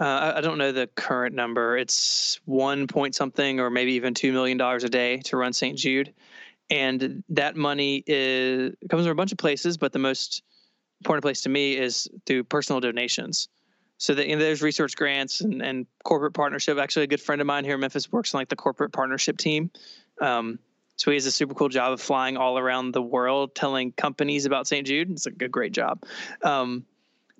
uh, 0.00 0.32
I 0.36 0.40
don't 0.40 0.56
know 0.56 0.72
the 0.72 0.86
current 0.86 1.34
number. 1.34 1.76
It's 1.76 2.40
one 2.46 2.86
point 2.86 3.14
something, 3.14 3.60
or 3.60 3.68
maybe 3.68 3.92
even 3.94 4.14
two 4.14 4.32
million 4.32 4.56
dollars 4.56 4.82
a 4.84 4.88
day 4.88 5.18
to 5.24 5.36
run 5.36 5.52
St. 5.52 5.76
Jude, 5.76 6.14
and 6.70 7.22
that 7.28 7.56
money 7.56 8.02
is 8.06 8.74
comes 8.88 9.04
from 9.04 9.12
a 9.12 9.14
bunch 9.14 9.32
of 9.32 9.38
places. 9.38 9.76
But 9.76 9.92
the 9.92 9.98
most 9.98 10.42
important 11.00 11.22
place 11.22 11.42
to 11.42 11.48
me 11.48 11.76
is 11.76 12.08
through 12.26 12.44
personal 12.44 12.80
donations 12.80 13.48
so 13.98 14.14
that 14.14 14.26
there's 14.26 14.62
research 14.62 14.96
grants 14.96 15.42
and, 15.42 15.60
and 15.60 15.86
corporate 16.04 16.32
partnership. 16.32 16.78
Actually, 16.78 17.04
a 17.04 17.08
good 17.08 17.20
friend 17.20 17.40
of 17.40 17.46
mine 17.46 17.64
here 17.64 17.74
in 17.74 17.80
Memphis 17.80 18.10
works 18.10 18.34
on 18.34 18.38
like 18.38 18.48
the 18.48 18.56
corporate 18.56 18.92
partnership 18.92 19.36
team. 19.36 19.70
Um, 20.22 20.58
so 20.96 21.10
he 21.10 21.16
has 21.16 21.26
a 21.26 21.32
super 21.32 21.54
cool 21.54 21.68
job 21.68 21.92
of 21.92 22.00
flying 22.00 22.36
all 22.36 22.58
around 22.58 22.92
the 22.92 23.02
world, 23.02 23.54
telling 23.54 23.92
companies 23.92 24.46
about 24.46 24.66
St. 24.66 24.86
Jude. 24.86 25.10
It's 25.10 25.26
like 25.26 25.40
a 25.40 25.48
great 25.48 25.72
job. 25.72 26.02
Um, 26.42 26.84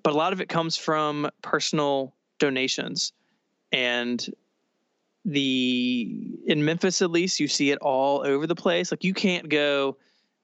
but 0.03 0.13
a 0.13 0.17
lot 0.17 0.33
of 0.33 0.41
it 0.41 0.49
comes 0.49 0.77
from 0.77 1.29
personal 1.41 2.15
donations, 2.39 3.13
and 3.71 4.27
the 5.25 6.37
in 6.45 6.65
Memphis 6.65 7.01
at 7.01 7.11
least 7.11 7.39
you 7.39 7.47
see 7.47 7.71
it 7.71 7.77
all 7.79 8.25
over 8.25 8.47
the 8.47 8.55
place. 8.55 8.91
Like 8.91 9.03
you 9.03 9.13
can't 9.13 9.49
go 9.49 9.97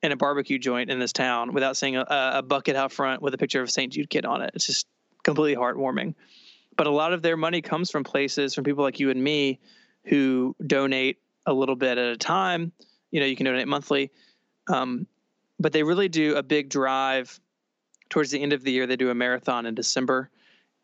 in 0.03 0.11
a 0.11 0.15
barbecue 0.15 0.59
joint 0.59 0.91
in 0.91 0.99
this 0.99 1.11
town 1.11 1.53
without 1.53 1.75
seeing 1.75 1.95
a, 1.95 2.05
a 2.09 2.43
bucket 2.43 2.75
out 2.75 2.91
front 2.91 3.21
with 3.21 3.33
a 3.33 3.37
picture 3.37 3.61
of 3.61 3.67
a 3.67 3.71
St. 3.71 3.91
Jude 3.91 4.09
kid 4.09 4.25
on 4.25 4.41
it. 4.41 4.51
It's 4.53 4.67
just 4.67 4.87
completely 5.23 5.59
heartwarming. 5.59 6.13
But 6.75 6.85
a 6.85 6.91
lot 6.91 7.13
of 7.13 7.23
their 7.23 7.37
money 7.37 7.61
comes 7.61 7.89
from 7.89 8.03
places, 8.03 8.53
from 8.53 8.63
people 8.63 8.83
like 8.83 8.99
you 8.99 9.09
and 9.09 9.23
me 9.23 9.59
who 10.05 10.55
donate 10.65 11.17
a 11.47 11.53
little 11.53 11.75
bit 11.75 11.97
at 11.97 12.11
a 12.11 12.17
time. 12.17 12.71
You 13.09 13.19
know, 13.19 13.25
you 13.25 13.35
can 13.35 13.45
donate 13.45 13.67
monthly. 13.67 14.11
Um, 14.67 15.07
but 15.59 15.73
they 15.73 15.81
really 15.81 16.07
do 16.07 16.35
a 16.35 16.43
big 16.43 16.69
drive 16.69 17.39
towards 18.09 18.29
the 18.29 18.41
end 18.41 18.53
of 18.53 18.63
the 18.63 18.71
year. 18.71 18.85
They 18.85 18.95
do 18.95 19.09
a 19.09 19.15
marathon 19.15 19.65
in 19.65 19.73
December 19.73 20.29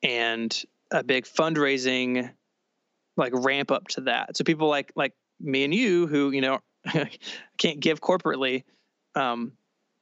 and 0.02 0.64
a 0.92 1.04
big 1.04 1.26
fundraising 1.26 2.32
like 3.18 3.34
ramp 3.36 3.72
up 3.72 3.88
to 3.90 4.02
that. 4.02 4.38
So 4.38 4.44
people 4.44 4.68
like 4.68 4.92
like 4.96 5.14
me 5.40 5.64
and 5.64 5.74
you 5.74 6.08
who, 6.08 6.32
you 6.32 6.42
know, 6.42 6.60
can't 7.58 7.80
give 7.80 8.02
corporately, 8.02 8.64
um, 9.16 9.54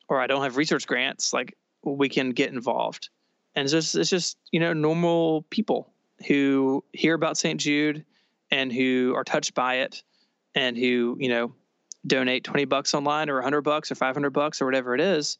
or 0.07 0.19
I 0.19 0.27
don't 0.27 0.43
have 0.43 0.57
research 0.57 0.87
grants, 0.87 1.33
like 1.33 1.55
we 1.83 2.09
can 2.09 2.31
get 2.31 2.51
involved. 2.51 3.09
And 3.55 3.63
it's 3.63 3.71
just, 3.71 3.95
it's 3.95 4.09
just, 4.09 4.37
you 4.51 4.59
know, 4.59 4.73
normal 4.73 5.43
people 5.49 5.91
who 6.27 6.83
hear 6.93 7.13
about 7.13 7.37
St. 7.37 7.59
Jude 7.59 8.05
and 8.49 8.71
who 8.71 9.13
are 9.15 9.23
touched 9.23 9.53
by 9.53 9.75
it 9.75 10.03
and 10.55 10.77
who, 10.77 11.17
you 11.19 11.29
know, 11.29 11.53
donate 12.05 12.43
20 12.43 12.65
bucks 12.65 12.93
online 12.93 13.29
or 13.29 13.35
100 13.35 13.61
bucks 13.61 13.91
or 13.91 13.95
500 13.95 14.29
bucks 14.31 14.61
or 14.61 14.65
whatever 14.65 14.95
it 14.95 15.01
is. 15.01 15.37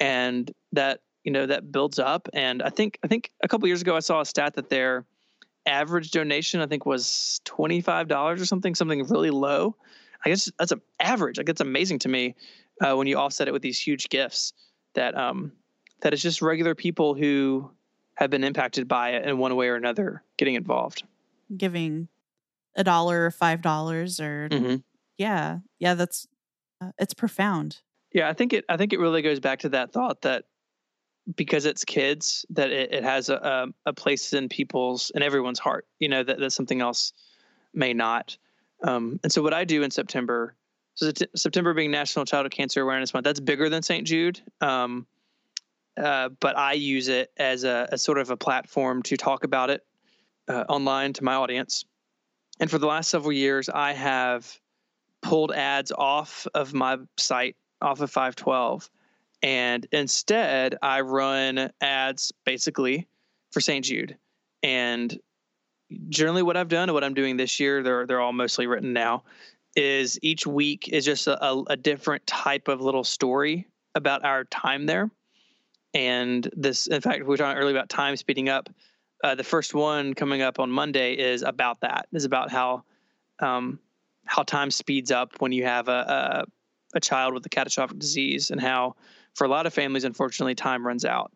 And 0.00 0.50
that, 0.72 1.00
you 1.24 1.32
know, 1.32 1.46
that 1.46 1.72
builds 1.72 1.98
up. 1.98 2.28
And 2.32 2.62
I 2.62 2.70
think, 2.70 2.98
I 3.02 3.08
think 3.08 3.30
a 3.42 3.48
couple 3.48 3.66
years 3.66 3.82
ago, 3.82 3.96
I 3.96 4.00
saw 4.00 4.20
a 4.20 4.26
stat 4.26 4.54
that 4.54 4.68
their 4.68 5.04
average 5.68 6.10
donation, 6.10 6.60
I 6.60 6.66
think 6.66 6.86
was 6.86 7.40
$25 7.44 8.40
or 8.40 8.44
something, 8.44 8.74
something 8.74 9.04
really 9.04 9.30
low. 9.30 9.76
I 10.24 10.30
guess 10.30 10.50
that's 10.58 10.72
an 10.72 10.80
average. 10.98 11.38
Like 11.38 11.46
that's 11.46 11.60
amazing 11.60 12.00
to 12.00 12.08
me 12.08 12.34
uh, 12.80 12.96
when 12.96 13.06
you 13.06 13.16
offset 13.16 13.48
it 13.48 13.52
with 13.52 13.62
these 13.62 13.78
huge 13.78 14.08
gifts 14.08 14.52
that, 14.94 15.16
um, 15.16 15.52
that 16.00 16.12
it's 16.12 16.22
just 16.22 16.42
regular 16.42 16.74
people 16.74 17.14
who 17.14 17.70
have 18.14 18.30
been 18.30 18.42
impacted 18.42 18.88
by 18.88 19.10
it 19.10 19.24
in 19.24 19.38
one 19.38 19.54
way 19.54 19.68
or 19.68 19.76
another 19.76 20.22
getting 20.36 20.54
involved. 20.54 21.04
Giving 21.56 22.08
a 22.74 22.84
dollar 22.84 23.26
or 23.26 23.30
five 23.30 23.62
dollars 23.62 24.20
or 24.20 24.48
mm-hmm. 24.50 24.76
yeah, 25.18 25.58
yeah, 25.78 25.94
that's 25.94 26.26
uh, 26.80 26.92
it's 26.98 27.14
profound. 27.14 27.80
Yeah, 28.12 28.28
I 28.28 28.32
think 28.32 28.52
it. 28.52 28.64
I 28.68 28.76
think 28.76 28.92
it 28.92 28.98
really 28.98 29.22
goes 29.22 29.40
back 29.40 29.60
to 29.60 29.68
that 29.70 29.92
thought 29.92 30.22
that 30.22 30.44
because 31.36 31.64
it's 31.64 31.84
kids 31.84 32.46
that 32.50 32.70
it, 32.70 32.92
it 32.92 33.04
has 33.04 33.28
a, 33.28 33.68
a 33.86 33.92
place 33.92 34.32
in 34.32 34.48
people's 34.48 35.10
and 35.14 35.22
everyone's 35.22 35.58
heart. 35.58 35.86
You 35.98 36.08
know 36.08 36.22
that 36.22 36.38
that 36.38 36.50
something 36.50 36.80
else 36.80 37.12
may 37.74 37.92
not. 37.92 38.36
Um, 38.84 39.18
and 39.22 39.32
so 39.32 39.42
what 39.42 39.54
I 39.54 39.64
do 39.64 39.82
in 39.82 39.90
September, 39.90 40.54
so 40.94 41.10
September 41.34 41.74
being 41.74 41.90
National 41.90 42.24
Childhood 42.24 42.52
Cancer 42.52 42.82
Awareness 42.82 43.12
Month, 43.12 43.24
that's 43.24 43.40
bigger 43.40 43.68
than 43.68 43.82
St. 43.82 44.06
Jude. 44.06 44.40
Um, 44.60 45.06
uh, 45.96 46.28
but 46.40 46.56
I 46.56 46.74
use 46.74 47.08
it 47.08 47.32
as 47.36 47.64
a, 47.64 47.88
a, 47.90 47.98
sort 47.98 48.18
of 48.18 48.30
a 48.30 48.36
platform 48.36 49.02
to 49.02 49.16
talk 49.16 49.42
about 49.42 49.68
it 49.68 49.84
uh, 50.46 50.64
online 50.68 51.12
to 51.14 51.24
my 51.24 51.34
audience. 51.34 51.84
And 52.60 52.70
for 52.70 52.78
the 52.78 52.86
last 52.86 53.10
several 53.10 53.32
years, 53.32 53.68
I 53.68 53.92
have 53.94 54.60
pulled 55.22 55.52
ads 55.52 55.90
off 55.90 56.46
of 56.54 56.72
my 56.72 56.98
site, 57.16 57.56
off 57.82 58.00
of 58.00 58.10
512. 58.10 58.88
And 59.42 59.86
instead, 59.92 60.76
I 60.82 61.00
run 61.02 61.70
ads 61.80 62.32
basically 62.44 63.06
for 63.52 63.60
St. 63.60 63.84
Jude. 63.84 64.16
And 64.62 65.16
generally, 66.08 66.42
what 66.42 66.56
I've 66.56 66.68
done 66.68 66.88
and 66.88 66.94
what 66.94 67.04
I'm 67.04 67.14
doing 67.14 67.36
this 67.36 67.60
year, 67.60 67.82
they're, 67.82 68.06
they're 68.06 68.20
all 68.20 68.32
mostly 68.32 68.66
written 68.66 68.92
now, 68.92 69.24
is 69.76 70.18
each 70.22 70.46
week 70.46 70.88
is 70.88 71.04
just 71.04 71.26
a, 71.26 71.44
a, 71.44 71.62
a 71.68 71.76
different 71.76 72.26
type 72.26 72.68
of 72.68 72.80
little 72.80 73.04
story 73.04 73.66
about 73.94 74.24
our 74.24 74.44
time 74.44 74.86
there 74.86 75.10
and 75.94 76.50
this 76.56 76.86
in 76.86 77.00
fact 77.00 77.20
we 77.20 77.28
were 77.28 77.36
talking 77.36 77.58
earlier 77.58 77.74
about 77.74 77.88
time 77.88 78.16
speeding 78.16 78.48
up 78.48 78.68
uh, 79.24 79.34
the 79.34 79.44
first 79.44 79.74
one 79.74 80.14
coming 80.14 80.42
up 80.42 80.60
on 80.60 80.70
monday 80.70 81.14
is 81.14 81.42
about 81.42 81.80
that 81.80 82.06
is 82.12 82.24
about 82.24 82.50
how 82.50 82.82
um, 83.40 83.78
how 84.24 84.42
time 84.42 84.70
speeds 84.70 85.10
up 85.10 85.40
when 85.40 85.52
you 85.52 85.64
have 85.64 85.88
a, 85.88 86.44
a, 86.92 86.96
a 86.96 87.00
child 87.00 87.34
with 87.34 87.46
a 87.46 87.48
catastrophic 87.48 87.98
disease 87.98 88.50
and 88.50 88.60
how 88.60 88.94
for 89.38 89.44
a 89.44 89.48
lot 89.48 89.66
of 89.66 89.72
families 89.72 90.04
unfortunately 90.04 90.54
time 90.54 90.84
runs 90.84 91.04
out. 91.04 91.32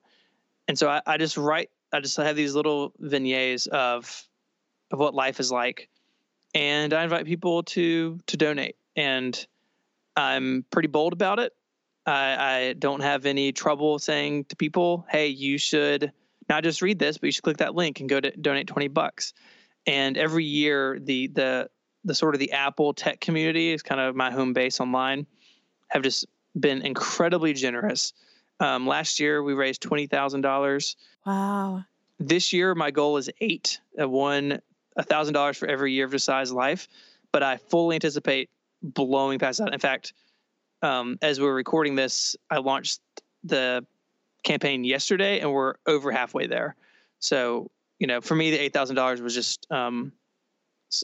And 0.68 0.78
so 0.78 0.90
I, 0.90 1.00
I 1.06 1.16
just 1.16 1.36
write 1.36 1.70
i 1.92 2.00
just 2.00 2.16
have 2.16 2.36
these 2.36 2.54
little 2.54 2.92
vignettes 2.98 3.66
of 3.68 4.26
of 4.90 4.98
what 4.98 5.14
life 5.14 5.40
is 5.40 5.50
like. 5.52 5.88
And 6.54 6.92
i 6.92 7.04
invite 7.04 7.24
people 7.24 7.62
to 7.62 8.18
to 8.26 8.36
donate. 8.36 8.76
And 8.96 9.46
i'm 10.16 10.66
pretty 10.70 10.88
bold 10.88 11.12
about 11.12 11.38
it. 11.38 11.52
I, 12.04 12.36
I 12.36 12.72
don't 12.72 13.00
have 13.00 13.26
any 13.26 13.52
trouble 13.52 14.00
saying 14.00 14.46
to 14.46 14.56
people, 14.56 15.06
hey, 15.08 15.28
you 15.28 15.56
should 15.56 16.12
not 16.48 16.64
just 16.64 16.82
read 16.82 16.98
this, 16.98 17.16
but 17.16 17.26
you 17.26 17.32
should 17.32 17.44
click 17.44 17.58
that 17.58 17.76
link 17.76 18.00
and 18.00 18.08
go 18.08 18.18
to 18.18 18.30
donate 18.32 18.66
20 18.66 18.88
bucks. 18.88 19.32
And 19.86 20.18
every 20.18 20.44
year, 20.44 20.98
the, 21.00 21.28
the, 21.28 21.70
the 22.04 22.14
sort 22.14 22.34
of 22.34 22.40
the 22.40 22.50
Apple 22.50 22.92
tech 22.92 23.20
community 23.20 23.72
is 23.72 23.82
kind 23.82 24.00
of 24.00 24.16
my 24.16 24.32
home 24.32 24.52
base 24.52 24.80
online, 24.80 25.28
have 25.90 26.02
just 26.02 26.26
been 26.58 26.82
incredibly 26.82 27.52
generous. 27.52 28.12
Um, 28.60 28.86
last 28.86 29.18
year, 29.20 29.42
we 29.42 29.54
raised 29.54 29.82
$20,000. 29.82 30.96
Wow. 31.26 31.84
This 32.18 32.52
year, 32.52 32.74
my 32.74 32.90
goal 32.90 33.16
is 33.16 33.30
eight, 33.40 33.80
uh, 34.00 34.08
one, 34.08 34.60
$1,000 34.98 35.56
for 35.56 35.66
every 35.66 35.92
year 35.92 36.04
of 36.04 36.12
Josiah's 36.12 36.52
life. 36.52 36.88
But 37.32 37.42
I 37.42 37.56
fully 37.56 37.96
anticipate 37.96 38.50
blowing 38.82 39.38
past 39.38 39.58
that. 39.58 39.72
In 39.72 39.80
fact, 39.80 40.12
um, 40.82 41.18
as 41.22 41.40
we're 41.40 41.54
recording 41.54 41.94
this, 41.94 42.36
I 42.50 42.58
launched 42.58 43.00
the 43.44 43.84
campaign 44.42 44.84
yesterday, 44.84 45.40
and 45.40 45.52
we're 45.52 45.74
over 45.86 46.10
halfway 46.10 46.46
there. 46.46 46.76
So, 47.18 47.70
you 47.98 48.06
know, 48.06 48.20
for 48.20 48.34
me, 48.34 48.50
the 48.50 48.58
eight 48.58 48.72
thousand 48.72 48.96
dollars 48.96 49.20
was 49.20 49.34
just 49.34 49.66
um, 49.70 50.12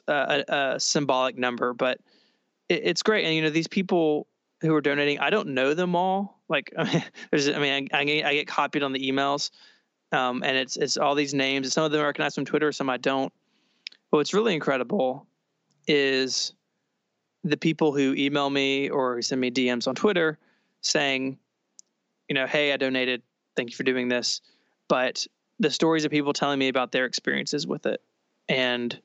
a, 0.07 0.45
a, 0.49 0.81
symbolic 0.81 1.39
number, 1.39 1.73
but 1.73 1.99
it, 2.69 2.83
it's 2.85 3.03
great. 3.03 3.25
And 3.25 3.35
you 3.35 3.43
know, 3.43 3.51
these 3.51 3.69
people 3.69 4.27
who 4.61 4.75
are 4.75 4.81
donating, 4.81 5.19
I 5.21 5.31
don't 5.31 5.49
know 5.49 5.75
them 5.75 5.95
all. 5.95 6.41
Like, 6.49 6.73
there's, 7.31 7.49
I 7.49 7.59
mean, 7.59 7.89
I, 7.93 7.99
I, 7.99 8.05
get, 8.05 8.27
I 8.27 8.35
get 8.35 8.47
copied 8.47 8.83
on 8.83 8.93
the 8.93 9.11
emails, 9.11 9.51
um, 10.13 10.43
and 10.43 10.57
it's 10.57 10.77
it's 10.77 10.97
all 10.97 11.15
these 11.15 11.35
names. 11.35 11.67
And 11.67 11.73
Some 11.73 11.85
of 11.85 11.93
them 11.93 12.01
I 12.01 12.05
recognize 12.05 12.35
from 12.35 12.45
Twitter, 12.45 12.73
some 12.73 12.89
I 12.89 12.97
don't. 12.97 13.33
But 14.11 14.19
what's 14.19 14.35
really 14.35 14.55
incredible 14.55 15.27
is 15.87 16.55
the 17.45 17.57
people 17.57 17.95
who 17.95 18.15
email 18.15 18.49
me 18.49 18.89
or 18.89 19.23
send 19.23 19.41
me 19.41 19.51
DMs 19.51 19.87
on 19.87 19.95
Twitter 19.95 20.39
saying, 20.81 21.39
you 22.29 22.35
know, 22.35 22.47
hey, 22.47 22.73
I 22.73 22.77
donated. 22.77 23.23
Thank 23.57 23.71
you 23.71 23.77
for 23.77 23.83
doing 23.83 24.09
this. 24.09 24.41
But 24.89 25.27
the 25.59 25.71
stories 25.71 26.05
of 26.05 26.11
people 26.11 26.33
telling 26.33 26.59
me 26.59 26.69
about 26.69 26.93
their 26.93 27.05
experiences 27.05 27.67
with 27.67 27.87
it. 27.87 28.01
And 28.49 28.99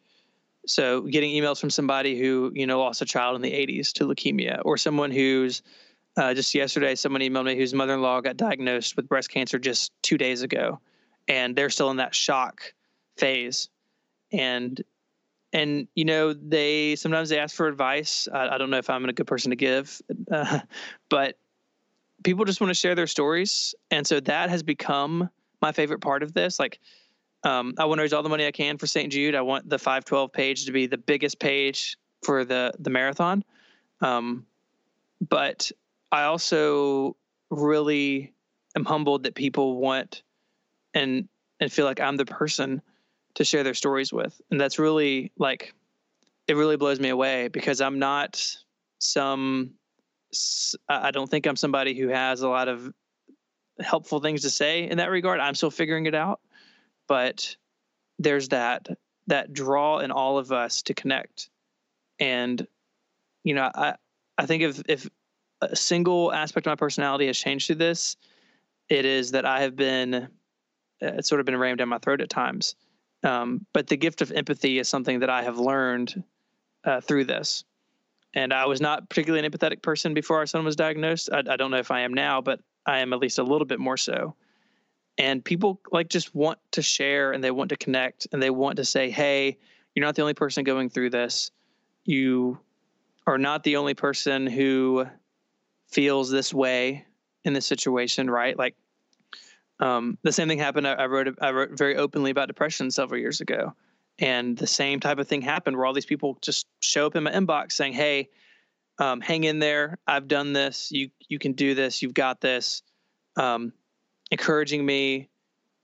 so 0.65 1.01
getting 1.01 1.31
emails 1.31 1.59
from 1.59 1.69
somebody 1.69 2.17
who, 2.17 2.51
you 2.53 2.65
know, 2.65 2.79
lost 2.79 3.01
a 3.01 3.05
child 3.05 3.35
in 3.35 3.41
the 3.41 3.51
80s 3.51 3.91
to 3.93 4.05
leukemia 4.05 4.61
or 4.63 4.77
someone 4.77 5.11
who's 5.11 5.61
uh, 6.15 6.33
just 6.33 6.53
yesterday, 6.53 6.95
someone 6.95 7.21
emailed 7.21 7.45
me 7.45 7.55
whose 7.55 7.73
mother 7.73 7.95
in 7.95 8.01
law 8.01 8.21
got 8.21 8.37
diagnosed 8.37 8.95
with 8.95 9.09
breast 9.09 9.29
cancer 9.29 9.57
just 9.59 9.91
two 10.03 10.17
days 10.17 10.41
ago. 10.41 10.79
And 11.27 11.55
they're 11.55 11.69
still 11.69 11.89
in 11.89 11.97
that 11.97 12.13
shock 12.13 12.73
phase. 13.17 13.69
And 14.31 14.81
and 15.53 15.87
you 15.95 16.03
know 16.03 16.33
they 16.33 16.95
sometimes 16.95 17.29
they 17.29 17.39
ask 17.39 17.55
for 17.55 17.67
advice 17.67 18.27
i, 18.33 18.49
I 18.49 18.57
don't 18.57 18.69
know 18.69 18.77
if 18.77 18.89
i'm 18.89 19.05
a 19.05 19.13
good 19.13 19.27
person 19.27 19.51
to 19.51 19.55
give 19.55 20.01
uh, 20.31 20.59
but 21.09 21.37
people 22.23 22.43
just 22.43 22.59
want 22.59 22.69
to 22.69 22.75
share 22.75 22.95
their 22.95 23.07
stories 23.07 23.75
and 23.91 24.05
so 24.05 24.19
that 24.21 24.49
has 24.49 24.63
become 24.63 25.29
my 25.61 25.71
favorite 25.71 26.01
part 26.01 26.23
of 26.23 26.33
this 26.33 26.59
like 26.59 26.79
um, 27.43 27.73
i 27.77 27.85
want 27.85 27.99
to 27.99 28.03
raise 28.03 28.13
all 28.13 28.23
the 28.23 28.29
money 28.29 28.45
i 28.45 28.51
can 28.51 28.77
for 28.77 28.87
st 28.87 29.11
jude 29.11 29.35
i 29.35 29.41
want 29.41 29.69
the 29.69 29.77
512 29.77 30.31
page 30.31 30.65
to 30.65 30.71
be 30.71 30.87
the 30.87 30.97
biggest 30.97 31.39
page 31.39 31.97
for 32.23 32.45
the 32.45 32.73
the 32.79 32.89
marathon 32.89 33.43
um, 34.01 34.45
but 35.21 35.71
i 36.11 36.23
also 36.23 37.15
really 37.49 38.33
am 38.75 38.85
humbled 38.85 39.23
that 39.23 39.35
people 39.35 39.77
want 39.77 40.23
and 40.93 41.27
and 41.59 41.71
feel 41.71 41.85
like 41.85 41.99
i'm 41.99 42.17
the 42.17 42.25
person 42.25 42.81
to 43.35 43.43
share 43.43 43.63
their 43.63 43.73
stories 43.73 44.13
with. 44.13 44.39
And 44.51 44.59
that's 44.59 44.79
really 44.79 45.31
like, 45.37 45.73
it 46.47 46.55
really 46.55 46.77
blows 46.77 46.99
me 46.99 47.09
away 47.09 47.47
because 47.47 47.81
I'm 47.81 47.99
not 47.99 48.45
some, 48.99 49.71
I 50.89 51.11
don't 51.11 51.29
think 51.29 51.45
I'm 51.45 51.55
somebody 51.55 51.97
who 51.97 52.09
has 52.09 52.41
a 52.41 52.49
lot 52.49 52.67
of 52.67 52.91
helpful 53.79 54.19
things 54.19 54.41
to 54.41 54.49
say 54.49 54.89
in 54.89 54.97
that 54.97 55.09
regard. 55.09 55.39
I'm 55.39 55.55
still 55.55 55.71
figuring 55.71 56.05
it 56.05 56.15
out. 56.15 56.39
But 57.07 57.55
there's 58.19 58.49
that, 58.49 58.87
that 59.27 59.53
draw 59.53 59.99
in 59.99 60.11
all 60.11 60.37
of 60.37 60.51
us 60.51 60.81
to 60.83 60.93
connect. 60.93 61.49
And, 62.19 62.65
you 63.43 63.53
know, 63.53 63.69
I, 63.73 63.95
I 64.37 64.45
think 64.45 64.63
if, 64.63 64.81
if 64.87 65.09
a 65.61 65.75
single 65.75 66.31
aspect 66.31 66.67
of 66.67 66.71
my 66.71 66.75
personality 66.75 67.27
has 67.27 67.37
changed 67.37 67.67
through 67.67 67.77
this, 67.77 68.15
it 68.89 69.05
is 69.05 69.31
that 69.31 69.45
I 69.45 69.61
have 69.61 69.75
been, 69.75 70.27
it's 70.99 71.27
sort 71.27 71.39
of 71.39 71.45
been 71.45 71.57
rammed 71.57 71.79
down 71.79 71.89
my 71.89 71.97
throat 71.97 72.21
at 72.21 72.29
times 72.29 72.75
um, 73.23 73.65
but 73.73 73.87
the 73.87 73.97
gift 73.97 74.21
of 74.21 74.31
empathy 74.31 74.79
is 74.79 74.89
something 74.89 75.19
that 75.19 75.29
I 75.29 75.43
have 75.43 75.57
learned 75.57 76.23
uh, 76.83 77.01
through 77.01 77.25
this. 77.25 77.63
And 78.33 78.51
I 78.51 78.65
was 78.65 78.81
not 78.81 79.09
particularly 79.09 79.45
an 79.45 79.51
empathetic 79.51 79.81
person 79.81 80.13
before 80.13 80.37
our 80.37 80.45
son 80.45 80.65
was 80.65 80.75
diagnosed. 80.75 81.29
I, 81.31 81.39
I 81.39 81.55
don't 81.55 81.71
know 81.71 81.77
if 81.77 81.91
I 81.91 82.01
am 82.01 82.13
now, 82.13 82.41
but 82.41 82.59
I 82.85 82.99
am 82.99 83.13
at 83.13 83.19
least 83.19 83.39
a 83.39 83.43
little 83.43 83.65
bit 83.65 83.79
more 83.79 83.97
so. 83.97 84.35
And 85.17 85.43
people 85.43 85.79
like 85.91 86.09
just 86.09 86.33
want 86.33 86.59
to 86.71 86.81
share 86.81 87.31
and 87.31 87.43
they 87.43 87.51
want 87.51 87.69
to 87.69 87.77
connect 87.77 88.27
and 88.31 88.41
they 88.41 88.49
want 88.49 88.77
to 88.77 88.85
say, 88.85 89.09
hey, 89.09 89.57
you're 89.93 90.05
not 90.05 90.15
the 90.15 90.21
only 90.21 90.33
person 90.33 90.63
going 90.63 90.89
through 90.89 91.11
this. 91.11 91.51
You 92.05 92.59
are 93.27 93.37
not 93.37 93.63
the 93.63 93.77
only 93.77 93.93
person 93.93 94.47
who 94.47 95.05
feels 95.87 96.29
this 96.29 96.53
way 96.53 97.05
in 97.43 97.53
this 97.53 97.65
situation, 97.65 98.29
right? 98.29 98.57
Like 98.57 98.75
um, 99.79 100.17
the 100.23 100.31
same 100.31 100.47
thing 100.47 100.59
happened. 100.59 100.87
I, 100.87 100.93
I, 100.93 101.05
wrote 101.05 101.37
I 101.41 101.51
wrote 101.51 101.77
very 101.77 101.95
openly 101.95 102.31
about 102.31 102.47
depression 102.47 102.89
several 102.89 103.19
years 103.19 103.41
ago, 103.41 103.73
and 104.19 104.57
the 104.57 104.67
same 104.67 104.99
type 104.99 105.19
of 105.19 105.27
thing 105.27 105.41
happened 105.41 105.77
where 105.77 105.85
all 105.85 105.93
these 105.93 106.05
people 106.05 106.37
just 106.41 106.67
show 106.79 107.05
up 107.05 107.15
in 107.15 107.23
my 107.23 107.31
inbox 107.31 107.73
saying, 107.73 107.93
"Hey, 107.93 108.29
um, 108.99 109.21
hang 109.21 109.43
in 109.43 109.59
there. 109.59 109.97
I've 110.07 110.27
done 110.27 110.53
this. 110.53 110.91
You 110.91 111.09
you 111.27 111.39
can 111.39 111.53
do 111.53 111.75
this. 111.75 112.01
You've 112.01 112.13
got 112.13 112.41
this. 112.41 112.83
Um, 113.35 113.73
encouraging 114.33 114.83
me, 114.83 115.29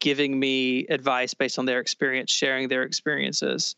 giving 0.01 0.37
me 0.37 0.87
advice 0.87 1.35
based 1.35 1.59
on 1.59 1.65
their 1.65 1.79
experience, 1.79 2.31
sharing 2.31 2.67
their 2.67 2.81
experiences, 2.81 3.75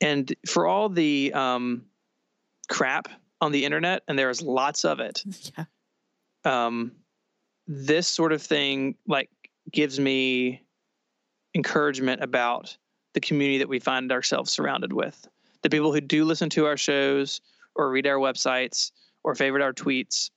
and 0.00 0.32
for 0.46 0.68
all 0.68 0.88
the 0.88 1.32
um, 1.34 1.84
crap 2.68 3.08
on 3.40 3.50
the 3.50 3.64
internet, 3.64 4.04
and 4.06 4.16
there's 4.16 4.40
lots 4.40 4.84
of 4.84 5.00
it. 5.00 5.22
Yeah. 5.58 5.64
Um, 6.44 6.92
this 7.66 8.06
sort 8.06 8.32
of 8.32 8.40
thing 8.40 8.94
like 9.08 9.28
gives 9.72 9.98
me 9.98 10.62
encouragement 11.52 12.22
about 12.22 12.76
the 13.14 13.20
community 13.20 13.58
that 13.58 13.68
we 13.68 13.80
find 13.80 14.12
ourselves 14.12 14.52
surrounded 14.52 14.92
with. 14.92 15.26
The 15.62 15.68
people 15.68 15.92
who 15.92 16.00
do 16.00 16.24
listen 16.24 16.48
to 16.50 16.66
our 16.66 16.76
shows 16.76 17.40
or 17.74 17.90
read 17.90 18.06
our 18.06 18.18
websites 18.18 18.92
or 19.24 19.34
favorite 19.34 19.62
our 19.62 19.72
tweets. 19.72 20.30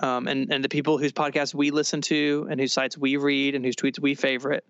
Um, 0.00 0.26
and, 0.26 0.52
and 0.52 0.64
the 0.64 0.68
people 0.68 0.98
whose 0.98 1.12
podcasts 1.12 1.54
we 1.54 1.70
listen 1.70 2.00
to 2.02 2.46
and 2.50 2.60
whose 2.60 2.72
sites 2.72 2.98
we 2.98 3.16
read 3.16 3.54
and 3.54 3.64
whose 3.64 3.76
tweets 3.76 4.00
we 4.00 4.14
favorite, 4.14 4.64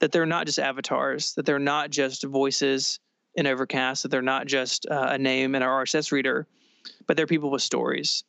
that 0.00 0.12
they're 0.12 0.26
not 0.26 0.46
just 0.46 0.58
avatars, 0.58 1.34
that 1.34 1.46
they're 1.46 1.58
not 1.58 1.90
just 1.90 2.24
voices 2.24 3.00
in 3.34 3.46
Overcast, 3.46 4.02
that 4.02 4.10
they're 4.10 4.22
not 4.22 4.46
just 4.46 4.86
uh, 4.90 5.08
a 5.10 5.18
name 5.18 5.54
in 5.54 5.62
our 5.62 5.84
RSS 5.84 6.12
reader, 6.12 6.46
but 7.06 7.16
they're 7.16 7.26
people 7.26 7.50
with 7.50 7.62
stories. 7.62 8.24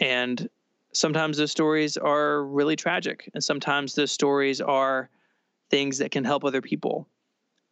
And 0.00 0.48
sometimes 0.92 1.36
those 1.36 1.50
stories 1.50 1.96
are 1.96 2.44
really 2.44 2.76
tragic, 2.76 3.30
and 3.34 3.42
sometimes 3.42 3.94
those 3.94 4.12
stories 4.12 4.60
are 4.60 5.10
things 5.70 5.98
that 5.98 6.10
can 6.10 6.24
help 6.24 6.44
other 6.44 6.62
people. 6.62 7.08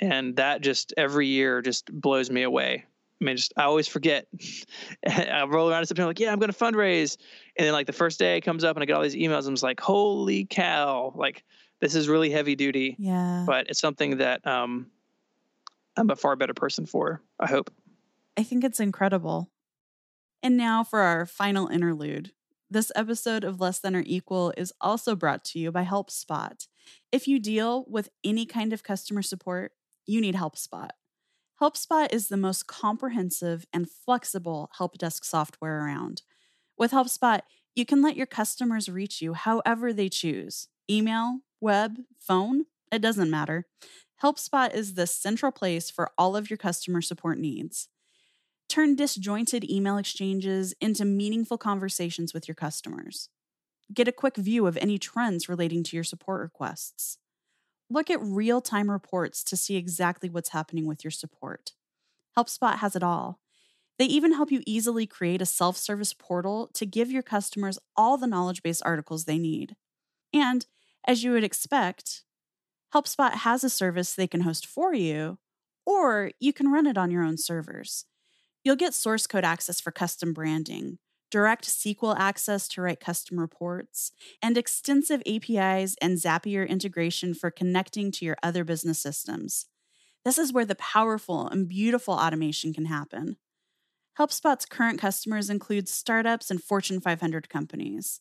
And 0.01 0.37
that 0.37 0.61
just 0.61 0.93
every 0.97 1.29
year 1.29 1.63
just 1.63 1.91
blows 1.93 2.31
me 2.31 2.43
away. 2.43 2.85
I 3.21 3.25
mean, 3.25 3.37
just 3.37 3.53
I 3.57 3.63
always 3.65 3.87
forget. 3.87 4.27
I 5.09 5.45
roll 5.45 5.71
around 5.71 5.81
in 5.81 5.87
September 5.87 6.09
like, 6.09 6.19
yeah, 6.21 6.33
I'm 6.33 6.41
going 6.41 6.53
to 6.53 6.59
fundraise, 6.59 7.17
and 7.57 7.67
then 7.67 7.73
like 7.73 7.87
the 7.87 7.93
first 7.93 8.19
day 8.19 8.37
it 8.37 8.43
comes 8.43 8.65
up 8.65 8.77
and 8.77 8.83
I 8.83 8.87
get 8.87 8.97
all 8.97 9.03
these 9.03 9.15
emails. 9.15 9.47
I'm 9.47 9.55
just 9.55 9.63
like, 9.63 9.81
holy 9.81 10.45
cow! 10.45 11.13
Like 11.15 11.45
this 11.81 11.95
is 11.95 12.09
really 12.09 12.31
heavy 12.31 12.55
duty. 12.55 12.97
Yeah. 12.99 13.45
But 13.47 13.69
it's 13.69 13.81
something 13.81 14.19
that 14.19 14.47
um, 14.47 14.91
I'm 15.97 16.11
a 16.11 16.17
far 16.17 16.37
better 16.37 16.55
person 16.55 16.87
for. 16.87 17.23
I 17.39 17.49
hope. 17.49 17.73
I 18.37 18.43
think 18.43 18.65
it's 18.65 18.81
incredible. 18.81 19.51
And 20.43 20.57
now 20.57 20.85
for 20.85 21.01
our 21.01 21.27
final 21.27 21.69
interlude. 21.69 22.33
This 22.71 22.91
episode 22.97 23.45
of 23.45 23.61
Less 23.61 23.81
Than 23.81 23.95
or 23.95 24.03
Equal 24.07 24.55
is 24.57 24.73
also 24.81 25.15
brought 25.15 25.45
to 25.47 25.59
you 25.59 25.71
by 25.71 25.85
HelpSpot. 25.85 26.67
If 27.13 27.29
you 27.29 27.39
deal 27.39 27.85
with 27.87 28.09
any 28.25 28.47
kind 28.47 28.73
of 28.73 28.83
customer 28.83 29.21
support, 29.21 29.73
you 30.07 30.23
need 30.23 30.37
HelpSpot. 30.37 30.89
HelpSpot 31.61 32.13
is 32.13 32.29
the 32.29 32.39
most 32.39 32.67
comprehensive 32.67 33.67
and 33.73 33.91
flexible 33.91 34.71
help 34.79 34.97
desk 34.97 35.25
software 35.25 35.85
around. 35.85 36.23
With 36.83 36.91
HelpSpot, 36.91 37.43
you 37.77 37.87
can 37.87 38.03
let 38.03 38.17
your 38.17 38.27
customers 38.27 38.89
reach 38.89 39.23
you 39.23 39.35
however 39.35 39.93
they 39.93 40.09
choose 40.09 40.67
email, 40.91 41.39
web, 41.61 41.99
phone, 42.19 42.65
it 42.91 43.01
doesn't 43.01 43.31
matter. 43.31 43.69
HelpSpot 44.21 44.75
is 44.75 44.95
the 44.95 45.07
central 45.07 45.53
place 45.53 45.93
for 45.93 46.11
all 46.19 46.35
of 46.35 46.51
your 46.51 46.57
customer 46.57 47.01
support 47.01 47.39
needs. 47.39 47.87
Turn 48.69 48.97
disjointed 48.97 49.63
email 49.71 49.97
exchanges 49.97 50.75
into 50.81 51.05
meaningful 51.05 51.57
conversations 51.57 52.35
with 52.35 52.49
your 52.49 52.57
customers. 52.57 53.29
Get 53.95 54.09
a 54.09 54.13
quick 54.13 54.35
view 54.35 54.67
of 54.67 54.77
any 54.79 54.99
trends 54.99 55.49
relating 55.49 55.85
to 55.85 55.97
your 55.97 56.03
support 56.03 56.41
requests. 56.41 57.17
Look 57.89 58.11
at 58.11 58.21
real 58.21 58.61
time 58.61 58.91
reports 58.91 59.45
to 59.45 59.57
see 59.57 59.77
exactly 59.77 60.29
what's 60.29 60.49
happening 60.49 60.87
with 60.87 61.05
your 61.05 61.13
support. 61.13 61.75
HelpSpot 62.37 62.79
has 62.79 62.97
it 62.97 63.05
all. 63.05 63.39
They 64.03 64.09
even 64.09 64.33
help 64.33 64.51
you 64.51 64.65
easily 64.67 65.07
create 65.07 65.41
a 65.41 65.47
self 65.47 65.77
service 65.77 66.13
portal 66.13 66.69
to 66.75 66.85
give 66.85 67.13
your 67.13 67.23
customers 67.23 67.79
all 67.97 68.19
the 68.19 68.27
knowledge 68.27 68.61
based 68.61 68.83
articles 68.85 69.27
they 69.27 69.39
need. 69.39 69.77
And 70.35 70.67
as 71.07 71.23
you 71.23 71.31
would 71.31 71.45
expect, 71.45 72.25
HelpSpot 72.93 73.33
has 73.33 73.63
a 73.63 73.71
service 73.71 74.13
they 74.13 74.27
can 74.27 74.41
host 74.41 74.67
for 74.67 74.93
you, 74.93 75.39
or 75.87 76.33
you 76.41 76.53
can 76.53 76.73
run 76.73 76.89
it 76.89 76.99
on 76.99 77.13
your 77.13 77.23
own 77.23 77.39
servers. 77.39 78.07
You'll 78.65 78.75
get 78.75 78.93
source 78.93 79.29
code 79.29 79.45
access 79.45 79.81
for 79.81 79.93
custom 79.93 80.33
branding, 80.33 80.99
direct 81.31 81.67
SQL 81.67 82.19
access 82.19 82.67
to 82.71 82.83
write 82.83 82.99
custom 82.99 83.39
reports, 83.39 84.11
and 84.43 84.59
extensive 84.59 85.23
APIs 85.29 85.95
and 86.03 86.19
Zapier 86.19 86.69
integration 86.69 87.35
for 87.35 87.53
connecting 87.53 88.11
to 88.11 88.25
your 88.25 88.37
other 88.43 88.65
business 88.65 88.99
systems. 88.99 89.67
This 90.25 90.39
is 90.39 90.53
where 90.53 90.67
the 90.67 90.75
powerful 90.75 91.47
and 91.47 91.69
beautiful 91.69 92.15
automation 92.15 92.75
can 92.75 92.87
happen. 92.87 93.37
HelpSpot's 94.19 94.67
current 94.67 95.01
customers 95.01 95.49
include 95.49 95.89
startups 95.89 96.51
and 96.51 96.63
Fortune 96.63 97.01
500 97.01 97.49
companies. 97.49 98.21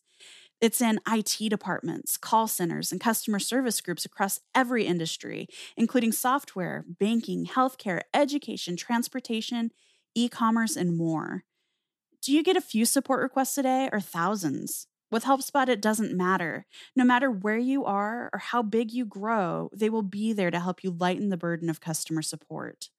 It's 0.62 0.80
in 0.80 1.00
IT 1.08 1.50
departments, 1.50 2.18
call 2.18 2.48
centers, 2.48 2.92
and 2.92 3.02
customer 3.02 3.39
service 3.39 3.82
groups 3.82 4.06
across 4.06 4.39
every 4.54 4.86
industry, 4.86 5.48
including 5.76 6.12
software, 6.12 6.86
banking, 6.88 7.48
healthcare, 7.48 8.02
education, 8.14 8.78
transportation, 8.78 9.72
e 10.14 10.30
commerce, 10.30 10.76
and 10.76 10.96
more. 10.96 11.44
Do 12.22 12.32
you 12.32 12.44
get 12.44 12.56
a 12.56 12.62
few 12.62 12.86
support 12.86 13.22
requests 13.22 13.58
a 13.58 13.64
day 13.64 13.89
or 13.92 14.00
thousands? 14.00 14.88
With 15.10 15.26
HelpSpot, 15.26 15.68
it 15.68 15.82
doesn't 15.82 16.16
matter. 16.16 16.68
No 16.96 17.04
matter 17.04 17.30
where 17.30 17.58
you 17.58 17.84
are 17.84 18.30
or 18.32 18.39
how 18.39 18.62
big 18.62 18.92
you 18.92 19.04
grow, 19.04 19.70
they 19.74 19.89
will 19.89 20.04
be 20.04 20.32
there 20.32 20.52
to 20.52 20.60
help 20.60 20.84
you 20.84 20.92
lighten 20.92 21.30
the 21.30 21.38
burden 21.38 21.70
of 21.70 21.82
customer 21.82 22.22
support. 22.22 22.89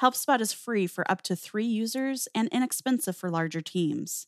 HelpSpot 0.00 0.40
is 0.40 0.52
free 0.54 0.86
for 0.86 1.08
up 1.10 1.20
to 1.22 1.36
three 1.36 1.66
users 1.66 2.26
and 2.34 2.48
inexpensive 2.48 3.16
for 3.16 3.30
larger 3.30 3.60
teams. 3.60 4.26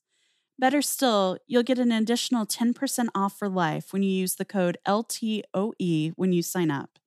Better 0.58 0.82
still, 0.82 1.38
you'll 1.46 1.62
get 1.62 1.78
an 1.78 1.90
additional 1.90 2.44
10% 2.44 3.08
off 3.14 3.38
for 3.38 3.48
life 3.48 3.92
when 3.92 4.02
you 4.02 4.10
use 4.10 4.34
the 4.34 4.44
code 4.44 4.76
LTOE 4.86 6.12
when 6.16 6.32
you 6.32 6.42
sign 6.42 6.70
up. 6.70 6.98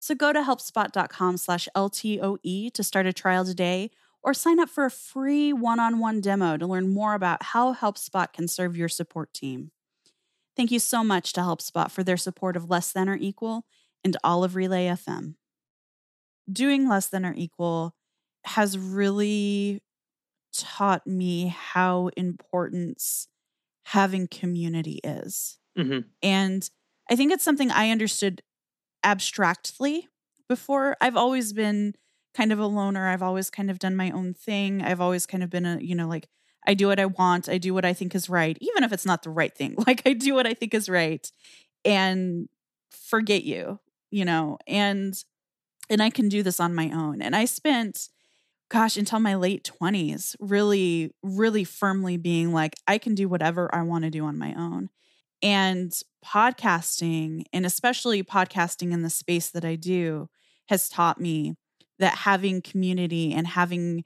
So 0.00 0.14
go 0.14 0.32
to 0.32 0.40
helpspot.com 0.40 1.36
slash 1.36 1.68
LTOE 1.76 2.72
to 2.72 2.82
start 2.82 3.06
a 3.06 3.12
trial 3.12 3.44
today 3.44 3.90
or 4.22 4.32
sign 4.32 4.58
up 4.58 4.70
for 4.70 4.86
a 4.86 4.90
free 4.90 5.52
one 5.52 5.78
on 5.78 5.98
one 5.98 6.22
demo 6.22 6.56
to 6.56 6.66
learn 6.66 6.92
more 6.92 7.12
about 7.12 7.42
how 7.42 7.74
HelpSpot 7.74 8.32
can 8.32 8.48
serve 8.48 8.76
your 8.76 8.88
support 8.88 9.34
team. 9.34 9.70
Thank 10.56 10.70
you 10.70 10.78
so 10.78 11.04
much 11.04 11.34
to 11.34 11.42
HelpSpot 11.42 11.90
for 11.90 12.02
their 12.02 12.16
support 12.16 12.56
of 12.56 12.70
Less 12.70 12.90
Than 12.90 13.08
or 13.08 13.16
Equal 13.16 13.66
and 14.02 14.16
all 14.24 14.44
of 14.44 14.56
Relay 14.56 14.86
FM. 14.86 15.34
Doing 16.50 16.88
Less 16.88 17.06
Than 17.06 17.26
or 17.26 17.34
Equal 17.36 17.94
has 18.44 18.78
really 18.78 19.82
taught 20.56 21.06
me 21.06 21.48
how 21.48 22.10
important 22.16 23.02
having 23.86 24.28
community 24.28 25.00
is. 25.02 25.58
Mm-hmm. 25.76 26.00
And 26.22 26.70
I 27.10 27.16
think 27.16 27.32
it's 27.32 27.44
something 27.44 27.70
I 27.70 27.90
understood 27.90 28.42
abstractly 29.04 30.08
before. 30.48 30.96
I've 31.00 31.16
always 31.16 31.52
been 31.52 31.94
kind 32.34 32.52
of 32.52 32.58
a 32.58 32.66
loner. 32.66 33.08
I've 33.08 33.22
always 33.22 33.50
kind 33.50 33.70
of 33.70 33.78
done 33.78 33.96
my 33.96 34.10
own 34.10 34.34
thing. 34.34 34.82
I've 34.82 35.00
always 35.00 35.26
kind 35.26 35.42
of 35.42 35.50
been 35.50 35.66
a, 35.66 35.78
you 35.80 35.94
know, 35.94 36.08
like 36.08 36.28
I 36.66 36.74
do 36.74 36.86
what 36.86 36.98
I 36.98 37.06
want. 37.06 37.48
I 37.48 37.58
do 37.58 37.74
what 37.74 37.84
I 37.84 37.92
think 37.92 38.14
is 38.14 38.28
right, 38.28 38.56
even 38.60 38.84
if 38.84 38.92
it's 38.92 39.06
not 39.06 39.22
the 39.22 39.30
right 39.30 39.54
thing. 39.54 39.76
Like 39.86 40.02
I 40.06 40.14
do 40.14 40.34
what 40.34 40.46
I 40.46 40.54
think 40.54 40.74
is 40.74 40.88
right 40.88 41.30
and 41.84 42.48
forget 42.90 43.44
you, 43.44 43.80
you 44.10 44.24
know, 44.24 44.58
and 44.66 45.14
and 45.90 46.02
I 46.02 46.08
can 46.08 46.30
do 46.30 46.42
this 46.42 46.60
on 46.60 46.74
my 46.74 46.90
own. 46.90 47.20
And 47.20 47.36
I 47.36 47.44
spent 47.44 48.08
gosh, 48.74 48.96
until 48.96 49.20
my 49.20 49.36
late 49.36 49.70
20s, 49.80 50.34
really, 50.40 51.14
really 51.22 51.62
firmly 51.62 52.16
being 52.16 52.52
like, 52.52 52.74
I 52.88 52.98
can 52.98 53.14
do 53.14 53.28
whatever 53.28 53.72
I 53.72 53.82
want 53.82 54.02
to 54.02 54.10
do 54.10 54.24
on 54.24 54.36
my 54.36 54.52
own. 54.54 54.90
And 55.40 55.92
podcasting, 56.26 57.44
and 57.52 57.64
especially 57.64 58.24
podcasting 58.24 58.92
in 58.92 59.02
the 59.02 59.10
space 59.10 59.50
that 59.50 59.64
I 59.64 59.76
do, 59.76 60.28
has 60.70 60.88
taught 60.88 61.20
me 61.20 61.54
that 62.00 62.16
having 62.16 62.62
community 62.62 63.32
and 63.32 63.46
having 63.46 64.02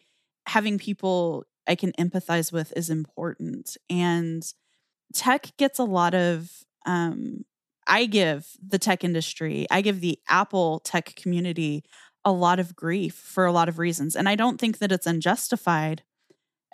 having 0.46 0.78
people 0.78 1.44
I 1.66 1.74
can 1.74 1.92
empathize 1.92 2.52
with 2.52 2.70
is 2.76 2.90
important. 2.90 3.74
And 3.88 4.42
tech 5.14 5.56
gets 5.56 5.78
a 5.78 5.84
lot 5.84 6.14
of 6.14 6.50
um 6.84 7.46
I 7.86 8.04
give 8.04 8.46
the 8.62 8.78
tech 8.78 9.02
industry, 9.02 9.66
I 9.70 9.80
give 9.80 10.02
the 10.02 10.18
Apple 10.28 10.80
tech 10.80 11.14
community 11.16 11.84
a 12.24 12.32
lot 12.32 12.58
of 12.58 12.76
grief 12.76 13.14
for 13.14 13.46
a 13.46 13.52
lot 13.52 13.68
of 13.68 13.78
reasons. 13.78 14.16
And 14.16 14.28
I 14.28 14.34
don't 14.34 14.58
think 14.58 14.78
that 14.78 14.92
it's 14.92 15.06
unjustified. 15.06 16.02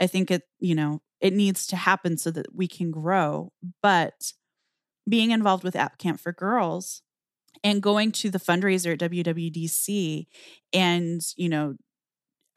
I 0.00 0.06
think 0.06 0.30
it, 0.30 0.42
you 0.58 0.74
know, 0.74 1.02
it 1.20 1.32
needs 1.32 1.66
to 1.68 1.76
happen 1.76 2.16
so 2.18 2.30
that 2.32 2.54
we 2.54 2.66
can 2.66 2.90
grow. 2.90 3.52
But 3.82 4.32
being 5.08 5.30
involved 5.30 5.64
with 5.64 5.76
App 5.76 5.98
Camp 5.98 6.20
for 6.20 6.32
Girls 6.32 7.02
and 7.62 7.82
going 7.82 8.12
to 8.12 8.30
the 8.30 8.38
fundraiser 8.38 8.92
at 8.92 9.10
WWDC 9.10 10.26
and 10.72 11.20
you 11.36 11.48
know 11.48 11.74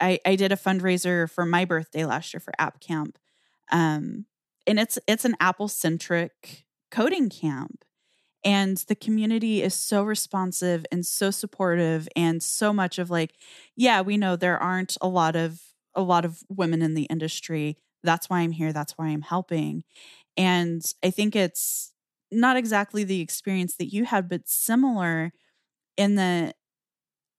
I, 0.00 0.20
I 0.24 0.36
did 0.36 0.52
a 0.52 0.56
fundraiser 0.56 1.28
for 1.28 1.44
my 1.44 1.64
birthday 1.64 2.04
last 2.04 2.32
year 2.32 2.40
for 2.40 2.52
app 2.58 2.80
camp 2.80 3.18
um, 3.72 4.26
and 4.66 4.78
it's 4.78 4.98
it's 5.06 5.24
an 5.24 5.36
apple 5.40 5.68
centric 5.68 6.64
coding 6.90 7.30
camp 7.30 7.84
and 8.44 8.78
the 8.88 8.94
community 8.94 9.62
is 9.62 9.74
so 9.74 10.02
responsive 10.02 10.86
and 10.92 11.04
so 11.04 11.30
supportive 11.30 12.08
and 12.16 12.42
so 12.42 12.72
much 12.72 12.98
of 12.98 13.10
like 13.10 13.34
yeah 13.76 14.00
we 14.00 14.16
know 14.16 14.36
there 14.36 14.58
aren't 14.58 14.96
a 15.00 15.08
lot 15.08 15.36
of 15.36 15.60
a 15.94 16.02
lot 16.02 16.24
of 16.24 16.42
women 16.48 16.82
in 16.82 16.94
the 16.94 17.04
industry 17.04 17.76
That's 18.04 18.30
why 18.30 18.40
I'm 18.40 18.52
here. 18.52 18.72
That's 18.72 18.92
why 18.96 19.08
I'm 19.08 19.22
helping. 19.22 19.82
And 20.36 20.82
I 21.04 21.10
think 21.10 21.36
it's 21.36 21.92
not 22.30 22.56
exactly 22.56 23.04
the 23.04 23.20
experience 23.20 23.76
that 23.76 23.92
you 23.92 24.04
had, 24.04 24.28
but 24.28 24.48
similar 24.48 25.32
in 25.96 26.16
the 26.16 26.54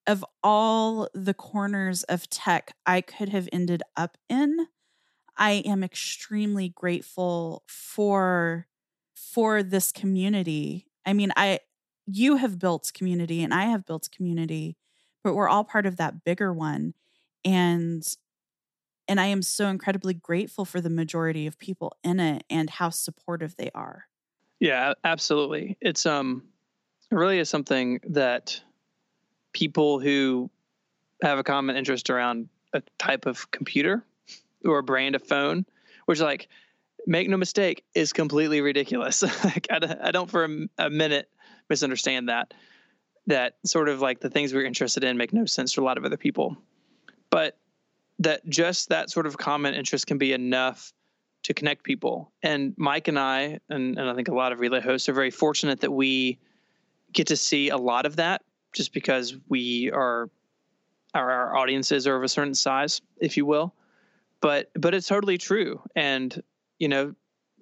of 0.06 0.24
all 0.42 1.08
the 1.14 1.34
corners 1.34 2.02
of 2.04 2.28
tech 2.30 2.72
I 2.86 3.00
could 3.00 3.28
have 3.28 3.48
ended 3.52 3.82
up 3.96 4.16
in, 4.28 4.66
I 5.36 5.62
am 5.66 5.84
extremely 5.84 6.70
grateful 6.70 7.64
for 7.68 8.66
for 9.14 9.62
this 9.62 9.92
community. 9.92 10.86
I 11.06 11.12
mean, 11.12 11.32
I 11.36 11.60
you 12.06 12.36
have 12.36 12.58
built 12.58 12.90
community 12.94 13.42
and 13.42 13.54
I 13.54 13.66
have 13.66 13.86
built 13.86 14.08
community, 14.10 14.76
but 15.22 15.34
we're 15.34 15.48
all 15.48 15.64
part 15.64 15.86
of 15.86 15.96
that 15.96 16.24
bigger 16.24 16.52
one. 16.52 16.94
And 17.44 18.02
and 19.08 19.20
I 19.20 19.26
am 19.26 19.42
so 19.42 19.66
incredibly 19.66 20.14
grateful 20.14 20.64
for 20.64 20.80
the 20.80 20.90
majority 20.90 21.46
of 21.46 21.58
people 21.58 21.96
in 22.04 22.20
it 22.20 22.44
and 22.48 22.70
how 22.70 22.90
supportive 22.90 23.56
they 23.56 23.70
are. 23.74 24.04
Yeah, 24.60 24.94
absolutely. 25.04 25.76
It's 25.80 26.06
um 26.06 26.44
really 27.10 27.38
is 27.38 27.48
something 27.48 28.00
that 28.08 28.60
people 29.52 29.98
who 29.98 30.50
have 31.22 31.38
a 31.38 31.44
common 31.44 31.76
interest 31.76 32.08
around 32.08 32.48
a 32.72 32.82
type 32.98 33.26
of 33.26 33.50
computer 33.50 34.04
or 34.64 34.78
a 34.78 34.82
brand 34.82 35.16
of 35.16 35.22
phone, 35.22 35.66
which 36.06 36.20
like 36.20 36.48
make 37.06 37.28
no 37.28 37.36
mistake 37.36 37.84
is 37.94 38.12
completely 38.12 38.60
ridiculous. 38.60 39.22
like 39.44 39.66
I, 39.70 39.96
I 40.02 40.10
don't 40.10 40.30
for 40.30 40.44
a, 40.44 40.66
a 40.78 40.90
minute 40.90 41.28
misunderstand 41.68 42.28
that 42.28 42.52
that 43.26 43.54
sort 43.64 43.88
of 43.88 44.00
like 44.00 44.20
the 44.20 44.30
things 44.30 44.52
we're 44.52 44.64
interested 44.64 45.04
in 45.04 45.16
make 45.16 45.32
no 45.32 45.44
sense 45.44 45.72
to 45.74 45.80
a 45.80 45.84
lot 45.84 45.98
of 45.98 46.04
other 46.04 46.16
people. 46.16 46.56
But 47.30 47.56
that 48.18 48.46
just 48.48 48.88
that 48.88 49.10
sort 49.10 49.26
of 49.26 49.38
common 49.38 49.74
interest 49.74 50.06
can 50.06 50.18
be 50.18 50.32
enough 50.32 50.92
to 51.44 51.54
connect 51.54 51.84
people. 51.84 52.32
And 52.42 52.74
Myke 52.76 53.08
and 53.08 53.18
I, 53.18 53.60
and, 53.68 53.98
and 53.98 54.10
I 54.10 54.14
think 54.14 54.28
a 54.28 54.34
lot 54.34 54.52
of 54.52 54.60
relay 54.60 54.80
hosts 54.80 55.08
are 55.08 55.12
very 55.12 55.30
fortunate 55.30 55.80
that 55.80 55.92
we 55.92 56.38
get 57.12 57.28
to 57.28 57.36
see 57.36 57.70
a 57.70 57.76
lot 57.76 58.04
of 58.04 58.16
that 58.16 58.42
just 58.72 58.92
because 58.92 59.36
we 59.48 59.90
are 59.90 60.28
our, 61.14 61.30
our 61.30 61.56
audiences 61.56 62.06
are 62.06 62.16
of 62.16 62.22
a 62.22 62.28
certain 62.28 62.54
size, 62.54 63.00
if 63.18 63.36
you 63.36 63.46
will. 63.46 63.74
But 64.40 64.70
but 64.74 64.94
it's 64.94 65.08
totally 65.08 65.38
true. 65.38 65.82
And, 65.96 66.42
you 66.80 66.88
know, 66.88 67.14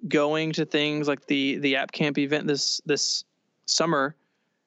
going 0.07 0.53
to 0.53 0.65
things 0.65 1.07
like 1.07 1.27
the 1.27 1.57
the 1.59 1.75
app 1.75 1.91
camp 1.91 2.17
event 2.17 2.47
this 2.47 2.81
this 2.85 3.25
summer 3.65 4.15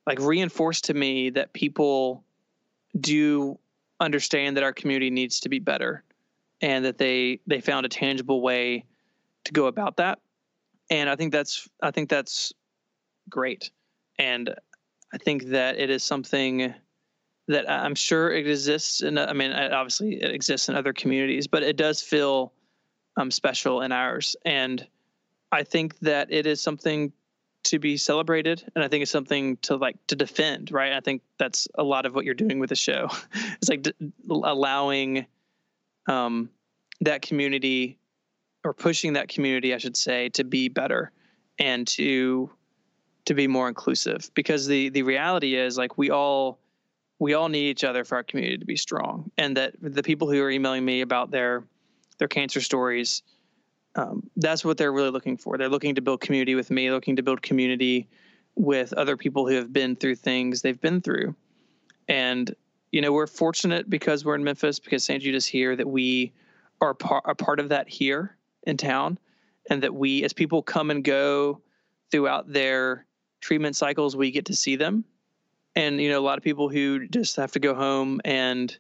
like 0.07 0.21
reinforced 0.21 0.85
to 0.85 0.95
me 0.95 1.31
that 1.31 1.53
people 1.55 2.23
do 3.01 3.59
understand 3.99 4.57
that 4.57 4.63
our 4.63 4.73
community 4.73 5.11
needs 5.11 5.41
to 5.41 5.49
be 5.49 5.59
better 5.59 6.05
and 6.61 6.85
that 6.85 6.99
they 6.99 7.41
they 7.47 7.61
found 7.61 7.87
a 7.87 7.89
tangible 7.89 8.43
way 8.43 8.85
to 9.45 9.53
go 9.53 9.67
about 9.67 9.97
that. 9.97 10.19
And 10.91 11.09
i 11.09 11.17
think 11.17 11.33
that's 11.33 11.69
i 11.83 11.91
think 11.91 12.11
that's 12.11 12.53
great. 13.29 13.71
And 14.19 14.55
i 15.15 15.19
think 15.19 15.47
that 15.47 15.79
it 15.79 15.89
is 15.89 16.05
something 16.05 16.75
that 17.49 17.69
i'm 17.69 17.95
sure 17.95 18.31
it 18.31 18.47
exists 18.47 19.01
in 19.01 19.17
i 19.19 19.33
mean 19.33 19.53
obviously 19.53 20.21
it 20.23 20.31
exists 20.31 20.69
in 20.69 20.77
other 20.77 20.93
communities 20.93 21.49
but 21.49 21.63
it 21.65 21.77
does 21.77 22.01
feel 22.01 22.53
um, 23.17 23.31
special 23.31 23.83
in 23.83 23.93
ours. 23.93 24.37
And 24.45 24.87
i 25.51 25.63
think 25.63 25.99
that 25.99 26.33
it 26.33 26.47
is 26.47 26.61
something 26.61 27.13
to 27.65 27.79
be 27.79 27.97
celebrated 27.97 28.65
and 28.75 28.83
i 28.83 28.89
think 28.89 29.03
it's 29.03 29.11
something 29.11 29.57
to 29.59 29.77
like 29.77 29.97
to 30.07 30.17
defend 30.17 30.73
right? 30.73 30.93
I 30.95 31.01
think 31.01 31.23
that's 31.39 31.69
a 31.77 31.83
lot 31.83 32.07
of 32.07 32.15
what 32.15 32.25
you're 32.25 32.35
doing 32.35 32.59
with 32.59 32.71
the 32.71 32.77
show. 32.77 33.09
It's 33.61 33.69
like 33.69 33.83
d- 33.83 33.95
allowing 34.29 35.27
um, 36.09 36.51
that 37.03 37.23
community 37.23 37.99
or 38.65 38.73
pushing 38.73 39.13
that 39.13 39.29
community 39.29 39.75
i 39.75 39.79
should 39.79 39.97
say 39.97 40.31
to 40.31 40.43
be 40.43 40.69
better 40.69 41.13
and 41.59 41.87
to 41.87 42.51
to 43.25 43.35
be 43.35 43.47
more 43.47 43.69
inclusive. 43.69 44.31
Because 44.35 44.67
the 44.67 44.89
the 44.91 45.03
reality 45.03 45.55
is 45.55 45.79
like 45.79 45.99
we 45.99 46.11
all 46.11 46.59
we 47.19 47.35
all 47.35 47.49
need 47.49 47.69
each 47.69 47.85
other 47.85 48.05
for 48.05 48.17
our 48.17 48.23
community 48.23 48.59
to 48.59 48.65
be 48.65 48.77
strong 48.77 49.31
and 49.39 49.57
that 49.57 49.75
the 49.81 50.03
people 50.03 50.31
who 50.31 50.43
are 50.43 50.51
emailing 50.51 50.85
me 50.85 51.03
about 51.03 51.31
their 51.31 51.65
their 52.23 52.29
cancer 52.29 52.61
stories 52.61 53.23
um, 53.95 54.31
that's 54.37 54.65
what 54.65 54.79
they're 54.79 54.93
really 54.93 55.11
looking 55.11 55.37
for. 55.37 55.59
They're 55.59 55.69
looking 55.69 55.95
to 55.97 56.01
build 56.01 56.21
community 56.21 56.55
with 56.55 56.71
me, 56.71 56.91
looking 56.91 57.17
to 57.17 57.23
build 57.23 57.43
community 57.43 58.09
with 58.55 58.93
other 58.95 59.17
people 59.17 59.47
who 59.47 59.55
have 59.55 59.73
been 59.73 59.97
through 59.97 60.17
things 60.17 60.63
they've 60.63 60.81
been 60.81 61.01
through. 61.01 61.35
And, 62.09 62.55
you 62.91 63.01
know, 63.01 63.13
we're 63.13 63.27
fortunate 63.27 63.89
because 63.89 64.25
we're 64.25 64.35
in 64.35 64.45
Memphis, 64.45 64.79
because 64.79 65.05
St. 65.05 65.23
Jude 65.23 65.35
is 65.35 65.47
here, 65.47 65.77
that 65.77 65.89
we 65.89 66.33
are 66.81 66.95
par- 66.95 67.23
a 67.25 67.35
part 67.35 67.61
of 67.61 67.69
that 67.69 67.89
here 67.89 68.37
in 68.63 68.77
town. 68.77 69.19
And 69.71 69.83
that 69.83 69.95
we, 69.95 70.25
as 70.25 70.33
people 70.33 70.63
come 70.63 70.91
and 70.91 71.05
go 71.05 71.61
throughout 72.11 72.53
their 72.53 73.07
treatment 73.41 73.77
cycles, 73.77 74.17
we 74.17 74.31
get 74.31 74.47
to 74.47 74.55
see 74.55 74.77
them. 74.77 75.05
And, 75.77 76.01
you 76.01 76.11
know, 76.11 76.19
a 76.19 76.25
lot 76.25 76.37
of 76.37 76.45
people 76.45 76.69
who 76.69 77.07
just 77.09 77.37
have 77.37 77.53
to 77.53 77.61
go 77.61 77.75
home 77.75 78.21
and, 78.25 78.77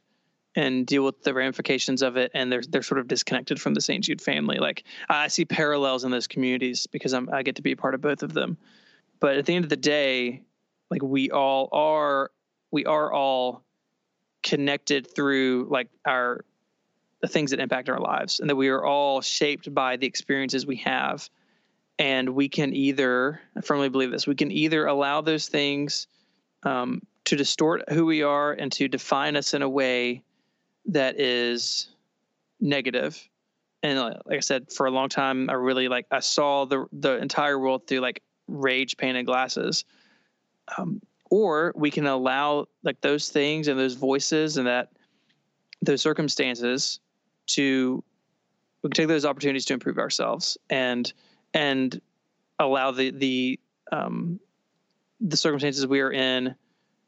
and 0.55 0.87
deal 0.87 1.05
with 1.05 1.23
the 1.23 1.33
ramifications 1.33 2.03
of 2.03 2.17
it 2.17 2.31
and 2.35 2.53
they're 2.53 2.63
they're 2.69 2.83
sort 2.83 3.01
of 3.01 3.09
disconnected 3.09 3.61
from 3.61 3.75
the 3.75 3.81
St. 3.81 4.05
Jude 4.05 4.21
family. 4.21 4.59
Like 4.59 4.85
I 5.09 5.29
see 5.29 5.45
parallels 5.45 6.05
in 6.05 6.11
those 6.11 6.27
communities 6.27 6.87
because 6.87 7.13
I'm 7.13 7.29
I 7.33 7.43
get 7.43 7.57
to 7.57 7.63
be 7.63 7.73
a 7.73 7.77
part 7.77 7.95
of 7.95 8.01
both 8.01 8.23
of 8.23 8.33
them. 8.33 8.59
But 9.21 9.37
at 9.37 9.47
the 9.47 9.55
end 9.55 9.65
of 9.65 9.71
the 9.71 9.77
day, 9.77 10.43
like 10.91 11.03
we 11.03 11.31
all 11.31 11.69
are 11.73 12.31
we 12.71 12.85
are 12.85 13.13
all 13.13 13.63
connected 14.43 15.15
through 15.15 15.69
like 15.71 15.89
our 16.05 16.45
the 17.21 17.29
things 17.29 17.53
that 17.53 17.61
impact 17.61 17.89
our 17.89 18.01
lives 18.01 18.41
and 18.41 18.51
that 18.51 18.57
we 18.57 18.69
are 18.69 18.85
all 18.85 19.21
shaped 19.21 19.73
by 19.73 19.97
the 19.97 20.07
experiences 20.07 20.67
we 20.67 20.77
have 20.77 21.31
and 21.99 22.31
we 22.31 22.49
can 22.49 22.75
either 22.75 23.41
i 23.57 23.61
firmly 23.61 23.89
believe 23.89 24.11
this 24.11 24.27
we 24.27 24.35
can 24.35 24.51
either 24.51 24.87
allow 24.87 25.21
those 25.21 25.49
things 25.49 26.09
um, 26.65 27.01
to 27.25 27.37
distort 27.37 27.91
who 27.93 28.05
we 28.05 28.23
are 28.23 28.53
and 28.53 28.73
to 28.73 28.89
define 28.89 29.37
us 29.37 29.55
in 29.55 29.63
a 29.63 29.69
way 29.69 30.23
that 30.87 31.21
is 31.21 31.89
negative. 32.61 33.29
And 33.83 33.99
uh, 33.99 34.15
like 34.27 34.37
i 34.37 34.41
said 34.41 34.71
for 34.73 34.87
a 34.87 34.91
long 34.93 35.09
time 35.09 35.51
i 35.51 35.55
really 35.55 35.89
like 35.89 36.07
i 36.13 36.21
saw 36.21 36.65
the 36.67 36.87
the 36.93 37.17
entire 37.17 37.59
world 37.59 37.89
through 37.89 37.99
like 37.99 38.23
rage 38.47 38.97
painted 38.97 39.27
glasses. 39.27 39.85
Um, 40.79 41.01
or 41.31 41.73
we 41.75 41.91
can 41.91 42.07
allow 42.07 42.67
like 42.83 43.01
those 43.01 43.31
things 43.31 43.67
and 43.67 43.79
those 43.81 43.95
voices 43.95 44.59
and 44.59 44.67
that 44.67 44.91
those 45.81 46.03
circumstances 46.03 47.01
to 47.47 48.05
we 48.83 48.91
can 48.91 48.95
take 48.95 49.09
those 49.09 49.25
opportunities 49.25 49.65
to 49.65 49.75
improve 49.75 49.99
ourselves 49.99 50.59
and 50.71 51.13
and 51.55 52.01
allow 52.59 52.91
the 52.91 53.11
the 53.11 53.59
um, 53.91 54.39
the 55.21 55.37
circumstances 55.37 55.87
we 55.87 56.01
are 56.01 56.13
in 56.13 56.55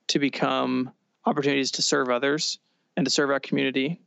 to 0.08 0.18
become 0.18 0.90
opportunities 1.26 1.70
to 1.72 1.82
serve 1.82 2.10
others 2.10 2.58
and 2.96 3.04
to 3.04 3.10
serve 3.10 3.30
our 3.30 3.40
community. 3.40 4.00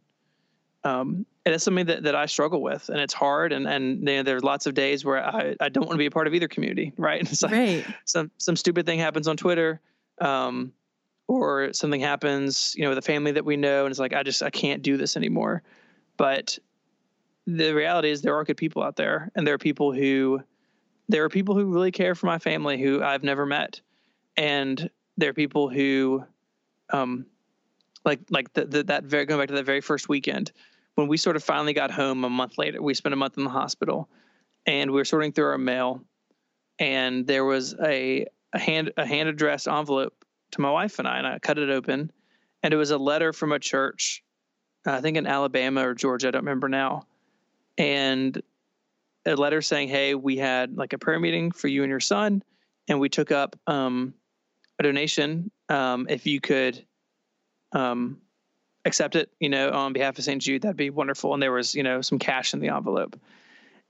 Um, 0.84 1.26
and 1.46 1.56
it's 1.56 1.64
something 1.64 1.86
that, 1.88 2.04
that 2.04 2.16
I 2.16 2.26
struggle 2.26 2.62
with, 2.62 2.90
and 2.90 3.00
it's 3.00 3.14
hard. 3.14 3.54
And 3.54 3.68
and 3.68 4.00
you 4.00 4.18
know, 4.18 4.24
there's 4.24 4.44
lots 4.44 4.66
of 4.66 4.74
days 4.74 5.06
where 5.06 5.26
I, 5.26 5.56
I 5.60 5.70
don't 5.70 5.86
want 5.86 5.94
to 5.94 5.98
be 5.98 6.06
a 6.06 6.12
part 6.12 6.28
of 6.28 6.34
either 6.34 6.48
community, 6.48 6.94
right? 6.98 7.22
It's 7.22 7.42
like 7.42 7.52
right. 7.52 7.86
some 8.06 8.32
some 8.38 8.56
stupid 8.56 8.86
thing 8.86 9.00
happens 9.00 9.28
on 9.28 9.38
Twitter, 9.38 9.80
um, 10.20 10.74
or 11.28 11.74
something 11.74 12.02
happens, 12.02 12.74
you 12.76 12.84
know, 12.84 12.90
with 12.90 12.98
a 12.98 13.04
family 13.04 13.32
that 13.32 13.46
we 13.46 13.58
know, 13.58 13.86
and 13.86 13.92
it's 13.92 14.00
like 14.00 14.14
I 14.14 14.24
just 14.24 14.44
I 14.44 14.50
can't 14.50 14.82
do 14.82 14.98
this 14.98 15.18
anymore. 15.18 15.64
But 16.18 16.58
the 17.46 17.74
reality 17.74 18.12
is 18.12 18.22
there 18.22 18.36
are 18.36 18.44
good 18.44 18.58
people 18.58 18.84
out 18.84 18.96
there, 18.96 19.32
and 19.36 19.48
there 19.48 19.54
are 19.54 19.60
people 19.60 19.94
who 19.94 20.42
there 21.10 21.24
are 21.24 21.30
people 21.30 21.56
who 21.56 21.66
really 21.66 21.92
care 21.92 22.14
for 22.16 22.26
my 22.26 22.40
family 22.40 22.78
who 22.82 23.02
I've 23.02 23.24
never 23.24 23.46
met, 23.46 23.80
and 24.36 24.90
there 25.18 25.30
are 25.30 25.34
people 25.34 25.70
who 25.70 26.24
um, 26.92 27.26
like 28.08 28.22
like 28.32 28.53
the, 28.53 28.66
the, 28.66 28.84
that 28.86 29.03
very 29.03 29.26
going 29.26 29.39
back 29.39 29.49
to 29.49 29.55
that 29.55 29.66
very 29.66 29.82
first 29.82 30.10
weekend 30.10 30.51
when 30.95 31.08
we 31.08 31.18
sort 31.18 31.36
of 31.36 31.43
finally 31.43 31.74
got 31.74 31.91
home 31.91 32.24
a 32.24 32.30
month 32.30 32.58
later. 32.58 32.82
We 32.82 32.95
spent 32.95 33.14
a 33.14 33.18
month 33.18 33.38
in 33.38 33.43
the 33.43 33.51
hospital, 33.51 34.10
and 34.66 34.89
we 34.89 34.95
were 34.95 35.05
sorting 35.05 35.34
through 35.34 35.47
our 35.47 35.58
mail, 35.58 36.01
and 36.80 37.28
there 37.28 37.45
was 37.45 37.76
a 37.84 38.26
a 38.53 38.60
hand 38.60 38.93
a 38.97 39.05
hand 39.05 39.30
addressed 39.30 39.68
envelope 39.68 40.26
to 40.51 40.62
my 40.62 40.72
wife 40.72 40.97
and 40.99 41.08
I, 41.08 41.18
and 41.18 41.28
I 41.28 41.38
cut 41.39 41.60
it 41.60 41.70
open, 41.70 42.10
and 42.64 42.74
it 42.74 42.78
was 42.78 42.91
a 42.91 42.97
letter 42.97 43.34
from 43.34 43.51
a 43.51 43.60
church, 43.60 44.24
I 44.86 45.01
think 45.01 45.18
in 45.18 45.28
Alabama 45.28 45.89
or 45.89 45.93
Georgia, 45.93 46.30
I 46.30 46.32
don't 46.32 46.45
remember 46.45 46.70
now, 46.70 47.03
and 47.78 48.41
a 49.26 49.36
letter 49.36 49.62
saying, 49.62 49.89
"Hey, 49.89 50.16
we 50.16 50.38
had 50.38 50.78
like 50.78 50.93
a 50.93 50.97
prayer 50.97 51.20
meeting 51.20 51.51
for 51.51 51.68
you 51.68 51.84
and 51.84 51.89
your 51.89 51.99
son, 51.99 52.41
and 52.88 53.01
we 53.01 53.10
took 53.10 53.34
up 53.34 53.60
um, 53.68 54.14
a 54.80 54.84
donation. 54.84 55.51
Um, 55.68 56.08
if 56.10 56.26
you 56.26 56.39
could 56.39 56.86
um, 57.72 58.22
accept 58.86 59.15
it, 59.15 59.30
you 59.39 59.49
know, 59.49 59.72
on 59.72 59.93
behalf 59.93 60.18
of 60.18 60.24
St. 60.24 60.41
Jude, 60.41 60.61
that'd 60.61 60.78
be 60.78 60.89
wonderful. 60.89 61.34
And 61.34 61.41
there 61.41 61.51
was, 61.51 61.76
you 61.76 61.84
know, 61.84 62.01
some 62.01 62.20
cash 62.20 62.53
in 62.53 62.59
the 62.59 62.70
envelope. 62.70 63.20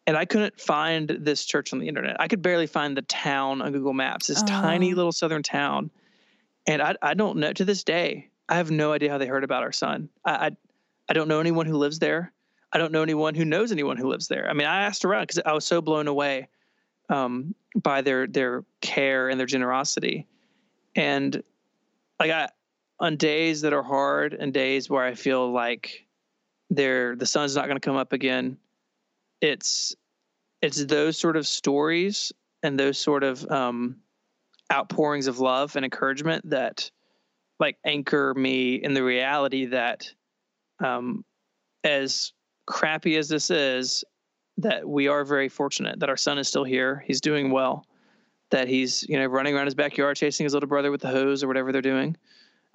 And 0.05 0.15
I 0.15 0.25
couldn't 0.25 0.59
find 0.59 1.09
this 1.09 1.45
church 1.45 1.73
on 1.73 1.79
the 1.79 1.87
internet. 1.87 2.15
I 2.19 2.27
could 2.27 2.41
barely 2.41 2.67
find 2.67 2.95
the 2.95 3.01
town 3.03 3.61
on 3.61 3.71
Google 3.73 3.93
Maps, 3.93 4.27
this 4.27 4.41
oh. 4.41 4.45
tiny 4.45 4.93
little 4.93 5.11
southern 5.11 5.43
town. 5.43 5.91
And 6.65 6.81
I, 6.81 6.95
I 7.01 7.13
don't 7.13 7.37
know 7.37 7.51
to 7.53 7.65
this 7.65 7.83
day, 7.83 8.29
I 8.47 8.55
have 8.55 8.71
no 8.71 8.93
idea 8.93 9.11
how 9.11 9.17
they 9.17 9.27
heard 9.27 9.43
about 9.43 9.63
our 9.63 9.73
son. 9.73 10.09
I, 10.23 10.31
I, 10.31 10.51
I 11.09 11.13
don't 11.13 11.27
know 11.27 11.39
anyone 11.39 11.65
who 11.65 11.77
lives 11.77 11.99
there. 11.99 12.31
I 12.71 12.77
I 12.77 12.79
don't 12.79 12.91
know 12.91 13.01
anyone 13.01 13.33
who 13.33 13.43
knows 13.43 13.71
anyone 13.71 13.97
who 13.97 14.07
lives 14.07 14.27
there. 14.27 14.47
I 14.47 14.53
mean, 14.53 14.67
I 14.67 14.83
asked 14.83 15.03
around 15.03 15.23
because 15.23 15.41
I 15.43 15.53
was 15.53 15.65
so 15.65 15.81
blown 15.81 16.07
away 16.07 16.47
um, 17.09 17.55
by 17.75 18.01
their 18.01 18.27
their 18.27 18.65
care 18.81 19.29
and 19.29 19.39
their 19.39 19.47
generosity, 19.47 20.27
and 20.95 21.41
like 22.19 22.29
I 22.29 22.49
on 22.99 23.15
days 23.17 23.61
that 23.61 23.73
are 23.73 23.83
hard 23.83 24.33
and 24.33 24.53
days 24.53 24.89
where 24.89 25.03
I 25.03 25.13
feel 25.13 25.51
like 25.51 26.05
there 26.69 27.15
the 27.15 27.25
sun's 27.25 27.55
not 27.55 27.65
going 27.65 27.79
to 27.79 27.85
come 27.85 27.95
up 27.95 28.13
again, 28.13 28.57
it's 29.41 29.95
it's 30.61 30.83
those 30.85 31.17
sort 31.17 31.37
of 31.37 31.47
stories 31.47 32.31
and 32.63 32.79
those 32.79 32.97
sort 32.97 33.23
of 33.23 33.49
um, 33.51 33.97
outpourings 34.73 35.27
of 35.27 35.39
love 35.39 35.75
and 35.75 35.85
encouragement 35.85 36.49
that 36.49 36.89
like 37.59 37.77
anchor 37.85 38.33
me 38.33 38.75
in 38.75 38.93
the 38.93 39.03
reality 39.03 39.65
that 39.65 40.11
um, 40.83 41.23
as 41.83 42.33
crappy 42.65 43.17
as 43.17 43.29
this 43.29 43.49
is 43.49 44.03
that 44.57 44.87
we 44.87 45.07
are 45.07 45.23
very 45.23 45.49
fortunate 45.49 45.99
that 45.99 46.09
our 46.09 46.17
son 46.17 46.37
is 46.37 46.47
still 46.47 46.63
here. 46.63 47.03
He's 47.05 47.21
doing 47.21 47.51
well. 47.51 47.85
That 48.49 48.67
he's 48.67 49.03
you 49.07 49.19
know 49.19 49.25
running 49.25 49.55
around 49.55 49.65
his 49.65 49.75
backyard 49.75 50.17
chasing 50.17 50.45
his 50.45 50.53
little 50.53 50.69
brother 50.69 50.89
with 50.89 51.01
the 51.01 51.09
hose 51.09 51.43
or 51.43 51.47
whatever 51.47 51.71
they're 51.71 51.81
doing 51.81 52.15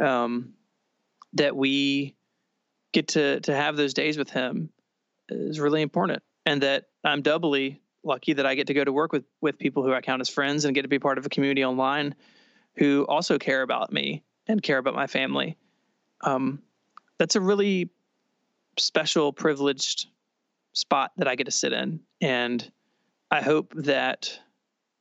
um, 0.02 0.54
that 1.34 1.56
we 1.56 2.16
get 2.92 3.08
to 3.08 3.40
to 3.40 3.54
have 3.54 3.76
those 3.76 3.94
days 3.94 4.18
with 4.18 4.30
him 4.30 4.70
is 5.30 5.58
really 5.58 5.80
important 5.80 6.22
and 6.44 6.62
that 6.62 6.84
i'm 7.04 7.22
doubly 7.22 7.80
lucky 8.04 8.34
that 8.34 8.44
i 8.44 8.54
get 8.54 8.66
to 8.66 8.74
go 8.74 8.84
to 8.84 8.92
work 8.92 9.12
with 9.12 9.24
with 9.40 9.58
people 9.58 9.82
who 9.82 9.94
i 9.94 10.00
count 10.02 10.20
as 10.20 10.28
friends 10.28 10.66
and 10.66 10.74
get 10.74 10.82
to 10.82 10.88
be 10.88 10.98
part 10.98 11.16
of 11.16 11.24
a 11.24 11.30
community 11.30 11.64
online 11.64 12.14
who 12.76 13.06
also 13.08 13.38
care 13.38 13.62
about 13.62 13.92
me 13.92 14.22
and 14.46 14.62
care 14.62 14.78
about 14.78 14.94
my 14.94 15.06
family. 15.06 15.56
Um, 16.22 16.62
that's 17.18 17.36
a 17.36 17.40
really 17.40 17.90
special, 18.78 19.32
privileged 19.32 20.06
spot 20.72 21.12
that 21.16 21.28
I 21.28 21.34
get 21.34 21.44
to 21.44 21.50
sit 21.50 21.72
in, 21.72 22.00
and 22.20 22.70
I 23.30 23.42
hope 23.42 23.72
that 23.76 24.38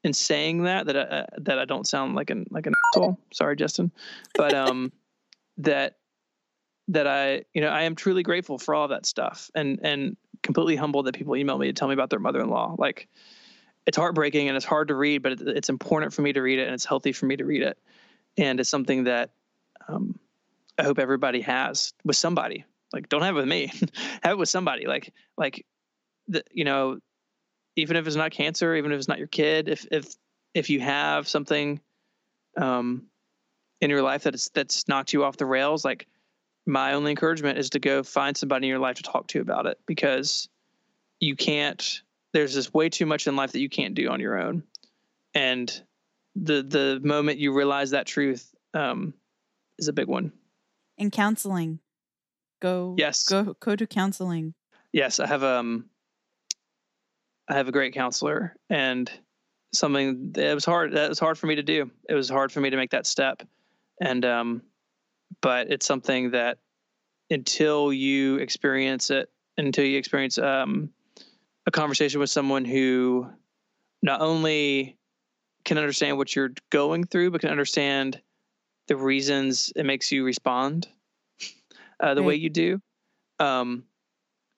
in 0.03 0.13
saying 0.13 0.63
that 0.63 0.87
that 0.87 0.97
I, 0.97 1.01
uh, 1.01 1.25
that 1.39 1.59
I 1.59 1.65
don't 1.65 1.87
sound 1.87 2.15
like 2.15 2.29
an 2.29 2.45
like 2.49 2.67
an 2.67 2.73
asshole. 2.93 3.19
Sorry, 3.31 3.55
Justin, 3.55 3.91
but 4.35 4.53
um, 4.53 4.91
that 5.57 5.97
that 6.87 7.07
I 7.07 7.43
you 7.53 7.61
know 7.61 7.69
I 7.69 7.83
am 7.83 7.95
truly 7.95 8.23
grateful 8.23 8.57
for 8.57 8.75
all 8.75 8.87
that 8.89 9.05
stuff, 9.05 9.49
and 9.55 9.79
and 9.83 10.17
completely 10.43 10.75
humbled 10.75 11.05
that 11.05 11.15
people 11.15 11.35
email 11.35 11.57
me 11.57 11.67
to 11.67 11.73
tell 11.73 11.87
me 11.87 11.93
about 11.93 12.09
their 12.09 12.19
mother-in-law. 12.19 12.75
Like, 12.79 13.07
it's 13.85 13.95
heartbreaking 13.95 14.47
and 14.47 14.57
it's 14.57 14.65
hard 14.65 14.87
to 14.87 14.95
read, 14.95 15.21
but 15.21 15.33
it's 15.39 15.69
important 15.69 16.13
for 16.13 16.23
me 16.23 16.33
to 16.33 16.41
read 16.41 16.59
it, 16.59 16.65
and 16.65 16.73
it's 16.73 16.85
healthy 16.85 17.11
for 17.11 17.27
me 17.27 17.35
to 17.37 17.45
read 17.45 17.61
it 17.61 17.77
and 18.37 18.59
it's 18.59 18.69
something 18.69 19.05
that 19.05 19.31
um, 19.87 20.19
I 20.77 20.83
hope 20.83 20.99
everybody 20.99 21.41
has 21.41 21.93
with 22.03 22.15
somebody. 22.15 22.65
Like, 22.93 23.09
don't 23.09 23.21
have 23.21 23.35
it 23.35 23.39
with 23.39 23.47
me, 23.47 23.71
have 24.23 24.33
it 24.33 24.37
with 24.37 24.49
somebody. 24.49 24.87
Like, 24.87 25.13
like 25.37 25.65
the 26.27 26.43
you 26.51 26.63
know, 26.63 26.99
even 27.81 27.97
if 27.97 28.05
it's 28.05 28.15
not 28.15 28.31
cancer, 28.31 28.75
even 28.75 28.91
if 28.91 28.99
it's 28.99 29.07
not 29.07 29.17
your 29.17 29.27
kid, 29.27 29.67
if 29.67 29.85
if 29.91 30.15
if 30.53 30.69
you 30.69 30.79
have 30.79 31.27
something 31.27 31.79
um, 32.57 33.07
in 33.81 33.89
your 33.89 34.03
life 34.03 34.23
that's 34.23 34.49
that's 34.49 34.87
knocked 34.87 35.13
you 35.13 35.23
off 35.23 35.37
the 35.37 35.45
rails, 35.45 35.83
like 35.83 36.07
my 36.65 36.93
only 36.93 37.11
encouragement 37.11 37.57
is 37.57 37.71
to 37.71 37.79
go 37.79 38.03
find 38.03 38.37
somebody 38.37 38.67
in 38.67 38.69
your 38.69 38.79
life 38.79 38.97
to 38.97 39.03
talk 39.03 39.27
to 39.27 39.41
about 39.41 39.65
it 39.65 39.79
because 39.85 40.47
you 41.19 41.35
can't. 41.35 42.01
There's 42.33 42.53
just 42.53 42.73
way 42.73 42.87
too 42.87 43.05
much 43.05 43.27
in 43.27 43.35
life 43.35 43.51
that 43.51 43.59
you 43.59 43.69
can't 43.69 43.95
do 43.95 44.07
on 44.09 44.19
your 44.21 44.39
own, 44.39 44.63
and 45.33 45.81
the 46.35 46.61
the 46.63 47.01
moment 47.03 47.39
you 47.39 47.53
realize 47.53 47.89
that 47.89 48.05
truth 48.05 48.53
um, 48.73 49.13
is 49.77 49.87
a 49.87 49.93
big 49.93 50.07
one. 50.07 50.31
And 50.97 51.11
counseling, 51.11 51.79
go 52.61 52.95
yes, 52.97 53.23
go 53.23 53.55
go 53.59 53.75
to 53.75 53.87
counseling. 53.87 54.53
Yes, 54.93 55.19
I 55.19 55.27
have 55.27 55.43
um, 55.43 55.89
I 57.51 57.55
have 57.55 57.67
a 57.67 57.71
great 57.73 57.93
counselor, 57.93 58.55
and 58.69 59.11
something 59.73 60.31
that 60.31 60.55
was 60.55 60.63
hard. 60.63 60.93
That 60.93 61.09
was 61.09 61.19
hard 61.19 61.37
for 61.37 61.47
me 61.47 61.55
to 61.55 61.63
do. 61.63 61.91
It 62.07 62.13
was 62.13 62.29
hard 62.29 62.49
for 62.49 62.61
me 62.61 62.69
to 62.69 62.77
make 62.77 62.91
that 62.91 63.05
step, 63.05 63.43
and 63.99 64.23
um, 64.23 64.61
but 65.41 65.69
it's 65.69 65.85
something 65.85 66.31
that 66.31 66.59
until 67.29 67.91
you 67.91 68.37
experience 68.37 69.09
it, 69.09 69.29
until 69.57 69.83
you 69.83 69.97
experience 69.97 70.37
um, 70.37 70.91
a 71.67 71.71
conversation 71.71 72.21
with 72.21 72.29
someone 72.29 72.63
who 72.63 73.29
not 74.01 74.21
only 74.21 74.97
can 75.65 75.77
understand 75.77 76.17
what 76.17 76.33
you're 76.33 76.53
going 76.69 77.05
through, 77.05 77.31
but 77.31 77.41
can 77.41 77.49
understand 77.49 78.21
the 78.87 78.95
reasons 78.95 79.73
it 79.75 79.85
makes 79.85 80.09
you 80.09 80.23
respond 80.23 80.87
uh, 81.99 82.13
the 82.13 82.21
right. 82.21 82.27
way 82.27 82.35
you 82.35 82.49
do. 82.49 82.81
Um, 83.39 83.83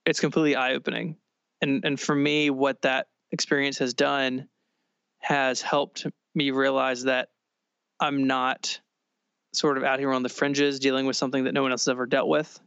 it's 0.05 0.19
completely 0.19 0.55
eye 0.55 0.73
opening, 0.73 1.17
and 1.63 1.85
and 1.85 1.99
for 1.99 2.13
me, 2.13 2.49
what 2.49 2.81
that 2.81 3.07
experience 3.31 3.77
has 3.77 3.93
done 3.93 4.49
has 5.19 5.61
helped 5.61 6.05
me 6.35 6.51
realize 6.51 7.03
that 7.03 7.29
I'm 7.99 8.27
not 8.27 8.79
sort 9.53 9.77
of 9.77 9.83
out 9.83 9.99
here 9.99 10.11
on 10.11 10.23
the 10.23 10.29
fringes 10.29 10.79
dealing 10.79 11.05
with 11.05 11.15
something 11.15 11.45
that 11.45 11.53
no 11.53 11.61
one 11.61 11.71
else 11.71 11.85
has 11.85 11.91
ever 11.91 12.05
dealt 12.05 12.27
with. 12.27 12.59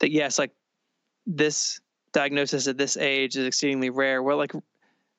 That 0.00 0.10
yes, 0.10 0.38
like 0.38 0.52
this 1.26 1.80
diagnosis 2.12 2.66
at 2.66 2.78
this 2.78 2.96
age 2.96 3.36
is 3.36 3.46
exceedingly 3.46 3.90
rare. 3.90 4.22
Well, 4.22 4.38
like 4.38 4.52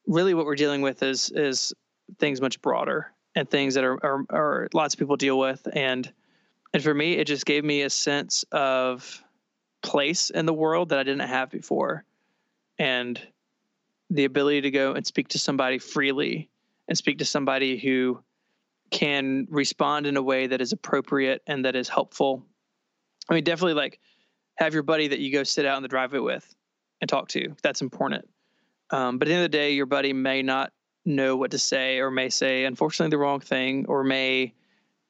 really 0.08 0.34
what 0.34 0.46
we're 0.46 0.56
dealing 0.56 0.82
with 0.82 1.04
is 1.04 1.30
is 1.30 1.72
things 2.20 2.42
much 2.42 2.62
broader 2.62 3.12
and 3.36 3.50
things 3.50 3.76
that 3.76 3.84
are, 3.84 4.04
are, 4.04 4.26
are 4.30 4.70
lots 4.74 4.96
of 4.96 5.00
people 5.00 5.16
deal 5.16 5.40
with 5.40 5.68
and 5.74 6.12
and 6.74 6.84
for 6.84 6.94
me 6.94 7.14
it 7.14 7.26
just 7.26 7.46
gave 7.46 7.64
me 7.64 7.82
a 7.82 7.90
sense 7.90 8.44
of 8.52 9.24
place 9.82 10.30
in 10.30 10.46
the 10.46 10.54
world 10.54 10.90
that 10.90 11.00
I 11.00 11.04
didn't 11.04 11.28
have 11.28 11.50
before 11.50 12.04
and 12.80 13.20
the 14.10 14.26
ability 14.26 14.62
to 14.62 14.72
go 14.72 14.94
and 14.94 15.06
speak 15.06 15.30
to 15.30 15.40
somebody 15.40 15.80
freely 15.80 16.50
and 16.88 16.98
speak 16.98 17.20
to 17.20 17.26
somebody 17.26 17.78
who 17.78 18.22
can 18.92 19.48
respond 19.50 20.06
in 20.06 20.18
a 20.18 20.22
way 20.22 20.48
that 20.48 20.62
is 20.62 20.72
appropriate 20.72 21.42
and 21.48 21.66
that 21.66 21.76
is 21.76 21.90
helpful. 21.90 22.46
I 23.30 23.34
mean, 23.34 23.44
definitely 23.44 23.74
like 23.74 24.00
have 24.58 24.74
your 24.74 24.84
buddy 24.84 25.08
that 25.08 25.20
you 25.20 25.32
go 25.32 25.44
sit 25.44 25.66
out 25.66 25.78
in 25.78 25.84
the 25.84 25.90
driveway 25.90 26.20
with 26.20 26.54
and 27.02 27.10
talk 27.10 27.30
to. 27.30 27.56
That's 27.64 27.82
important. 27.82 28.30
Um, 28.92 29.18
but 29.18 29.28
at 29.28 29.30
the 29.30 29.36
end 29.36 29.46
of 29.46 29.52
the 29.52 29.58
day, 29.58 29.72
your 29.72 29.88
buddy 29.88 30.14
may 30.14 30.44
not 30.44 30.72
know 31.06 31.36
what 31.36 31.52
to 31.52 31.58
say 31.58 32.00
or 32.00 32.10
may 32.10 32.30
say 32.30 32.66
unfortunately 32.66 33.10
the 33.10 33.18
wrong 33.18 33.40
thing 33.40 33.86
or 33.88 34.04
may 34.04 34.54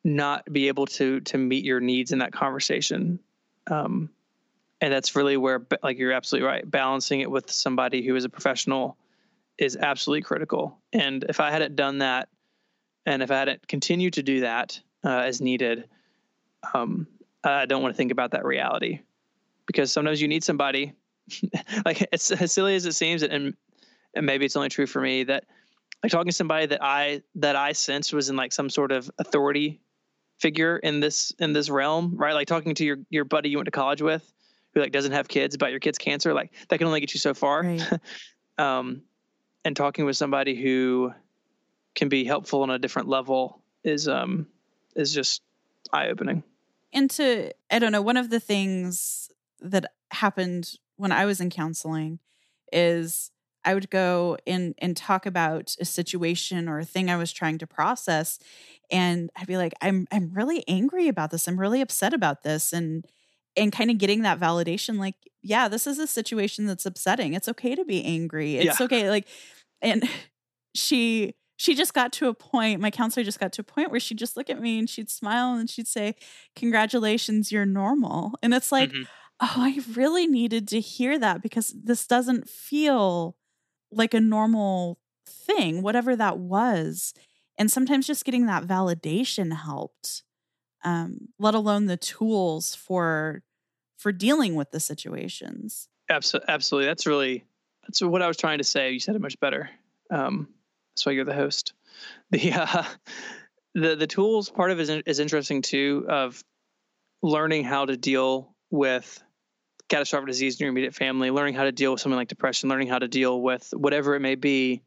not 0.04 0.44
be 0.52 0.68
able 0.68 0.86
to 0.86 1.20
to 1.22 1.38
meet 1.38 1.64
your 1.64 1.80
needs 1.80 2.12
in 2.12 2.20
that 2.20 2.34
conversation 2.34 3.20
um, 3.68 4.10
and 4.84 4.92
that's 4.92 5.16
really 5.16 5.38
where 5.38 5.66
like 5.82 5.98
you're 5.98 6.12
absolutely 6.12 6.46
right. 6.46 6.70
Balancing 6.70 7.22
it 7.22 7.32
with 7.32 7.50
somebody 7.50 8.06
who 8.06 8.18
is 8.18 8.26
a 8.26 8.30
professional 8.30 8.98
is 9.58 9.78
absolutely 9.78 10.24
critical. 10.24 10.78
And 10.92 11.24
if 11.30 11.40
i 11.40 11.50
hadn't 11.50 11.78
done 11.78 12.00
that 12.00 12.28
and 13.06 13.24
if 13.24 13.32
i 13.32 13.38
hadn't 13.38 13.66
continued 13.68 14.14
to 14.14 14.24
do 14.24 14.42
that 14.42 14.80
uh, 15.06 15.20
as 15.20 15.40
needed 15.40 15.88
um, 16.74 17.08
i 17.46 17.66
don't 17.66 17.82
want 17.82 17.94
to 17.94 17.98
think 17.98 18.12
about 18.12 18.32
that 18.32 18.44
reality. 18.44 19.00
Because 19.66 19.90
sometimes 19.90 20.22
you 20.22 20.28
need 20.28 20.44
somebody. 20.44 20.94
Like 21.86 22.06
it's 22.12 22.32
as 22.32 22.52
silly 22.52 22.76
as 22.76 22.86
it 22.86 22.92
seems 22.92 23.24
and 23.24 23.56
and 24.14 24.26
maybe 24.26 24.46
it's 24.46 24.58
only 24.58 24.70
true 24.70 24.86
for 24.86 25.02
me 25.02 25.24
that 25.24 25.46
like 26.04 26.12
talking 26.12 26.28
to 26.28 26.36
somebody 26.36 26.66
that 26.66 26.84
I 26.84 27.22
that 27.36 27.56
I 27.56 27.72
sensed 27.72 28.14
was 28.14 28.30
in 28.30 28.36
like 28.36 28.52
some 28.52 28.70
sort 28.70 28.92
of 28.92 29.10
authority 29.18 29.80
figure 30.40 30.78
in 30.78 31.00
this 31.00 31.32
in 31.40 31.54
this 31.54 31.70
realm, 31.70 32.18
right? 32.18 32.34
Like 32.34 32.48
talking 32.48 32.76
to 32.76 32.84
your 32.84 32.98
your 33.10 33.24
buddy 33.24 33.50
you 33.50 33.58
went 33.58 33.68
to 33.68 33.72
college 33.72 34.02
with 34.02 34.34
who 34.74 34.82
like 34.82 34.92
doesn't 34.92 35.12
have 35.12 35.28
kids 35.28 35.56
about 35.56 35.72
your 35.72 35.80
kid's 35.80 35.98
cancer, 35.98 36.34
like 36.34 36.52
that 36.70 36.78
can 36.78 36.88
only 36.88 37.00
get 37.00 37.14
you 37.14 37.20
so 37.20 37.34
far. 37.34 37.64
Right. 37.64 38.00
um, 38.58 39.04
and 39.66 39.76
talking 39.76 40.06
with 40.06 40.18
somebody 40.18 40.62
who 40.62 41.14
can 41.96 42.10
be 42.10 42.26
helpful 42.26 42.64
on 42.64 42.70
a 42.70 42.80
different 42.80 43.08
level 43.08 43.62
is 43.84 44.08
um 44.08 44.48
is 44.96 45.14
just 45.14 45.42
eye 45.92 46.08
opening. 46.10 46.44
And 46.92 47.10
to 47.12 47.52
I 47.72 47.80
don't 47.80 47.92
know, 47.92 48.02
one 48.02 48.18
of 48.18 48.30
the 48.30 48.40
things 48.40 49.32
that 49.62 49.92
happened 50.12 50.78
when 50.98 51.12
I 51.12 51.26
was 51.26 51.42
in 51.42 51.50
counseling 51.50 52.20
is 52.72 53.32
I 53.66 53.74
would 53.74 53.90
go 53.90 54.38
in 54.46 54.76
and 54.80 54.96
talk 54.98 55.26
about 55.26 55.76
a 55.80 55.86
situation 55.86 56.68
or 56.68 56.80
a 56.80 56.86
thing 56.86 57.10
I 57.10 57.16
was 57.16 57.32
trying 57.32 57.58
to 57.60 57.68
process 57.68 58.40
and 58.92 59.30
I'd 59.36 59.48
be 59.48 59.58
like 59.58 59.74
I'm 59.82 60.08
I'm 60.12 60.32
really 60.34 60.64
angry 60.68 61.08
about 61.08 61.32
this. 61.32 61.48
I'm 61.48 61.60
really 61.60 61.82
upset 61.82 62.14
about 62.14 62.44
this 62.44 62.74
and 62.74 63.06
and 63.56 63.72
kind 63.72 63.92
of 63.92 63.98
getting 63.98 64.22
that 64.24 64.40
validation 64.40 64.98
like 64.98 65.16
yeah, 65.46 65.68
this 65.68 65.88
is 65.88 66.00
a 66.00 66.08
situation 66.08 66.68
that's 66.68 66.86
upsetting. 66.86 67.34
It's 67.34 67.50
okay 67.50 67.76
to 67.76 67.84
be 67.84 68.02
angry. 68.06 68.56
It's 68.56 68.80
yeah. 68.80 68.86
okay 68.86 69.10
like 69.10 69.28
and 69.82 70.08
she 70.76 71.36
she 71.58 71.76
just 71.76 71.94
got 71.94 72.12
to 72.14 72.28
a 72.28 72.34
point 72.34 72.82
my 72.82 72.90
counselor 72.90 73.24
just 73.24 73.40
got 73.40 73.54
to 73.54 73.62
a 73.62 73.66
point 73.66 73.92
where 73.92 74.00
she'd 74.00 74.18
just 74.18 74.36
look 74.36 74.50
at 74.50 74.60
me 74.60 74.80
and 74.80 74.90
she'd 74.90 75.10
smile 75.10 75.54
and 75.54 75.70
she'd 75.70 75.88
say 75.88 76.16
congratulations 76.56 77.52
you're 77.52 77.66
normal 77.66 78.34
and 78.42 78.56
it's 78.56 78.72
like 78.72 78.90
mm-hmm. 78.90 79.04
oh 79.40 79.54
i 79.58 79.80
really 79.94 80.26
needed 80.26 80.68
to 80.68 80.80
hear 80.80 81.20
that 81.20 81.44
because 81.44 81.72
this 81.84 82.08
doesn't 82.08 82.50
feel 82.50 83.38
like 83.92 84.16
a 84.16 84.20
normal 84.20 85.00
thing, 85.26 85.82
whatever 85.82 86.16
that 86.16 86.38
was. 86.38 87.14
And 87.58 87.72
sometimes 87.72 88.08
just 88.08 88.26
getting 88.26 88.46
that 88.48 88.66
validation 88.66 89.56
helped, 89.56 90.24
um, 90.84 91.30
let 91.40 91.56
alone 91.56 91.86
the 91.86 91.98
tools 91.98 92.76
for 92.76 93.44
for 93.98 94.12
dealing 94.12 94.56
with 94.56 94.72
the 94.72 94.80
situations. 94.80 95.88
Absolutely, 96.10 96.50
absolutely. 96.50 96.88
That's 96.88 97.06
really 97.06 97.46
that's 97.84 98.02
what 98.02 98.22
I 98.22 98.28
was 98.28 98.38
trying 98.38 98.58
to 98.58 98.64
say. 98.64 98.92
You 98.92 99.00
said 99.00 99.16
it 99.16 99.22
much 99.22 99.40
better. 99.40 99.70
Um, 100.12 100.50
that's 100.92 101.06
why 101.06 101.14
you're 101.14 101.26
the 101.26 101.34
host. 101.34 101.74
The 102.32 102.52
uh, 102.54 102.84
the 103.76 103.96
the 103.96 104.08
tools 104.08 104.50
part 104.50 104.72
of 104.72 104.80
it 104.80 104.90
is, 104.90 105.04
is 105.06 105.20
interesting 105.20 105.62
too. 105.62 106.06
Of 106.10 106.44
learning 107.22 107.64
how 107.64 107.86
to 107.86 107.96
deal 107.96 108.56
with 108.72 109.24
catastrophic 109.90 110.28
disease 110.28 110.60
in 110.60 110.66
your 110.66 110.72
immediate 110.72 110.96
family, 110.96 111.30
learning 111.30 111.54
how 111.54 111.64
to 111.66 111.72
deal 111.72 111.92
with 111.92 112.02
something 112.02 112.18
like 112.18 112.28
depression, 112.28 112.70
learning 112.70 112.88
how 112.88 112.98
to 112.98 113.08
deal 113.08 113.42
with 113.42 113.70
whatever 113.76 114.16
it 114.16 114.22
may 114.22 114.34
be. 114.34 114.82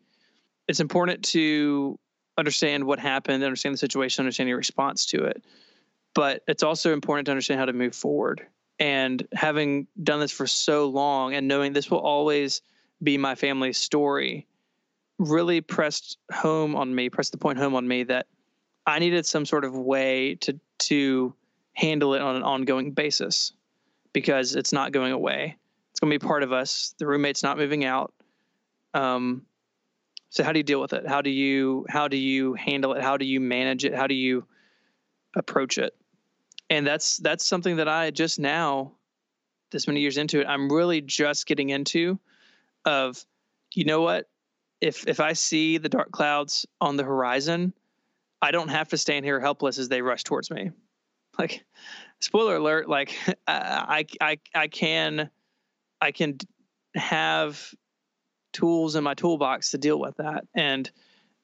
It's 0.66 0.80
important 0.80 1.24
to 1.26 1.96
understand 2.36 2.84
what 2.84 2.98
happened, 2.98 3.44
understand 3.44 3.74
the 3.74 3.78
situation, 3.78 4.22
understand 4.22 4.48
your 4.48 4.58
response 4.58 5.06
to 5.06 5.24
it. 5.24 5.44
But 6.16 6.42
it's 6.48 6.62
also 6.62 6.94
important 6.94 7.26
to 7.26 7.32
understand 7.32 7.60
how 7.60 7.66
to 7.66 7.74
move 7.74 7.94
forward. 7.94 8.46
And 8.78 9.28
having 9.34 9.86
done 10.02 10.18
this 10.18 10.32
for 10.32 10.46
so 10.46 10.86
long 10.86 11.34
and 11.34 11.46
knowing 11.46 11.74
this 11.74 11.90
will 11.90 11.98
always 11.98 12.62
be 13.02 13.18
my 13.18 13.34
family's 13.34 13.76
story 13.76 14.46
really 15.18 15.60
pressed 15.60 16.16
home 16.32 16.74
on 16.74 16.94
me, 16.94 17.10
pressed 17.10 17.32
the 17.32 17.38
point 17.38 17.58
home 17.58 17.74
on 17.74 17.86
me 17.86 18.02
that 18.04 18.26
I 18.86 18.98
needed 18.98 19.26
some 19.26 19.44
sort 19.44 19.64
of 19.64 19.76
way 19.76 20.36
to 20.36 20.58
to 20.78 21.34
handle 21.74 22.14
it 22.14 22.22
on 22.22 22.36
an 22.36 22.42
ongoing 22.42 22.92
basis 22.92 23.52
because 24.14 24.54
it's 24.54 24.72
not 24.72 24.92
going 24.92 25.12
away. 25.12 25.56
It's 25.90 26.00
going 26.00 26.10
to 26.10 26.18
be 26.18 26.26
part 26.26 26.42
of 26.42 26.50
us. 26.50 26.94
The 26.98 27.06
roommate's 27.06 27.42
not 27.42 27.58
moving 27.58 27.84
out. 27.84 28.14
Um, 28.94 29.42
so 30.30 30.42
how 30.42 30.52
do 30.52 30.58
you 30.58 30.62
deal 30.62 30.80
with 30.80 30.94
it? 30.94 31.06
How 31.06 31.20
do 31.20 31.28
you 31.28 31.84
how 31.90 32.08
do 32.08 32.16
you 32.16 32.54
handle 32.54 32.94
it? 32.94 33.02
How 33.02 33.18
do 33.18 33.26
you 33.26 33.38
manage 33.38 33.84
it? 33.84 33.94
How 33.94 34.06
do 34.06 34.14
you 34.14 34.46
approach 35.34 35.76
it? 35.76 35.94
And 36.70 36.86
that's 36.86 37.18
that's 37.18 37.46
something 37.46 37.76
that 37.76 37.88
I 37.88 38.10
just 38.10 38.38
now, 38.38 38.92
this 39.70 39.86
many 39.86 40.00
years 40.00 40.16
into 40.16 40.40
it, 40.40 40.46
I'm 40.46 40.70
really 40.70 41.00
just 41.00 41.46
getting 41.46 41.70
into. 41.70 42.18
Of, 42.84 43.24
you 43.74 43.84
know 43.84 44.02
what? 44.02 44.28
If 44.80 45.06
if 45.06 45.20
I 45.20 45.32
see 45.32 45.78
the 45.78 45.88
dark 45.88 46.10
clouds 46.12 46.66
on 46.80 46.96
the 46.96 47.04
horizon, 47.04 47.72
I 48.42 48.50
don't 48.50 48.68
have 48.68 48.88
to 48.88 48.98
stand 48.98 49.24
here 49.24 49.40
helpless 49.40 49.78
as 49.78 49.88
they 49.88 50.02
rush 50.02 50.24
towards 50.24 50.50
me. 50.50 50.70
Like, 51.38 51.64
spoiler 52.20 52.56
alert! 52.56 52.88
Like, 52.88 53.16
I 53.46 54.06
I 54.20 54.38
I 54.54 54.68
can 54.68 55.30
I 56.00 56.12
can 56.12 56.38
have 56.94 57.74
tools 58.52 58.96
in 58.96 59.04
my 59.04 59.14
toolbox 59.14 59.70
to 59.70 59.78
deal 59.78 60.00
with 60.00 60.16
that 60.16 60.44
and 60.54 60.90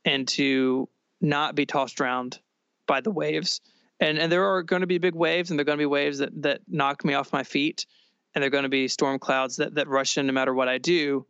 and 0.05 0.27
to 0.27 0.89
not 1.21 1.55
be 1.55 1.67
tossed 1.67 2.01
around 2.01 2.41
by 2.87 3.01
the 3.01 3.11
waves. 3.11 3.61
And 4.03 4.19
and 4.19 4.33
there 4.33 4.45
are 4.45 4.65
going 4.65 4.81
to 4.81 4.87
be 4.89 4.99
big 4.99 5.15
waves 5.15 5.51
and 5.51 5.59
there're 5.59 5.65
going 5.65 5.79
to 5.79 5.83
be 5.83 5.87
waves 5.87 6.19
that 6.19 6.43
that 6.43 6.61
knock 6.67 7.05
me 7.05 7.15
off 7.15 7.33
my 7.33 7.45
feet 7.45 7.87
and 8.35 8.43
there're 8.43 8.51
going 8.51 8.65
to 8.65 8.69
be 8.69 8.89
storm 8.89 9.21
clouds 9.21 9.57
that 9.57 9.77
that 9.77 9.87
rush 9.87 10.19
in 10.19 10.27
no 10.27 10.33
matter 10.33 10.53
what 10.53 10.69
I 10.69 10.79
do. 10.79 11.25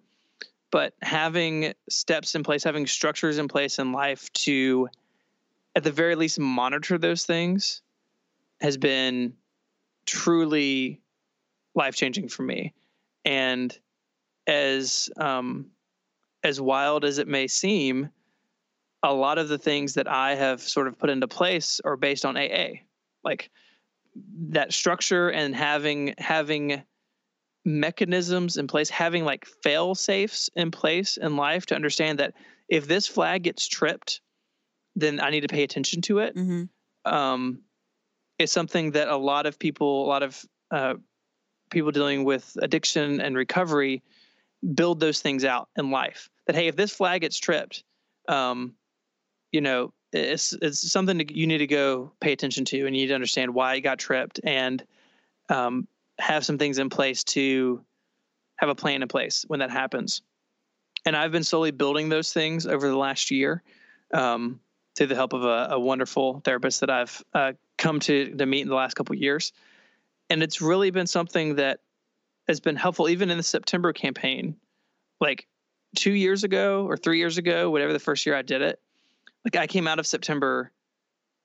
But 0.71 0.95
having 1.03 1.75
steps 1.91 2.35
in 2.35 2.43
place, 2.43 2.65
having 2.65 2.87
structures 2.87 3.37
in 3.37 3.47
place 3.47 3.79
in 3.79 3.93
life 3.93 4.33
to 4.33 4.89
at 5.77 5.85
the 5.85 5.93
very 5.93 6.15
least 6.15 6.39
monitor 6.39 6.97
those 6.97 7.27
things 7.27 7.83
has 8.63 8.79
been 8.79 9.35
truly 10.07 11.03
life 11.75 11.95
changing 11.95 12.29
for 12.29 12.43
me. 12.43 12.73
And 13.27 13.77
as 14.47 15.11
um, 15.19 15.67
as 16.43 16.59
wild 16.59 17.05
as 17.05 17.19
it 17.19 17.29
may 17.29 17.49
seem, 17.49 18.09
a 19.03 19.13
lot 19.13 19.39
of 19.39 19.49
the 19.49 19.59
things 19.59 19.95
that 19.95 20.09
I 20.09 20.35
have 20.35 20.61
sort 20.61 20.87
of 20.87 20.99
put 20.99 21.11
into 21.11 21.29
place 21.29 21.81
are 21.85 21.97
based 21.97 22.25
on 22.25 22.37
AA, 22.37 22.81
like 23.25 23.51
that 24.51 24.73
structure 24.73 25.31
and 25.31 25.55
having 25.55 26.15
having 26.19 26.83
mechanisms 27.65 28.57
in 28.57 28.67
place, 28.67 28.91
having 28.91 29.25
like 29.25 29.45
fail 29.45 29.95
safes 29.95 30.51
in 30.57 30.71
place 30.71 31.17
in 31.17 31.37
life 31.37 31.67
to 31.67 31.75
understand 31.75 32.19
that 32.19 32.35
if 32.69 32.87
this 32.87 33.07
flag 33.07 33.43
gets 33.45 33.67
tripped, 33.67 34.21
then 34.97 35.21
I 35.21 35.31
need 35.31 35.43
to 35.43 35.49
pay 35.49 35.63
attention 35.63 36.03
to 36.03 36.19
it. 36.19 36.37
Mm-hmm. 36.37 37.13
Um, 37.13 37.63
it's 38.39 38.53
something 38.53 38.93
that 38.93 39.09
a 39.09 39.17
lot 39.17 39.47
of 39.47 39.59
people, 39.59 40.05
a 40.05 40.09
lot 40.09 40.23
of 40.23 40.45
uh, 40.71 40.95
people 41.71 41.91
dealing 41.91 42.25
with 42.25 42.57
addiction 42.61 43.21
and 43.21 43.37
recovery 43.37 44.03
build 44.75 45.01
those 45.01 45.21
things 45.21 45.45
out 45.45 45.69
in 45.77 45.91
life. 45.91 46.29
That 46.47 46.57
hey, 46.57 46.69
if 46.69 46.77
this 46.77 46.93
flag 46.93 47.23
gets 47.23 47.39
tripped, 47.39 47.85
um, 48.29 48.75
you 49.53 49.61
know, 49.61 49.93
it's 50.13 50.53
it's 50.61 50.91
something 50.91 51.19
that 51.19 51.31
you 51.31 51.47
need 51.47 51.59
to 51.59 51.67
go 51.67 52.13
pay 52.21 52.33
attention 52.33 52.65
to, 52.67 52.87
and 52.87 52.97
you 52.97 53.03
need 53.03 53.09
to 53.09 53.15
understand 53.15 53.55
why 53.55 53.75
it 53.75 53.81
got 53.83 53.99
tripped, 53.99 54.41
and 54.45 54.85
um, 55.49 55.87
have 56.19 56.45
some 56.45 56.59
things 56.59 56.79
in 56.79 56.91
place 56.91 57.23
to 57.25 57.83
have 58.57 58.69
a 58.69 58.75
plan 58.75 59.03
in 59.03 59.09
place 59.09 59.45
when 59.49 59.61
that 59.61 59.71
happens. 59.71 60.23
And 61.05 61.17
I've 61.17 61.33
been 61.33 61.45
slowly 61.45 61.71
building 61.71 62.09
those 62.09 62.33
things 62.33 62.67
over 62.67 62.89
the 62.89 62.97
last 62.97 63.31
year 63.31 63.63
um, 64.15 64.61
through 64.97 65.09
the 65.09 65.15
help 65.15 65.33
of 65.33 65.45
a, 65.45 65.69
a 65.73 65.81
wonderful 65.81 66.41
therapist 66.45 66.81
that 66.81 66.91
I've 66.91 67.23
uh, 67.35 67.53
come 67.79 68.01
to 68.01 68.35
to 68.35 68.47
meet 68.47 68.63
in 68.63 68.69
the 68.69 68.75
last 68.75 68.95
couple 68.95 69.15
years, 69.15 69.53
and 70.31 70.43
it's 70.43 70.61
really 70.61 70.91
been 70.91 71.07
something 71.07 71.57
that 71.57 71.81
has 72.49 72.61
been 72.61 72.77
helpful 72.77 73.09
even 73.09 73.31
in 73.31 73.37
the 73.37 73.43
September 73.43 73.93
campaign. 73.93 74.57
Like 75.21 75.47
two 75.95 76.13
years 76.13 76.43
ago 76.43 76.87
or 76.87 76.97
three 76.97 77.19
years 77.19 77.39
ago, 77.39 77.71
whatever 77.71 77.93
the 77.93 78.01
first 78.01 78.27
year 78.27 78.35
I 78.35 78.43
did 78.43 78.61
it, 78.61 78.81
like 79.45 79.57
I 79.57 79.67
came 79.67 79.87
out 79.87 79.99
of 79.99 80.07
September 80.07 80.73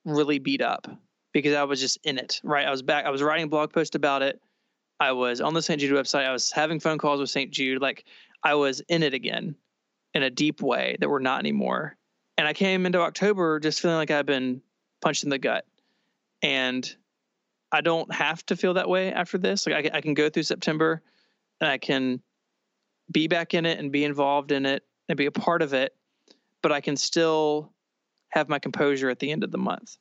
really 0.04 0.38
beat 0.38 0.62
up 0.62 0.86
because 1.32 1.54
I 1.54 1.64
was 1.64 1.80
just 1.80 1.98
in 2.04 2.18
it, 2.18 2.40
right? 2.42 2.66
I 2.66 2.70
was 2.70 2.82
back, 2.82 3.04
I 3.04 3.10
was 3.10 3.22
writing 3.22 3.44
a 3.44 3.48
blog 3.48 3.72
post 3.72 3.94
about 3.94 4.22
it. 4.22 4.40
I 5.00 5.12
was 5.12 5.40
on 5.40 5.54
the 5.54 5.62
St. 5.62 5.80
Jude 5.80 5.92
website. 5.92 6.26
I 6.26 6.32
was 6.32 6.50
having 6.50 6.80
phone 6.80 6.98
calls 6.98 7.20
with 7.20 7.30
St. 7.30 7.50
Jude. 7.52 7.80
Like 7.80 8.04
I 8.42 8.54
was 8.54 8.80
in 8.88 9.02
it 9.02 9.14
again 9.14 9.54
in 10.14 10.22
a 10.22 10.30
deep 10.30 10.60
way 10.60 10.96
that 11.00 11.08
we're 11.08 11.20
not 11.20 11.38
anymore. 11.40 11.96
And 12.36 12.48
I 12.48 12.52
came 12.52 12.86
into 12.86 13.00
October 13.00 13.60
just 13.60 13.80
feeling 13.80 13.96
like 13.96 14.10
I've 14.10 14.26
been 14.26 14.60
punched 15.00 15.24
in 15.24 15.30
the 15.30 15.38
gut. 15.38 15.64
And 16.42 16.92
I 17.70 17.80
don't 17.80 18.12
have 18.12 18.44
to 18.46 18.56
feel 18.56 18.74
that 18.74 18.88
way 18.88 19.12
after 19.12 19.38
this. 19.38 19.66
Like 19.66 19.92
I, 19.92 19.98
I 19.98 20.00
can 20.00 20.14
go 20.14 20.30
through 20.30 20.44
September 20.44 21.02
and 21.60 21.70
I 21.70 21.78
can 21.78 22.20
be 23.10 23.28
back 23.28 23.54
in 23.54 23.66
it 23.66 23.78
and 23.78 23.92
be 23.92 24.04
involved 24.04 24.52
in 24.52 24.66
it 24.66 24.84
and 25.08 25.16
be 25.16 25.26
a 25.26 25.32
part 25.32 25.62
of 25.62 25.74
it, 25.74 25.94
but 26.62 26.72
I 26.72 26.80
can 26.80 26.96
still 26.96 27.72
have 28.28 28.48
my 28.48 28.58
composure 28.58 29.10
at 29.10 29.18
the 29.18 29.30
end 29.30 29.44
of 29.44 29.50
the 29.50 29.58
month 29.58 29.96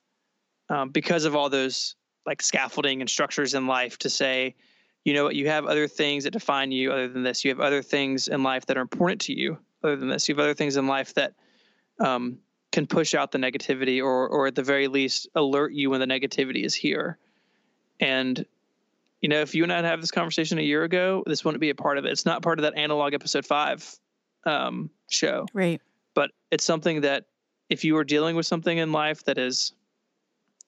um, 0.70 0.90
because 0.90 1.26
of 1.26 1.36
all 1.36 1.50
those 1.50 1.96
like 2.26 2.42
scaffolding 2.42 3.02
and 3.02 3.10
structures 3.10 3.54
in 3.54 3.68
life 3.68 3.98
to 4.00 4.10
say, 4.10 4.56
you 5.06 5.14
know 5.14 5.24
what, 5.24 5.36
you 5.36 5.48
have 5.48 5.66
other 5.66 5.88
things 5.88 6.26
that 6.26 6.32
define 6.32 6.72
you 6.72 6.92
other 6.92 7.08
than 7.08 7.24
this. 7.24 7.46
You 7.46 7.52
have 7.52 7.62
other 7.62 7.82
things 7.82 8.28
in 8.28 8.44
life 8.44 8.66
that 8.66 8.78
are 8.78 8.82
important 8.82 9.22
to 9.22 9.34
you 9.34 9.58
other 9.84 9.96
than 9.96 10.10
this. 10.10 10.28
You 10.28 10.36
have 10.36 10.44
other 10.44 10.54
things 10.54 10.76
in 10.76 10.88
life 10.88 11.14
that 11.14 11.34
um, 12.00 12.40
can 12.74 12.86
push 12.86 13.16
out 13.16 13.32
the 13.32 13.38
negativity 13.38 14.04
or, 14.04 14.28
or 14.28 14.48
at 14.48 14.56
the 14.56 14.64
very 14.64 14.88
least 14.88 15.30
alert 15.36 15.72
you 15.72 15.90
when 15.90 16.02
the 16.02 16.06
negativity 16.06 16.66
is 16.66 16.76
here. 16.76 17.18
And 18.02 18.46
you 19.22 19.30
know, 19.30 19.42
if 19.42 19.56
you 19.56 19.64
and 19.64 19.74
I 19.74 19.78
had 19.78 19.86
have 19.86 20.02
this 20.02 20.12
conversation 20.12 20.60
a 20.60 20.64
year 20.64 20.84
ago, 20.84 21.24
this 21.26 21.44
wouldn't 21.44 21.62
be 21.62 21.70
a 21.70 21.76
part 21.76 21.98
of 21.98 22.06
it. 22.06 22.12
It's 22.12 22.26
not 22.26 22.42
part 22.44 22.60
of 22.60 22.64
that 22.64 22.76
analog 22.76 23.14
episode 23.14 23.46
five 23.46 23.90
um, 24.46 24.90
show. 25.10 25.46
Right. 25.54 25.82
But 26.14 26.32
it's 26.52 26.64
something 26.64 27.02
that 27.02 27.26
if 27.70 27.84
you 27.84 27.98
are 27.98 28.04
dealing 28.04 28.36
with 28.36 28.46
something 28.46 28.78
in 28.78 28.92
life 28.92 29.24
that 29.26 29.38
is 29.38 29.74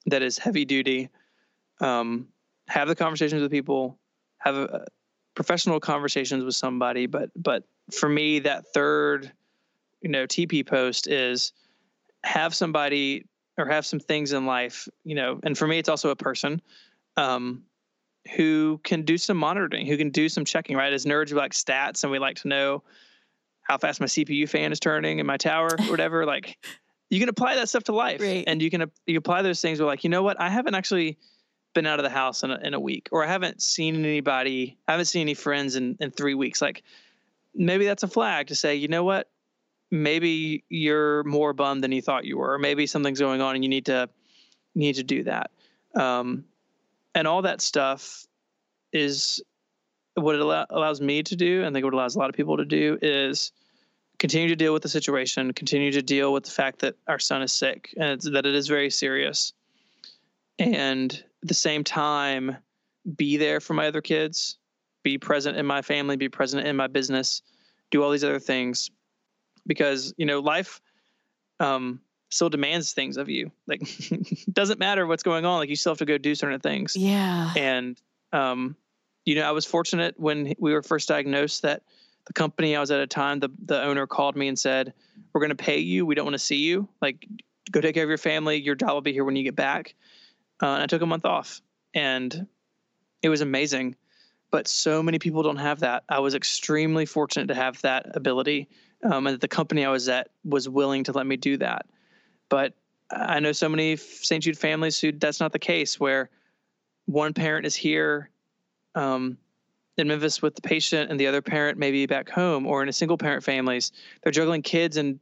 that 0.06 0.22
is 0.22 0.38
heavy 0.38 0.64
duty, 0.64 1.08
um, 1.80 2.28
have 2.68 2.88
the 2.88 2.94
conversations 2.94 3.42
with 3.42 3.50
people, 3.50 3.98
have 4.38 4.56
a, 4.56 4.86
professional 5.34 5.80
conversations 5.80 6.44
with 6.44 6.54
somebody. 6.54 7.06
But 7.06 7.30
but 7.36 7.64
for 7.92 8.08
me, 8.08 8.40
that 8.40 8.66
third, 8.72 9.32
you 10.00 10.10
know, 10.10 10.26
TP 10.26 10.66
post 10.66 11.08
is 11.08 11.52
have 12.24 12.54
somebody 12.54 13.26
or 13.56 13.66
have 13.66 13.86
some 13.86 14.00
things 14.00 14.32
in 14.32 14.46
life, 14.46 14.88
you 15.04 15.14
know, 15.14 15.40
and 15.42 15.56
for 15.56 15.66
me, 15.66 15.78
it's 15.78 15.88
also 15.88 16.10
a 16.10 16.16
person 16.16 16.62
um, 17.16 17.62
who 18.36 18.80
can 18.84 19.02
do 19.02 19.18
some 19.18 19.36
monitoring, 19.36 19.86
who 19.86 19.96
can 19.96 20.10
do 20.10 20.28
some 20.28 20.44
checking, 20.44 20.76
right? 20.76 20.92
As 20.92 21.04
nerds, 21.04 21.30
we 21.30 21.36
like 21.36 21.52
stats 21.52 22.02
and 22.02 22.12
we 22.12 22.18
like 22.18 22.36
to 22.36 22.48
know 22.48 22.82
how 23.62 23.78
fast 23.78 24.00
my 24.00 24.06
CPU 24.06 24.48
fan 24.48 24.72
is 24.72 24.80
turning 24.80 25.18
in 25.18 25.26
my 25.26 25.36
tower 25.36 25.76
or 25.78 25.90
whatever. 25.90 26.26
like 26.26 26.58
you 27.10 27.20
can 27.20 27.28
apply 27.28 27.56
that 27.56 27.68
stuff 27.68 27.84
to 27.84 27.92
life 27.92 28.20
right. 28.20 28.44
and 28.46 28.62
you 28.62 28.70
can, 28.70 28.90
you 29.06 29.18
apply 29.18 29.42
those 29.42 29.60
things. 29.60 29.78
Where 29.78 29.86
like, 29.86 30.04
you 30.04 30.10
know 30.10 30.22
what? 30.22 30.40
I 30.40 30.48
haven't 30.48 30.74
actually 30.74 31.18
been 31.74 31.86
out 31.86 31.98
of 31.98 32.04
the 32.04 32.10
house 32.10 32.42
in 32.42 32.50
a, 32.50 32.58
in 32.62 32.74
a 32.74 32.80
week 32.80 33.08
or 33.12 33.24
I 33.24 33.26
haven't 33.26 33.60
seen 33.60 33.96
anybody, 33.96 34.78
I 34.88 34.92
haven't 34.92 35.06
seen 35.06 35.22
any 35.22 35.34
friends 35.34 35.76
in, 35.76 35.96
in 36.00 36.10
three 36.10 36.34
weeks. 36.34 36.62
Like 36.62 36.82
maybe 37.54 37.84
that's 37.84 38.04
a 38.04 38.08
flag 38.08 38.46
to 38.48 38.54
say, 38.54 38.76
you 38.76 38.88
know 38.88 39.04
what? 39.04 39.28
Maybe 39.90 40.64
you're 40.68 41.24
more 41.24 41.52
bummed 41.52 41.82
than 41.82 41.90
you 41.92 42.00
thought 42.00 42.24
you 42.24 42.38
were, 42.38 42.54
or 42.54 42.58
maybe 42.58 42.86
something's 42.86 43.18
going 43.18 43.40
on 43.40 43.56
and 43.56 43.64
you 43.64 43.68
need 43.68 43.86
to, 43.86 44.08
need 44.74 44.94
to 44.94 45.02
do 45.02 45.24
that. 45.24 45.50
Um, 45.94 46.44
and 47.14 47.26
all 47.26 47.42
that 47.42 47.60
stuff 47.60 48.24
is 48.92 49.42
what 50.14 50.36
it 50.36 50.40
allow, 50.40 50.66
allows 50.70 51.00
me 51.00 51.22
to 51.24 51.36
do, 51.36 51.58
and 51.58 51.66
I 51.66 51.72
think 51.72 51.84
what 51.84 51.94
allows 51.94 52.14
a 52.14 52.18
lot 52.18 52.28
of 52.28 52.36
people 52.36 52.56
to 52.58 52.64
do 52.64 52.98
is 53.02 53.52
continue 54.20 54.48
to 54.48 54.56
deal 54.56 54.72
with 54.72 54.82
the 54.82 54.88
situation, 54.88 55.52
continue 55.52 55.90
to 55.90 56.02
deal 56.02 56.32
with 56.32 56.44
the 56.44 56.50
fact 56.52 56.78
that 56.80 56.94
our 57.08 57.18
son 57.18 57.42
is 57.42 57.52
sick 57.52 57.92
and 57.96 58.20
that 58.20 58.46
it 58.46 58.54
is 58.54 58.68
very 58.68 58.90
serious, 58.90 59.52
and 60.58 61.24
at 61.42 61.48
the 61.48 61.54
same 61.54 61.82
time, 61.82 62.56
be 63.16 63.38
there 63.38 63.60
for 63.60 63.74
my 63.74 63.88
other 63.88 64.02
kids, 64.02 64.58
be 65.02 65.18
present 65.18 65.56
in 65.56 65.64
my 65.64 65.80
family, 65.82 66.16
be 66.16 66.28
present 66.28 66.66
in 66.66 66.76
my 66.76 66.86
business, 66.86 67.42
do 67.90 68.02
all 68.02 68.10
these 68.10 68.22
other 68.22 68.38
things 68.38 68.90
because, 69.66 70.12
you 70.18 70.26
know, 70.26 70.40
life 70.40 70.80
um, 71.58 72.00
still 72.28 72.50
demands 72.50 72.92
things 72.92 73.16
of 73.16 73.28
you. 73.30 73.50
Like, 73.66 73.82
doesn't 74.52 74.78
matter 74.78 75.06
what's 75.06 75.22
going 75.22 75.46
on. 75.46 75.58
Like, 75.58 75.70
you 75.70 75.76
still 75.76 75.92
have 75.92 75.98
to 75.98 76.04
go 76.04 76.18
do 76.18 76.34
certain 76.34 76.60
things. 76.60 76.96
Yeah. 76.96 77.52
And, 77.56 78.00
um, 78.32 78.76
you 79.24 79.34
know, 79.34 79.42
I 79.42 79.52
was 79.52 79.64
fortunate 79.64 80.18
when 80.18 80.54
we 80.58 80.72
were 80.72 80.82
first 80.82 81.08
diagnosed 81.08 81.62
that 81.62 81.82
the 82.30 82.34
company 82.34 82.76
I 82.76 82.80
was 82.80 82.92
at 82.92 83.00
a 83.00 83.08
time, 83.08 83.40
the 83.40 83.50
the 83.64 83.82
owner 83.82 84.06
called 84.06 84.36
me 84.36 84.46
and 84.46 84.56
said, 84.56 84.94
"We're 85.32 85.40
going 85.40 85.50
to 85.50 85.56
pay 85.56 85.80
you. 85.80 86.06
We 86.06 86.14
don't 86.14 86.24
want 86.24 86.34
to 86.34 86.38
see 86.38 86.58
you. 86.58 86.88
Like, 87.02 87.26
go 87.72 87.80
take 87.80 87.96
care 87.96 88.04
of 88.04 88.08
your 88.08 88.18
family. 88.18 88.56
Your 88.56 88.76
job 88.76 88.90
will 88.90 89.00
be 89.00 89.12
here 89.12 89.24
when 89.24 89.34
you 89.34 89.42
get 89.42 89.56
back." 89.56 89.96
Uh, 90.62 90.74
and 90.74 90.82
I 90.84 90.86
took 90.86 91.02
a 91.02 91.06
month 91.06 91.24
off, 91.24 91.60
and 91.92 92.46
it 93.20 93.30
was 93.30 93.40
amazing. 93.40 93.96
But 94.52 94.68
so 94.68 95.02
many 95.02 95.18
people 95.18 95.42
don't 95.42 95.56
have 95.56 95.80
that. 95.80 96.04
I 96.08 96.20
was 96.20 96.36
extremely 96.36 97.04
fortunate 97.04 97.48
to 97.48 97.54
have 97.56 97.82
that 97.82 98.14
ability, 98.14 98.68
um, 99.02 99.26
and 99.26 99.40
the 99.40 99.48
company 99.48 99.84
I 99.84 99.90
was 99.90 100.08
at 100.08 100.30
was 100.44 100.68
willing 100.68 101.02
to 101.04 101.12
let 101.12 101.26
me 101.26 101.36
do 101.36 101.56
that. 101.56 101.86
But 102.48 102.74
I 103.10 103.40
know 103.40 103.50
so 103.50 103.68
many 103.68 103.96
St. 103.96 104.44
Jude 104.44 104.56
families 104.56 105.00
who 105.00 105.10
that's 105.10 105.40
not 105.40 105.50
the 105.50 105.58
case, 105.58 105.98
where 105.98 106.30
one 107.06 107.34
parent 107.34 107.66
is 107.66 107.74
here 107.74 108.30
um, 108.94 109.36
in 110.00 110.08
Memphis 110.08 110.42
with 110.42 110.54
the 110.54 110.62
patient 110.62 111.10
and 111.10 111.20
the 111.20 111.26
other 111.26 111.42
parent 111.42 111.78
maybe 111.78 112.06
back 112.06 112.28
home, 112.28 112.66
or 112.66 112.82
in 112.82 112.88
a 112.88 112.92
single 112.92 113.18
parent 113.18 113.44
families, 113.44 113.92
they're 114.22 114.32
juggling 114.32 114.62
kids 114.62 114.96
and 114.96 115.20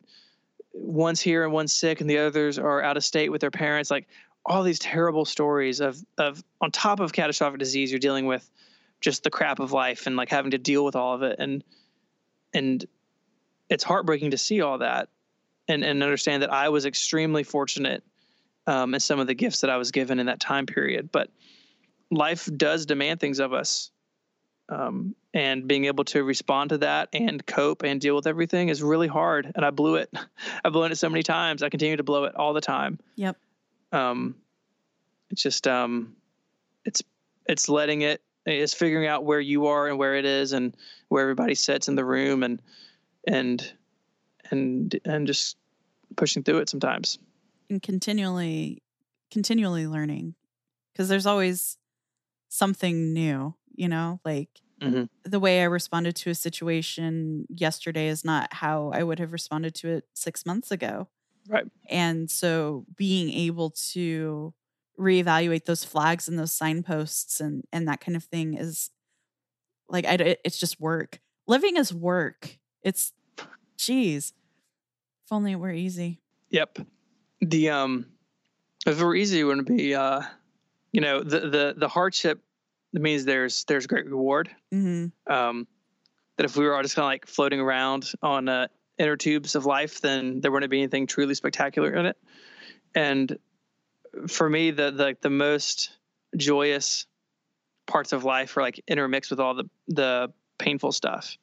one's 0.72 1.20
here 1.20 1.44
and 1.44 1.52
one's 1.52 1.72
sick 1.72 2.00
and 2.00 2.08
the 2.08 2.18
others 2.18 2.58
are 2.58 2.82
out 2.82 2.96
of 2.96 3.04
state 3.04 3.30
with 3.30 3.40
their 3.40 3.50
parents. 3.50 3.90
Like 3.90 4.06
all 4.46 4.62
these 4.62 4.78
terrible 4.78 5.24
stories 5.24 5.80
of 5.80 6.02
of 6.16 6.42
on 6.60 6.70
top 6.70 7.00
of 7.00 7.12
catastrophic 7.12 7.58
disease, 7.58 7.90
you're 7.90 7.98
dealing 7.98 8.26
with 8.26 8.48
just 9.00 9.22
the 9.22 9.30
crap 9.30 9.60
of 9.60 9.72
life 9.72 10.06
and 10.06 10.16
like 10.16 10.28
having 10.28 10.52
to 10.52 10.58
deal 10.58 10.84
with 10.84 10.96
all 10.96 11.14
of 11.14 11.22
it 11.22 11.36
and 11.38 11.62
and 12.54 12.84
it's 13.68 13.84
heartbreaking 13.84 14.30
to 14.30 14.38
see 14.38 14.60
all 14.60 14.78
that 14.78 15.08
and 15.68 15.84
and 15.84 16.02
understand 16.02 16.42
that 16.42 16.52
I 16.52 16.68
was 16.68 16.86
extremely 16.86 17.44
fortunate 17.44 18.02
um, 18.66 18.94
in 18.94 19.00
some 19.00 19.18
of 19.18 19.26
the 19.26 19.34
gifts 19.34 19.60
that 19.60 19.70
I 19.70 19.76
was 19.76 19.90
given 19.90 20.18
in 20.18 20.26
that 20.26 20.40
time 20.40 20.66
period. 20.66 21.10
But 21.10 21.30
life 22.10 22.48
does 22.56 22.86
demand 22.86 23.20
things 23.20 23.38
of 23.38 23.52
us. 23.52 23.90
Um, 24.70 25.14
and 25.32 25.66
being 25.66 25.86
able 25.86 26.04
to 26.04 26.22
respond 26.22 26.70
to 26.70 26.78
that 26.78 27.08
and 27.14 27.44
cope 27.46 27.82
and 27.84 28.00
deal 28.00 28.14
with 28.14 28.26
everything 28.26 28.68
is 28.68 28.82
really 28.82 29.06
hard. 29.06 29.50
And 29.54 29.64
I 29.64 29.70
blew 29.70 29.96
it. 29.96 30.12
I've 30.64 30.72
blown 30.72 30.92
it 30.92 30.96
so 30.96 31.08
many 31.08 31.22
times. 31.22 31.62
I 31.62 31.70
continue 31.70 31.96
to 31.96 32.02
blow 32.02 32.24
it 32.24 32.34
all 32.34 32.52
the 32.52 32.60
time. 32.60 32.98
Yep. 33.16 33.36
Um, 33.92 34.34
it's 35.30 35.42
just 35.42 35.66
um, 35.66 36.16
it's 36.84 37.02
it's 37.46 37.68
letting 37.68 38.02
it. 38.02 38.22
It's 38.46 38.74
figuring 38.74 39.06
out 39.06 39.24
where 39.24 39.40
you 39.40 39.66
are 39.66 39.88
and 39.88 39.98
where 39.98 40.14
it 40.14 40.24
is 40.24 40.52
and 40.52 40.76
where 41.08 41.22
everybody 41.22 41.54
sits 41.54 41.88
in 41.88 41.96
the 41.96 42.04
room 42.04 42.42
and 42.42 42.62
and 43.26 43.72
and 44.50 44.98
and 45.04 45.26
just 45.26 45.56
pushing 46.16 46.42
through 46.42 46.58
it 46.58 46.68
sometimes. 46.68 47.18
And 47.68 47.82
continually, 47.82 48.82
continually 49.30 49.86
learning 49.86 50.34
because 50.92 51.08
there's 51.08 51.26
always 51.26 51.76
something 52.48 53.12
new, 53.12 53.54
you 53.78 53.88
know, 53.88 54.20
like 54.24 54.48
mm-hmm. 54.82 55.04
the 55.22 55.40
way 55.40 55.62
I 55.62 55.64
responded 55.64 56.16
to 56.16 56.30
a 56.30 56.34
situation 56.34 57.46
yesterday 57.48 58.08
is 58.08 58.24
not 58.24 58.52
how 58.52 58.90
I 58.92 59.02
would 59.02 59.18
have 59.18 59.32
responded 59.32 59.74
to 59.76 59.88
it 59.88 60.04
six 60.14 60.44
months 60.44 60.70
ago. 60.70 61.08
Right. 61.48 61.64
And 61.88 62.30
so 62.30 62.84
being 62.96 63.32
able 63.32 63.70
to 63.92 64.52
reevaluate 64.98 65.64
those 65.64 65.84
flags 65.84 66.28
and 66.28 66.38
those 66.38 66.52
signposts 66.52 67.40
and, 67.40 67.64
and 67.72 67.88
that 67.88 68.00
kind 68.00 68.16
of 68.16 68.24
thing 68.24 68.54
is 68.54 68.90
like, 69.88 70.04
I, 70.04 70.36
it's 70.44 70.58
just 70.58 70.80
work. 70.80 71.20
Living 71.46 71.76
is 71.76 71.94
work. 71.94 72.58
It's, 72.82 73.12
geez, 73.78 74.32
if 75.24 75.32
only 75.32 75.52
it 75.52 75.60
were 75.60 75.72
easy. 75.72 76.20
Yep. 76.50 76.80
The, 77.40 77.70
um, 77.70 78.06
if 78.84 79.00
it 79.00 79.04
were 79.04 79.14
easy, 79.14 79.40
it 79.40 79.44
wouldn't 79.44 79.68
be, 79.68 79.94
uh, 79.94 80.22
you 80.90 81.02
know 81.02 81.22
the 81.22 81.40
the 81.40 81.74
the 81.76 81.86
hardship 81.86 82.40
means 82.92 83.24
there's 83.24 83.64
there's 83.64 83.86
great 83.86 84.06
reward. 84.06 84.50
Mm-hmm. 84.72 85.32
Um, 85.32 85.66
that 86.36 86.44
if 86.44 86.56
we 86.56 86.64
were 86.64 86.74
all 86.74 86.82
just 86.82 86.94
kind 86.94 87.04
of 87.04 87.08
like 87.08 87.26
floating 87.26 87.60
around 87.60 88.12
on 88.22 88.48
uh, 88.48 88.68
inner 88.96 89.16
tubes 89.16 89.54
of 89.54 89.66
life, 89.66 90.00
then 90.00 90.40
there 90.40 90.52
wouldn't 90.52 90.70
be 90.70 90.78
anything 90.78 91.06
truly 91.06 91.34
spectacular 91.34 91.92
in 91.94 92.06
it. 92.06 92.16
And 92.94 93.38
for 94.28 94.48
me, 94.48 94.70
the 94.70 94.90
the 94.90 95.16
the 95.20 95.30
most 95.30 95.90
joyous 96.36 97.06
parts 97.86 98.12
of 98.12 98.24
life 98.24 98.56
are 98.56 98.62
like 98.62 98.82
intermixed 98.86 99.30
with 99.30 99.40
all 99.40 99.54
the 99.54 99.68
the 99.88 100.32
painful 100.58 100.92
stuff. 100.92 101.36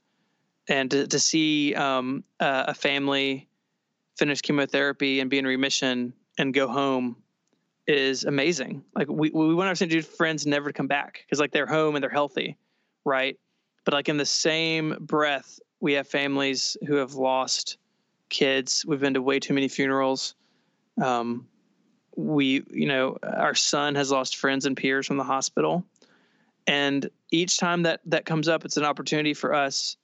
And 0.67 0.89
to, 0.89 1.07
to 1.07 1.19
see 1.19 1.75
um, 1.75 2.23
a 2.39 2.73
family 2.73 3.47
finish 4.17 4.41
chemotherapy 4.41 5.19
and 5.19 5.29
be 5.29 5.37
in 5.37 5.45
remission 5.45 6.13
and 6.39 6.53
go 6.53 6.67
home 6.67 7.17
is 7.87 8.23
amazing. 8.23 8.83
Like 8.95 9.07
we 9.09 9.29
we 9.29 9.53
want 9.53 9.69
our. 9.69 9.87
Jude 9.87 10.05
friends 10.05 10.45
never 10.45 10.69
to 10.69 10.73
come 10.73 10.87
back 10.87 11.23
because 11.25 11.39
like 11.39 11.51
they're 11.51 11.67
home 11.67 11.95
and 11.95 12.03
they're 12.03 12.09
healthy, 12.09 12.57
right? 13.03 13.37
But 13.83 13.93
like 13.93 14.09
in 14.09 14.17
the 14.17 14.25
same 14.25 14.97
breath, 14.99 15.59
we 15.79 15.93
have 15.93 16.07
families 16.07 16.75
who 16.87 16.95
have 16.95 17.13
lost 17.13 17.77
kids. 18.29 18.83
We've 18.87 18.99
been 18.99 19.13
to 19.13 19.21
way 19.21 19.39
too 19.39 19.53
many 19.53 19.67
funerals. 19.67 20.35
Um, 21.01 21.47
we, 22.15 22.63
you 22.71 22.87
know, 22.87 23.17
our 23.21 23.53
son 23.53 23.95
has 23.95 24.09
lost 24.09 24.37
friends 24.37 24.65
and 24.65 24.75
peers 24.75 25.05
from 25.05 25.17
the 25.17 25.23
hospital, 25.23 25.83
and 26.65 27.09
each 27.31 27.57
time 27.57 27.83
that 27.83 28.01
that 28.05 28.25
comes 28.25 28.47
up, 28.47 28.65
it's 28.65 28.77
an 28.77 28.85
opportunity 28.85 29.33
for 29.33 29.53
us 29.53 29.97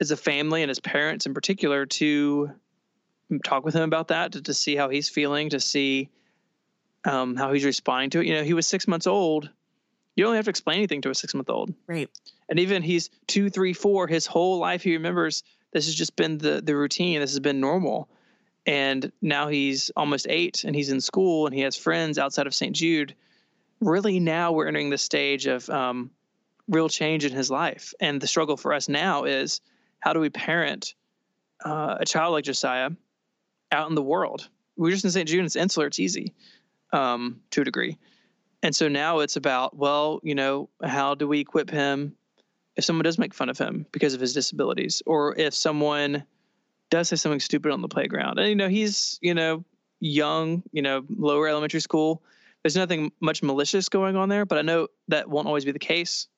as 0.00 0.10
a 0.10 0.16
family 0.16 0.62
and 0.62 0.70
as 0.70 0.80
parents 0.80 1.24
in 1.24 1.32
particular 1.32 1.86
to 1.86 2.50
talk 3.44 3.64
with 3.64 3.74
him 3.74 3.82
about 3.82 4.08
that, 4.08 4.32
to, 4.32 4.42
to 4.42 4.52
see 4.52 4.76
how 4.76 4.88
he's 4.88 5.08
feeling, 5.08 5.48
to 5.50 5.60
see 5.60 6.10
um, 7.04 7.36
how 7.36 7.52
he's 7.52 7.64
responding 7.64 8.10
to 8.10 8.20
it. 8.20 8.26
You 8.26 8.34
know, 8.34 8.42
he 8.42 8.54
was 8.54 8.66
six 8.66 8.88
months 8.88 9.06
old. 9.06 9.50
You 10.16 10.24
don't 10.24 10.36
have 10.36 10.44
to 10.44 10.50
explain 10.50 10.78
anything 10.78 11.02
to 11.02 11.10
a 11.10 11.14
six 11.14 11.34
month 11.34 11.50
old. 11.50 11.74
Right. 11.86 12.08
And 12.48 12.60
even 12.60 12.82
he's 12.82 13.10
two, 13.26 13.50
three, 13.50 13.72
four, 13.72 14.06
his 14.06 14.26
whole 14.26 14.58
life 14.58 14.82
he 14.82 14.92
remembers 14.92 15.42
this 15.72 15.86
has 15.86 15.94
just 15.94 16.14
been 16.14 16.38
the, 16.38 16.60
the 16.62 16.76
routine. 16.76 17.20
This 17.20 17.32
has 17.32 17.40
been 17.40 17.60
normal. 17.60 18.08
And 18.66 19.10
now 19.20 19.48
he's 19.48 19.90
almost 19.96 20.26
eight 20.30 20.64
and 20.64 20.74
he's 20.74 20.90
in 20.90 21.00
school 21.00 21.46
and 21.46 21.54
he 21.54 21.62
has 21.62 21.76
friends 21.76 22.18
outside 22.18 22.46
of 22.46 22.54
St. 22.54 22.74
Jude. 22.74 23.14
Really, 23.80 24.20
now 24.20 24.52
we're 24.52 24.68
entering 24.68 24.88
the 24.88 24.98
stage 24.98 25.46
of 25.46 25.68
um, 25.68 26.10
real 26.68 26.88
change 26.88 27.24
in 27.24 27.32
his 27.32 27.50
life. 27.50 27.92
And 28.00 28.20
the 28.20 28.26
struggle 28.26 28.56
for 28.56 28.72
us 28.72 28.88
now 28.88 29.24
is 29.24 29.60
how 29.98 30.12
do 30.12 30.20
we 30.20 30.30
parent 30.30 30.94
uh, 31.62 31.96
a 32.00 32.04
child 32.06 32.32
like 32.32 32.44
Josiah 32.44 32.90
out 33.72 33.88
in 33.88 33.96
the 33.96 34.02
world? 34.02 34.48
We're 34.76 34.92
just 34.92 35.04
in 35.04 35.10
St. 35.10 35.28
Jude, 35.28 35.44
it's 35.44 35.56
insular, 35.56 35.88
it's 35.88 36.00
easy 36.00 36.32
um, 36.94 37.40
to 37.50 37.60
a 37.60 37.64
degree. 37.64 37.98
And 38.62 38.74
so 38.74 38.88
now 38.88 39.18
it's 39.18 39.36
about, 39.36 39.76
well, 39.76 40.20
you 40.22 40.34
know, 40.34 40.70
how 40.82 41.14
do 41.14 41.28
we 41.28 41.40
equip 41.40 41.68
him 41.68 42.14
if 42.76 42.84
someone 42.84 43.04
does 43.04 43.18
make 43.18 43.34
fun 43.34 43.50
of 43.50 43.58
him 43.58 43.84
because 43.92 44.14
of 44.14 44.20
his 44.20 44.32
disabilities, 44.32 45.02
or 45.04 45.36
if 45.36 45.52
someone 45.52 46.24
does 46.90 47.08
say 47.10 47.16
something 47.16 47.40
stupid 47.40 47.72
on 47.72 47.82
the 47.82 47.88
playground? 47.88 48.38
And, 48.38 48.48
you 48.48 48.54
know, 48.54 48.68
he's, 48.68 49.18
you 49.20 49.34
know, 49.34 49.64
young, 50.00 50.62
you 50.72 50.80
know, 50.80 51.04
lower 51.10 51.46
elementary 51.48 51.80
school. 51.80 52.22
There's 52.62 52.76
nothing 52.76 53.12
much 53.20 53.42
malicious 53.42 53.90
going 53.90 54.16
on 54.16 54.30
there, 54.30 54.46
but 54.46 54.56
I 54.56 54.62
know 54.62 54.88
that 55.08 55.28
won't 55.28 55.46
always 55.46 55.66
be 55.66 55.72
the 55.72 55.78
case. 55.78 56.28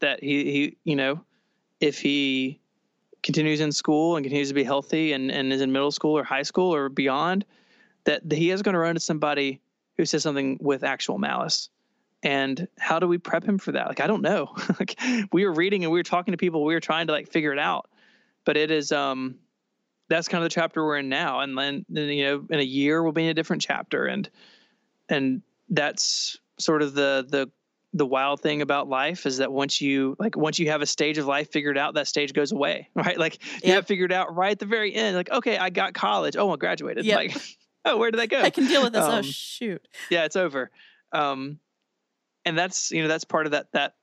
That 0.00 0.22
he, 0.22 0.44
he 0.44 0.76
you 0.84 0.94
know, 0.94 1.24
if 1.80 1.98
he 1.98 2.60
continues 3.22 3.60
in 3.60 3.72
school 3.72 4.16
and 4.16 4.24
continues 4.24 4.48
to 4.48 4.54
be 4.54 4.64
healthy 4.64 5.12
and, 5.12 5.30
and 5.30 5.52
is 5.52 5.60
in 5.60 5.72
middle 5.72 5.90
school 5.90 6.16
or 6.16 6.24
high 6.24 6.42
school 6.42 6.72
or 6.74 6.88
beyond, 6.88 7.44
that 8.04 8.22
he 8.30 8.50
is 8.50 8.62
going 8.62 8.74
to 8.74 8.78
run 8.78 8.90
into 8.90 9.00
somebody 9.00 9.60
who 9.96 10.04
says 10.04 10.22
something 10.22 10.58
with 10.60 10.84
actual 10.84 11.18
malice. 11.18 11.68
And 12.22 12.68
how 12.78 12.98
do 12.98 13.08
we 13.08 13.18
prep 13.18 13.44
him 13.44 13.58
for 13.58 13.72
that? 13.72 13.88
Like 13.88 14.00
i 14.00 14.06
don't 14.06 14.22
know. 14.22 14.54
Like 14.78 14.98
we 15.32 15.44
were 15.44 15.52
reading 15.52 15.84
and 15.84 15.92
we 15.92 15.98
were 15.98 16.04
talking 16.04 16.32
to 16.32 16.38
people. 16.38 16.64
We 16.64 16.74
were 16.74 16.80
trying 16.80 17.08
to 17.08 17.12
like 17.12 17.28
figure 17.28 17.52
it 17.52 17.58
out. 17.58 17.88
But 18.44 18.56
it 18.56 18.70
is 18.70 18.92
um 18.92 19.36
that's 20.08 20.28
kind 20.28 20.44
of 20.44 20.50
the 20.50 20.54
chapter 20.54 20.84
we're 20.84 20.98
in 20.98 21.08
now. 21.08 21.40
And 21.40 21.56
then, 21.56 21.84
then 21.88 22.08
you 22.08 22.24
know 22.24 22.46
in 22.50 22.60
a 22.60 22.64
year 22.64 23.02
we'll 23.02 23.12
be 23.12 23.24
in 23.24 23.30
a 23.30 23.34
different 23.34 23.62
chapter. 23.62 24.06
And 24.06 24.28
and 25.08 25.42
that's 25.68 26.38
sort 26.58 26.82
of 26.82 26.94
the 26.94 27.26
the 27.28 27.50
the 27.94 28.06
wild 28.06 28.40
thing 28.40 28.62
about 28.62 28.88
life 28.88 29.26
is 29.26 29.36
that 29.38 29.52
once 29.52 29.80
you 29.80 30.16
like 30.18 30.36
once 30.36 30.58
you 30.58 30.70
have 30.70 30.80
a 30.80 30.86
stage 30.86 31.18
of 31.18 31.26
life 31.26 31.50
figured 31.50 31.76
out 31.76 31.94
that 31.94 32.08
stage 32.08 32.32
goes 32.32 32.52
away 32.52 32.88
right? 32.94 33.18
Like 33.18 33.42
you 33.62 33.68
yep. 33.68 33.74
have 33.76 33.86
figured 33.86 34.12
out 34.12 34.34
right 34.34 34.52
at 34.52 34.58
the 34.58 34.66
very 34.66 34.94
end 34.94 35.16
like 35.16 35.30
okay 35.30 35.58
i 35.58 35.70
got 35.70 35.92
college. 35.92 36.36
Oh 36.36 36.50
i 36.50 36.56
graduated. 36.56 37.04
Yep. 37.04 37.16
like 37.16 37.36
oh, 37.84 37.96
where 37.98 38.10
did 38.10 38.20
that 38.20 38.28
go? 38.28 38.40
I 38.40 38.50
can 38.50 38.66
deal 38.66 38.82
with 38.82 38.92
this. 38.92 39.04
Oh, 39.04 39.10
um, 39.10 39.18
oh, 39.18 39.22
shoot. 39.22 39.86
Yeah, 40.10 40.24
it's 40.24 40.36
over. 40.36 40.70
Um, 41.12 41.58
and 42.44 42.56
that's 42.58 42.90
you 42.90 43.02
know 43.02 43.08
that's 43.08 43.24
part 43.24 43.46
of 43.46 43.52
that 43.52 43.72
that 43.72 43.94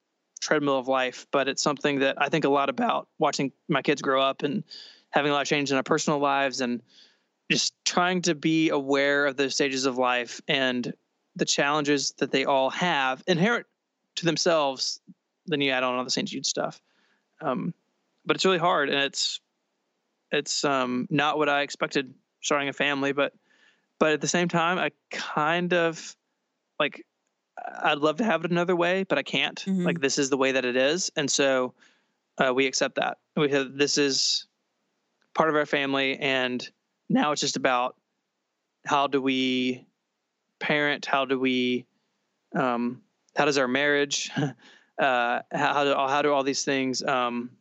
treadmill 0.41 0.77
of 0.77 0.87
life. 0.87 1.27
But 1.31 1.47
it's 1.47 1.61
something 1.61 1.99
that 1.99 2.21
I 2.21 2.29
think 2.29 2.45
a 2.45 2.49
lot 2.49 2.69
about 2.69 3.07
watching 3.17 3.51
my 3.67 3.81
kids 3.81 4.01
grow 4.01 4.21
up 4.21 4.43
and 4.43 4.63
having 5.09 5.31
a 5.31 5.33
lot 5.33 5.41
of 5.41 5.47
change 5.47 5.71
in 5.71 5.77
our 5.77 5.83
personal 5.83 6.19
lives 6.19 6.61
and 6.61 6.81
just 7.51 7.73
trying 7.83 8.21
to 8.21 8.35
be 8.35 8.69
aware 8.69 9.25
of 9.25 9.35
those 9.35 9.55
stages 9.55 9.85
of 9.85 9.97
life 9.97 10.39
and 10.47 10.93
the 11.35 11.45
challenges 11.45 12.13
that 12.19 12.31
they 12.31 12.45
all 12.45 12.69
have 12.69 13.23
inherent 13.27 13.65
to 14.15 14.25
themselves 14.25 15.01
then 15.49 15.61
you 15.61 15.71
add 15.71 15.83
on 15.83 15.95
all 15.95 16.03
the 16.03 16.09
St. 16.09 16.27
Jude 16.27 16.45
stuff. 16.45 16.81
Um, 17.41 17.73
but 18.25 18.35
it's 18.35 18.45
really 18.45 18.57
hard, 18.57 18.89
and 18.89 18.99
it's 18.99 19.41
it's 20.31 20.63
um, 20.63 21.07
not 21.09 21.37
what 21.37 21.49
I 21.49 21.61
expected 21.61 22.13
starting 22.41 22.69
a 22.69 22.73
family. 22.73 23.11
But 23.11 23.33
but 23.99 24.13
at 24.13 24.21
the 24.21 24.27
same 24.27 24.47
time, 24.47 24.77
I 24.77 24.91
kind 25.11 25.73
of 25.73 26.15
like 26.79 27.05
I'd 27.81 27.99
love 27.99 28.17
to 28.17 28.23
have 28.23 28.45
it 28.45 28.51
another 28.51 28.75
way, 28.75 29.03
but 29.03 29.17
I 29.17 29.23
can't. 29.23 29.59
Mm-hmm. 29.59 29.83
Like 29.85 29.99
this 29.99 30.17
is 30.17 30.29
the 30.29 30.37
way 30.37 30.53
that 30.53 30.65
it 30.65 30.75
is, 30.75 31.11
and 31.15 31.29
so 31.29 31.73
uh, 32.37 32.53
we 32.53 32.65
accept 32.65 32.95
that. 32.95 33.17
We 33.35 33.51
have 33.51 33.75
this 33.75 33.97
is 33.97 34.47
part 35.35 35.49
of 35.49 35.55
our 35.55 35.65
family, 35.65 36.17
and 36.17 36.67
now 37.09 37.31
it's 37.31 37.41
just 37.41 37.57
about 37.57 37.95
how 38.85 39.07
do 39.07 39.21
we 39.21 39.85
parent? 40.59 41.05
How 41.05 41.25
do 41.25 41.39
we 41.39 41.85
um, 42.55 43.01
how 43.35 43.45
does 43.45 43.57
our 43.57 43.67
marriage 43.67 44.31
uh, 44.99 45.41
how 45.51 45.83
do 45.83 45.93
how 45.93 46.21
do 46.21 46.33
all 46.33 46.43
these 46.43 46.63
things 46.63 47.03
um, 47.03 47.51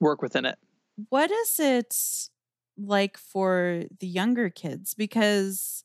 work 0.00 0.22
within 0.22 0.44
it? 0.44 0.58
What 1.10 1.30
is 1.30 1.60
it 1.60 2.30
like 2.78 3.18
for 3.18 3.84
the 4.00 4.06
younger 4.06 4.50
kids? 4.50 4.94
Because 4.94 5.84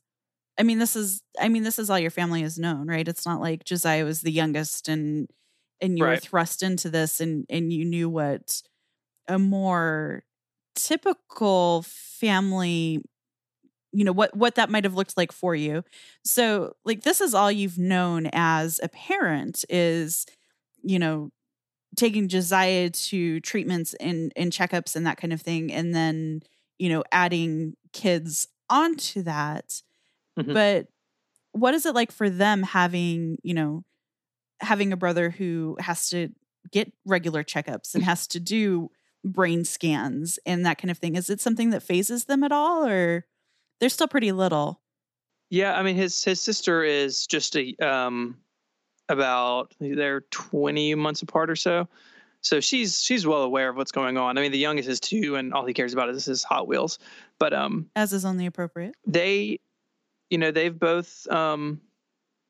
I 0.58 0.64
mean, 0.64 0.80
this 0.80 0.96
is 0.96 1.22
I 1.40 1.50
mean, 1.50 1.64
this 1.64 1.80
is 1.80 1.90
all 1.90 2.00
your 2.00 2.12
family 2.12 2.42
has 2.44 2.60
known, 2.60 2.88
right? 2.88 3.08
It's 3.08 3.26
not 3.26 3.42
like 3.42 3.64
Josiah 3.64 4.06
was 4.06 4.22
the 4.22 4.32
youngest 4.32 4.88
and 4.88 5.28
and 5.82 5.98
you 5.98 6.06
right. 6.06 6.12
were 6.12 6.18
thrust 6.18 6.64
into 6.64 6.90
this 6.90 7.20
and 7.20 7.46
and 7.50 7.74
you 7.74 7.86
knew 7.86 8.10
what 8.10 8.62
a 9.28 9.40
more 9.40 10.24
typical 10.76 11.84
family 11.84 13.04
you 13.92 14.04
know 14.04 14.12
what 14.12 14.36
what 14.36 14.56
that 14.56 14.70
might 14.70 14.84
have 14.84 14.96
looked 14.96 15.16
like 15.18 15.32
for 15.32 15.56
you 15.56 15.84
so 16.24 16.76
like 16.84 17.04
this 17.04 17.22
is 17.22 17.34
all 17.34 17.52
you've 17.52 17.78
known 17.78 18.28
as 18.34 18.80
a 18.82 18.90
parent 18.90 19.64
is 19.70 20.26
you 20.82 20.98
know 20.98 21.30
taking 21.96 22.28
josiah 22.28 22.90
to 22.90 23.40
treatments 23.42 23.94
and 23.96 24.34
and 24.36 24.52
checkups 24.52 24.96
and 24.96 25.06
that 25.06 25.18
kind 25.18 25.32
of 25.32 25.42
thing 25.42 25.72
and 25.72 25.94
then 25.94 26.42
you 26.80 26.90
know 26.90 27.04
adding 27.12 27.76
kids 27.92 28.48
onto 28.70 29.22
that 29.24 29.82
mm-hmm. 30.38 30.54
but 30.54 30.88
what 31.52 31.74
is 31.74 31.86
it 31.86 31.96
like 31.96 32.12
for 32.12 32.30
them 32.30 32.64
having 32.64 33.38
you 33.44 33.54
know 33.54 33.84
having 34.60 34.94
a 34.94 34.98
brother 34.98 35.30
who 35.30 35.76
has 35.80 36.10
to 36.10 36.30
get 36.72 36.92
regular 37.06 37.44
checkups 37.44 37.94
and 37.94 38.04
has 38.04 38.26
to 38.28 38.40
do 38.40 38.90
brain 39.26 39.64
scans 39.64 40.40
and 40.46 40.66
that 40.66 40.78
kind 40.78 40.92
of 40.92 40.98
thing 40.98 41.16
is 41.16 41.30
it 41.30 41.42
something 41.42 41.70
that 41.70 41.84
fazes 41.84 42.26
them 42.26 42.44
at 42.44 42.52
all 42.52 42.86
or 42.86 43.26
they're 43.84 43.90
still 43.90 44.08
pretty 44.08 44.32
little. 44.32 44.82
Yeah, 45.50 45.78
I 45.78 45.84
mean 45.84 45.98
his 45.98 46.24
his 46.24 46.40
sister 46.40 46.84
is 46.86 47.28
just 47.28 47.58
a 47.58 47.76
um 47.86 48.38
about 49.10 49.74
they're 49.80 50.22
20 50.32 50.96
months 50.96 51.22
apart 51.22 51.50
or 51.50 51.58
so. 51.58 51.90
So 52.44 52.60
she's 52.60 53.02
she's 53.02 53.26
well 53.26 53.42
aware 53.42 53.70
of 53.70 53.76
what's 53.76 53.92
going 53.92 54.18
on. 54.18 54.38
I 54.38 54.42
mean 54.42 54.52
the 54.52 54.58
youngest 54.58 54.88
is 54.88 55.00
2 55.00 55.36
and 55.36 55.54
all 55.54 55.66
he 55.66 55.74
cares 55.74 55.94
about 55.94 56.10
is 56.10 56.26
his 56.26 56.44
Hot 56.44 56.68
Wheels. 56.68 57.00
But 57.40 57.54
um 57.54 57.90
as 57.96 58.14
is 58.14 58.26
only 58.26 58.46
appropriate. 58.46 58.96
They 59.08 59.60
you 60.30 60.38
know, 60.38 60.52
they've 60.52 60.78
both 60.78 61.28
um 61.32 61.82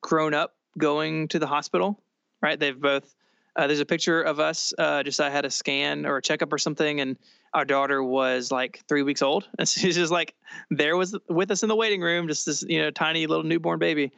grown 0.01 0.33
up 0.33 0.55
going 0.77 1.27
to 1.29 1.39
the 1.39 1.47
hospital, 1.47 1.99
right? 2.41 2.59
They've 2.59 2.79
both 2.79 3.15
uh, 3.55 3.67
there's 3.67 3.79
a 3.79 3.85
picture 3.85 4.21
of 4.21 4.39
us. 4.39 4.73
Uh, 4.77 5.03
just 5.03 5.19
I 5.19 5.29
had 5.29 5.45
a 5.45 5.49
scan 5.51 6.05
or 6.05 6.17
a 6.17 6.21
checkup 6.21 6.51
or 6.51 6.57
something, 6.57 6.99
and 6.99 7.17
our 7.53 7.65
daughter 7.65 8.01
was 8.01 8.51
like 8.51 8.81
three 8.87 9.03
weeks 9.03 9.21
old, 9.21 9.47
and 9.59 9.67
she's 9.67 9.95
just 9.95 10.11
like 10.11 10.33
there 10.71 10.97
was 10.97 11.15
with 11.29 11.51
us 11.51 11.61
in 11.61 11.69
the 11.69 11.75
waiting 11.75 12.01
room, 12.01 12.27
just 12.27 12.45
this 12.45 12.63
you 12.63 12.81
know 12.81 12.89
tiny 12.89 13.27
little 13.27 13.43
newborn 13.43 13.79
baby. 13.79 14.11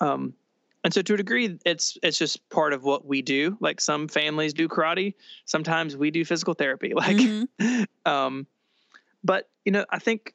Um, 0.00 0.34
and 0.84 0.92
so 0.92 1.02
to 1.02 1.14
a 1.14 1.16
degree, 1.16 1.58
it's 1.64 1.98
it's 2.02 2.18
just 2.18 2.48
part 2.50 2.72
of 2.72 2.84
what 2.84 3.06
we 3.06 3.22
do. 3.22 3.56
Like 3.60 3.80
some 3.80 4.06
families 4.06 4.52
do 4.52 4.68
karate, 4.68 5.14
sometimes 5.46 5.96
we 5.96 6.10
do 6.10 6.24
physical 6.24 6.54
therapy. 6.54 6.92
Like, 6.94 7.16
mm-hmm. 7.16 7.82
um, 8.04 8.46
but 9.24 9.48
you 9.64 9.72
know, 9.72 9.84
I 9.90 9.98
think 9.98 10.34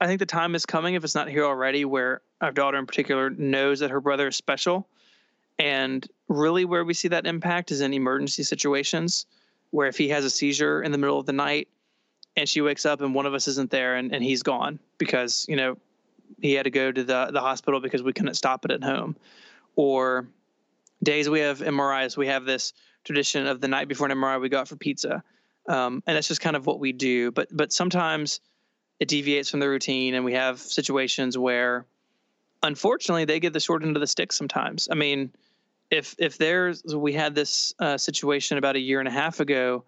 I 0.00 0.06
think 0.06 0.20
the 0.20 0.26
time 0.26 0.54
is 0.54 0.64
coming 0.64 0.94
if 0.94 1.04
it's 1.04 1.14
not 1.14 1.28
here 1.28 1.44
already, 1.44 1.84
where 1.84 2.22
our 2.40 2.52
daughter 2.52 2.78
in 2.78 2.86
particular 2.86 3.30
knows 3.30 3.80
that 3.80 3.90
her 3.90 4.00
brother 4.00 4.28
is 4.28 4.36
special 4.36 4.88
and 5.58 6.06
really, 6.28 6.64
where 6.64 6.84
we 6.84 6.94
see 6.94 7.08
that 7.08 7.26
impact 7.26 7.72
is 7.72 7.80
in 7.80 7.92
emergency 7.92 8.42
situations, 8.44 9.26
where 9.70 9.88
if 9.88 9.98
he 9.98 10.08
has 10.10 10.24
a 10.24 10.30
seizure 10.30 10.82
in 10.82 10.92
the 10.92 10.98
middle 10.98 11.18
of 11.18 11.26
the 11.26 11.32
night 11.32 11.68
and 12.36 12.48
she 12.48 12.60
wakes 12.60 12.86
up 12.86 13.00
and 13.00 13.14
one 13.14 13.26
of 13.26 13.34
us 13.34 13.48
isn't 13.48 13.70
there 13.70 13.96
and, 13.96 14.14
and 14.14 14.22
he's 14.22 14.42
gone 14.42 14.78
because, 14.98 15.44
you 15.48 15.56
know, 15.56 15.76
he 16.40 16.52
had 16.52 16.64
to 16.64 16.70
go 16.70 16.92
to 16.92 17.02
the, 17.02 17.30
the 17.32 17.40
hospital 17.40 17.80
because 17.80 18.02
we 18.02 18.12
couldn't 18.12 18.34
stop 18.34 18.64
it 18.64 18.70
at 18.70 18.84
home. 18.84 19.16
Or 19.78 20.28
days 21.04 21.30
we 21.30 21.38
have 21.38 21.60
MRIs, 21.60 22.16
we 22.16 22.26
have 22.26 22.44
this 22.44 22.72
tradition 23.04 23.46
of 23.46 23.60
the 23.60 23.68
night 23.68 23.86
before 23.86 24.08
an 24.08 24.18
MRI, 24.18 24.40
we 24.40 24.48
go 24.48 24.58
out 24.58 24.66
for 24.66 24.74
pizza. 24.74 25.22
Um, 25.68 26.02
and 26.04 26.16
that's 26.16 26.26
just 26.26 26.40
kind 26.40 26.56
of 26.56 26.66
what 26.66 26.80
we 26.80 26.92
do. 26.92 27.30
But 27.30 27.48
but 27.52 27.72
sometimes 27.72 28.40
it 28.98 29.06
deviates 29.06 29.50
from 29.50 29.60
the 29.60 29.68
routine, 29.68 30.14
and 30.14 30.24
we 30.24 30.32
have 30.32 30.58
situations 30.58 31.38
where, 31.38 31.86
unfortunately, 32.64 33.24
they 33.24 33.38
get 33.38 33.52
the 33.52 33.60
short 33.60 33.84
end 33.84 33.96
of 33.96 34.00
the 34.00 34.06
stick. 34.08 34.32
Sometimes, 34.32 34.88
I 34.90 34.96
mean, 34.96 35.30
if 35.90 36.16
if 36.18 36.38
there's 36.38 36.82
we 36.82 37.12
had 37.12 37.36
this 37.36 37.72
uh, 37.78 37.96
situation 37.96 38.58
about 38.58 38.74
a 38.74 38.80
year 38.80 38.98
and 38.98 39.08
a 39.08 39.12
half 39.12 39.38
ago 39.40 39.84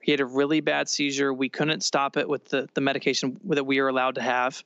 he 0.00 0.10
had 0.10 0.20
a 0.20 0.26
really 0.26 0.60
bad 0.60 0.88
seizure 0.88 1.32
we 1.32 1.48
couldn't 1.48 1.82
stop 1.82 2.16
it 2.16 2.28
with 2.28 2.46
the 2.46 2.68
the 2.74 2.80
medication 2.80 3.38
that 3.44 3.64
we 3.64 3.78
are 3.78 3.88
allowed 3.88 4.14
to 4.14 4.22
have 4.22 4.62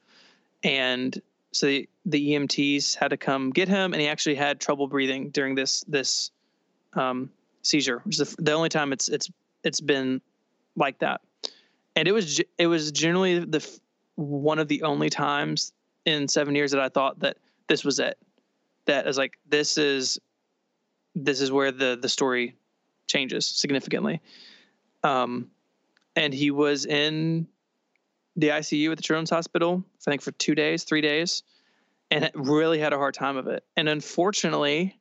and 0.62 1.20
so 1.52 1.66
the, 1.66 1.88
the 2.04 2.32
EMTs 2.32 2.96
had 2.96 3.08
to 3.08 3.16
come 3.16 3.50
get 3.50 3.68
him 3.68 3.92
and 3.92 4.00
he 4.00 4.08
actually 4.08 4.34
had 4.34 4.60
trouble 4.60 4.86
breathing 4.86 5.30
during 5.30 5.54
this 5.54 5.84
this 5.88 6.30
um, 6.94 7.30
seizure 7.62 8.00
which 8.04 8.20
is 8.20 8.34
the, 8.34 8.42
the 8.42 8.52
only 8.52 8.68
time 8.68 8.92
it's 8.92 9.08
it's 9.08 9.30
it's 9.64 9.80
been 9.80 10.20
like 10.76 10.98
that 10.98 11.20
and 11.94 12.06
it 12.06 12.12
was 12.12 12.40
it 12.58 12.66
was 12.66 12.92
generally 12.92 13.38
the 13.38 13.66
one 14.16 14.58
of 14.58 14.68
the 14.68 14.82
only 14.82 15.10
times 15.10 15.72
in 16.04 16.28
7 16.28 16.54
years 16.54 16.70
that 16.70 16.80
I 16.80 16.88
thought 16.88 17.18
that 17.20 17.38
this 17.68 17.84
was 17.84 17.98
it 17.98 18.18
that 18.86 19.06
is 19.06 19.18
like 19.18 19.38
this 19.48 19.76
is 19.78 20.18
this 21.14 21.40
is 21.40 21.50
where 21.52 21.72
the 21.72 21.98
the 22.00 22.08
story 22.08 22.56
changes 23.06 23.46
significantly. 23.46 24.20
Um, 25.02 25.50
and 26.14 26.32
he 26.32 26.50
was 26.50 26.86
in 26.86 27.46
the 28.36 28.48
ICU 28.48 28.90
at 28.90 28.96
the 28.96 29.02
Children's 29.02 29.30
Hospital, 29.30 29.82
I 30.06 30.10
think 30.10 30.22
for 30.22 30.32
two 30.32 30.54
days, 30.54 30.84
three 30.84 31.00
days, 31.00 31.42
and 32.10 32.30
really 32.34 32.78
had 32.78 32.92
a 32.92 32.98
hard 32.98 33.14
time 33.14 33.36
of 33.36 33.46
it. 33.48 33.64
And 33.76 33.88
unfortunately, 33.88 34.98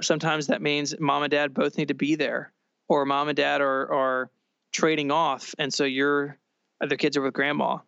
sometimes 0.00 0.48
that 0.48 0.62
means 0.62 0.98
mom 0.98 1.22
and 1.22 1.30
dad 1.30 1.54
both 1.54 1.76
need 1.78 1.88
to 1.88 1.94
be 1.94 2.14
there, 2.14 2.52
or 2.88 3.04
mom 3.04 3.28
and 3.28 3.36
dad 3.36 3.60
are 3.60 3.92
are 3.92 4.30
trading 4.72 5.10
off, 5.10 5.54
and 5.58 5.72
so 5.72 5.84
your 5.84 6.38
other 6.80 6.96
kids 6.96 7.16
are 7.16 7.22
with 7.22 7.34
grandma, 7.34 7.78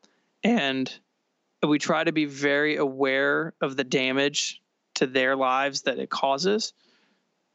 and 0.42 0.92
we 1.66 1.78
try 1.78 2.04
to 2.04 2.12
be 2.12 2.26
very 2.26 2.76
aware 2.76 3.54
of 3.60 3.76
the 3.76 3.84
damage 3.84 4.60
to 4.94 5.06
their 5.06 5.34
lives 5.34 5.82
that 5.82 5.98
it 5.98 6.10
causes 6.10 6.72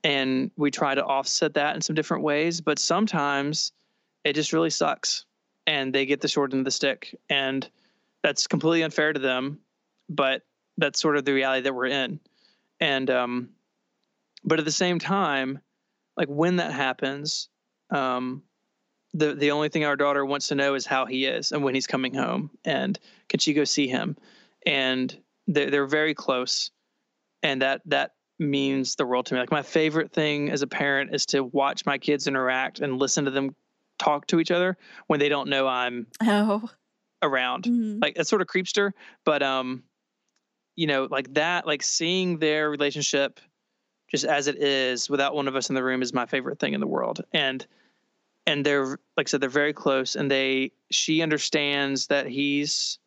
and 0.03 0.51
we 0.55 0.71
try 0.71 0.95
to 0.95 1.03
offset 1.03 1.53
that 1.55 1.75
in 1.75 1.81
some 1.81 1.95
different 1.95 2.23
ways 2.23 2.61
but 2.61 2.79
sometimes 2.79 3.71
it 4.23 4.33
just 4.33 4.53
really 4.53 4.69
sucks 4.69 5.25
and 5.67 5.93
they 5.93 6.05
get 6.05 6.21
the 6.21 6.27
short 6.27 6.53
end 6.53 6.61
of 6.61 6.65
the 6.65 6.71
stick 6.71 7.15
and 7.29 7.69
that's 8.23 8.47
completely 8.47 8.83
unfair 8.83 9.13
to 9.13 9.19
them 9.19 9.59
but 10.09 10.43
that's 10.77 10.99
sort 10.99 11.17
of 11.17 11.25
the 11.25 11.33
reality 11.33 11.61
that 11.61 11.73
we're 11.73 11.85
in 11.87 12.19
and 12.79 13.09
um 13.09 13.49
but 14.43 14.59
at 14.59 14.65
the 14.65 14.71
same 14.71 14.99
time 14.99 15.59
like 16.17 16.27
when 16.27 16.57
that 16.57 16.71
happens 16.71 17.49
um 17.91 18.43
the 19.13 19.33
the 19.33 19.51
only 19.51 19.69
thing 19.69 19.85
our 19.85 19.95
daughter 19.95 20.25
wants 20.25 20.47
to 20.47 20.55
know 20.55 20.75
is 20.75 20.85
how 20.85 21.05
he 21.05 21.25
is 21.25 21.51
and 21.51 21.63
when 21.63 21.75
he's 21.75 21.87
coming 21.87 22.13
home 22.13 22.49
and 22.65 22.99
can 23.27 23.39
she 23.39 23.53
go 23.53 23.63
see 23.63 23.87
him 23.87 24.15
and 24.65 25.17
they're, 25.47 25.71
they're 25.71 25.87
very 25.87 26.13
close 26.13 26.71
and 27.41 27.61
that 27.61 27.81
that 27.85 28.11
means 28.39 28.95
the 28.95 29.05
world 29.05 29.25
to 29.27 29.33
me. 29.33 29.39
Like 29.39 29.51
my 29.51 29.61
favorite 29.61 30.11
thing 30.11 30.49
as 30.49 30.61
a 30.61 30.67
parent 30.67 31.13
is 31.13 31.25
to 31.27 31.43
watch 31.43 31.85
my 31.85 31.97
kids 31.97 32.27
interact 32.27 32.79
and 32.79 32.97
listen 32.97 33.25
to 33.25 33.31
them 33.31 33.55
talk 33.99 34.27
to 34.27 34.39
each 34.39 34.51
other 34.51 34.77
when 35.07 35.19
they 35.19 35.29
don't 35.29 35.49
know 35.49 35.67
I'm 35.67 36.07
oh 36.23 36.69
around. 37.21 37.65
Mm-hmm. 37.65 37.99
Like 38.01 38.13
it's 38.17 38.29
sort 38.29 38.41
of 38.41 38.47
creepster, 38.47 38.91
but 39.25 39.43
um, 39.43 39.83
you 40.75 40.87
know, 40.87 41.07
like 41.09 41.33
that, 41.35 41.67
like 41.67 41.83
seeing 41.83 42.39
their 42.39 42.69
relationship 42.69 43.39
just 44.09 44.25
as 44.25 44.47
it 44.47 44.57
is 44.57 45.09
without 45.09 45.35
one 45.35 45.47
of 45.47 45.55
us 45.55 45.69
in 45.69 45.75
the 45.75 45.83
room 45.83 46.01
is 46.01 46.13
my 46.13 46.25
favorite 46.25 46.59
thing 46.59 46.73
in 46.73 46.79
the 46.79 46.87
world. 46.87 47.21
And 47.33 47.65
and 48.47 48.65
they're 48.65 48.97
like 49.15 49.27
I 49.27 49.29
said, 49.29 49.41
they're 49.41 49.49
very 49.49 49.73
close 49.73 50.15
and 50.15 50.31
they 50.31 50.71
she 50.89 51.21
understands 51.21 52.07
that 52.07 52.25
he's 52.25 52.97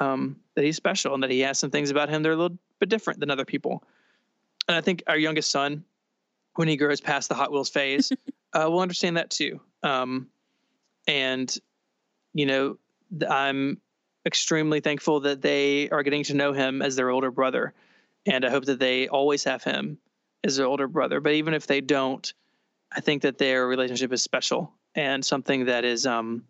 um 0.00 0.36
that 0.56 0.64
he's 0.64 0.76
special 0.76 1.14
and 1.14 1.22
that 1.22 1.30
he 1.30 1.40
has 1.40 1.58
some 1.58 1.70
things 1.70 1.90
about 1.90 2.10
him 2.10 2.22
that 2.22 2.28
are 2.28 2.32
a 2.32 2.36
little 2.36 2.58
bit 2.80 2.88
different 2.88 3.20
than 3.20 3.30
other 3.30 3.44
people 3.44 3.84
and 4.68 4.76
I 4.76 4.80
think 4.80 5.02
our 5.06 5.16
youngest 5.16 5.50
son, 5.50 5.84
when 6.54 6.68
he 6.68 6.76
grows 6.76 7.00
past 7.00 7.28
the 7.28 7.34
Hot 7.34 7.52
Wheels 7.52 7.68
phase, 7.68 8.12
uh, 8.52 8.70
will 8.70 8.80
understand 8.80 9.16
that 9.16 9.30
too. 9.30 9.60
Um, 9.84 10.28
and 11.06 11.54
you 12.32 12.46
know, 12.46 12.78
I'm 13.28 13.80
extremely 14.26 14.80
thankful 14.80 15.20
that 15.20 15.42
they 15.42 15.88
are 15.90 16.02
getting 16.02 16.24
to 16.24 16.34
know 16.34 16.52
him 16.52 16.82
as 16.82 16.96
their 16.96 17.10
older 17.10 17.30
brother, 17.30 17.74
and 18.26 18.44
I 18.44 18.50
hope 18.50 18.64
that 18.64 18.80
they 18.80 19.06
always 19.06 19.44
have 19.44 19.62
him 19.62 19.98
as 20.42 20.56
their 20.56 20.66
older 20.66 20.88
brother. 20.88 21.20
But 21.20 21.34
even 21.34 21.54
if 21.54 21.66
they 21.66 21.80
don't, 21.80 22.32
I 22.94 23.00
think 23.00 23.22
that 23.22 23.38
their 23.38 23.66
relationship 23.66 24.12
is 24.12 24.22
special 24.22 24.72
and 24.94 25.24
something 25.24 25.66
that 25.66 25.84
is 25.84 26.06
um 26.06 26.44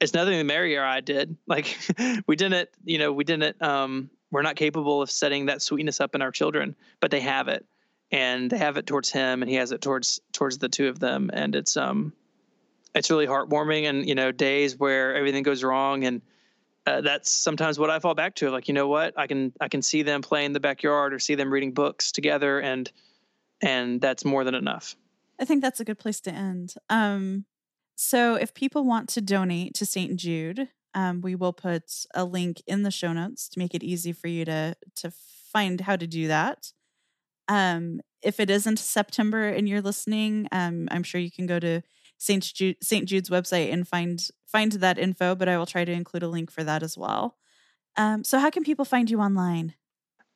it's 0.00 0.14
nothing 0.14 0.38
that 0.38 0.44
Mary 0.44 0.76
or 0.76 0.84
I 0.84 1.00
did. 1.00 1.36
Like 1.46 1.78
we 2.26 2.36
didn't, 2.36 2.68
you 2.84 2.98
know, 2.98 3.12
we 3.12 3.24
didn't 3.24 3.60
um 3.62 4.10
we're 4.30 4.42
not 4.42 4.56
capable 4.56 5.02
of 5.02 5.10
setting 5.10 5.46
that 5.46 5.62
sweetness 5.62 6.00
up 6.00 6.14
in 6.14 6.22
our 6.22 6.30
children, 6.30 6.76
but 7.00 7.10
they 7.10 7.20
have 7.20 7.48
it. 7.48 7.66
And 8.12 8.50
they 8.50 8.58
have 8.58 8.76
it 8.76 8.86
towards 8.86 9.10
him 9.10 9.42
and 9.42 9.50
he 9.50 9.56
has 9.56 9.72
it 9.72 9.80
towards 9.80 10.20
towards 10.32 10.58
the 10.58 10.68
two 10.68 10.88
of 10.88 10.98
them 10.98 11.30
and 11.32 11.54
it's 11.54 11.76
um 11.76 12.12
it's 12.94 13.10
really 13.10 13.26
heartwarming 13.26 13.88
and 13.88 14.08
you 14.08 14.14
know 14.14 14.32
days 14.32 14.76
where 14.76 15.14
everything 15.14 15.42
goes 15.42 15.62
wrong 15.62 16.04
and 16.04 16.22
uh, 16.86 17.00
that's 17.02 17.30
sometimes 17.30 17.78
what 17.78 17.90
I 17.90 17.98
fall 17.98 18.14
back 18.14 18.34
to 18.36 18.50
like 18.50 18.68
you 18.68 18.74
know 18.74 18.88
what 18.88 19.14
I 19.16 19.26
can 19.26 19.52
I 19.60 19.68
can 19.68 19.82
see 19.82 20.02
them 20.02 20.22
play 20.22 20.44
in 20.44 20.52
the 20.52 20.60
backyard 20.60 21.12
or 21.12 21.18
see 21.18 21.34
them 21.34 21.52
reading 21.52 21.72
books 21.72 22.12
together 22.12 22.58
and 22.58 22.90
and 23.62 24.00
that's 24.00 24.24
more 24.24 24.44
than 24.44 24.54
enough. 24.54 24.96
I 25.38 25.44
think 25.44 25.62
that's 25.62 25.80
a 25.80 25.84
good 25.84 25.98
place 25.98 26.20
to 26.20 26.32
end. 26.32 26.74
Um, 26.88 27.46
so, 27.96 28.34
if 28.34 28.54
people 28.54 28.84
want 28.84 29.08
to 29.10 29.20
donate 29.20 29.74
to 29.74 29.86
St. 29.86 30.16
Jude, 30.16 30.68
um, 30.94 31.20
we 31.20 31.34
will 31.34 31.52
put 31.52 32.06
a 32.14 32.24
link 32.24 32.62
in 32.66 32.82
the 32.82 32.90
show 32.90 33.12
notes 33.12 33.48
to 33.50 33.58
make 33.58 33.74
it 33.74 33.82
easy 33.82 34.12
for 34.12 34.28
you 34.28 34.44
to 34.46 34.74
to 34.96 35.12
find 35.52 35.82
how 35.82 35.96
to 35.96 36.06
do 36.06 36.28
that. 36.28 36.72
Um, 37.48 38.00
if 38.22 38.38
it 38.38 38.50
isn't 38.50 38.78
September 38.78 39.48
and 39.48 39.68
you're 39.68 39.80
listening, 39.80 40.48
um, 40.52 40.88
I'm 40.90 41.02
sure 41.02 41.20
you 41.20 41.30
can 41.30 41.46
go 41.46 41.58
to 41.58 41.82
St. 42.20 42.52
Jude, 42.54 42.76
St. 42.82 43.06
Jude's 43.06 43.30
website 43.30 43.72
and 43.72 43.88
find 43.88 44.20
find 44.46 44.72
that 44.72 44.98
info. 44.98 45.34
But 45.34 45.48
I 45.48 45.56
will 45.56 45.66
try 45.66 45.84
to 45.84 45.92
include 45.92 46.22
a 46.22 46.28
link 46.28 46.50
for 46.50 46.62
that 46.62 46.82
as 46.82 46.96
well. 46.96 47.36
Um, 47.96 48.22
so, 48.24 48.38
how 48.38 48.50
can 48.50 48.62
people 48.62 48.84
find 48.84 49.10
you 49.10 49.20
online? 49.20 49.74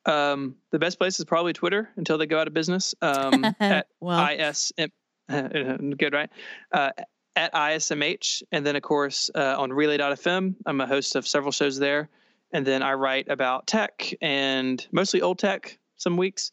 Um, 0.05 0.55
the 0.71 0.79
best 0.79 0.97
place 0.97 1.19
is 1.19 1.25
probably 1.25 1.53
Twitter 1.53 1.89
until 1.95 2.17
they 2.17 2.25
go 2.25 2.39
out 2.39 2.47
of 2.47 2.53
business. 2.53 2.95
Um, 3.01 3.45
at 3.59 3.87
well. 3.99 4.19
ISM, 4.19 4.91
good, 5.97 6.13
right? 6.13 6.29
Uh, 6.71 6.89
at 7.35 7.53
ISMH. 7.53 8.43
And 8.51 8.65
then, 8.65 8.75
of 8.75 8.81
course, 8.81 9.29
uh, 9.35 9.55
on 9.57 9.71
relay.fm, 9.71 10.55
I'm 10.65 10.81
a 10.81 10.87
host 10.87 11.15
of 11.15 11.27
several 11.27 11.51
shows 11.51 11.77
there. 11.77 12.09
And 12.51 12.65
then 12.65 12.81
I 12.81 12.93
write 12.93 13.27
about 13.29 13.67
tech 13.67 14.13
and 14.21 14.85
mostly 14.91 15.21
old 15.21 15.39
tech 15.39 15.77
some 15.97 16.17
weeks 16.17 16.51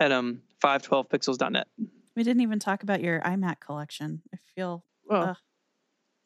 at 0.00 0.12
um, 0.12 0.42
512pixels.net. 0.62 1.68
We 2.16 2.22
didn't 2.22 2.42
even 2.42 2.58
talk 2.58 2.82
about 2.82 3.02
your 3.02 3.20
iMac 3.20 3.60
collection. 3.60 4.22
I 4.32 4.38
feel 4.54 4.84
well, 5.08 5.22
uh, 5.22 5.34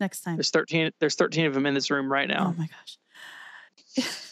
next 0.01 0.23
time. 0.23 0.36
There's 0.36 0.51
13 0.51 0.93
there's 1.01 1.15
13 1.15 1.47
of 1.47 1.55
them 1.55 1.66
in 1.66 1.74
this 1.74 1.90
room 1.90 2.10
right 2.10 2.28
now. 2.28 2.55
Oh 2.55 2.59
my 2.59 2.69
gosh. 2.69 4.24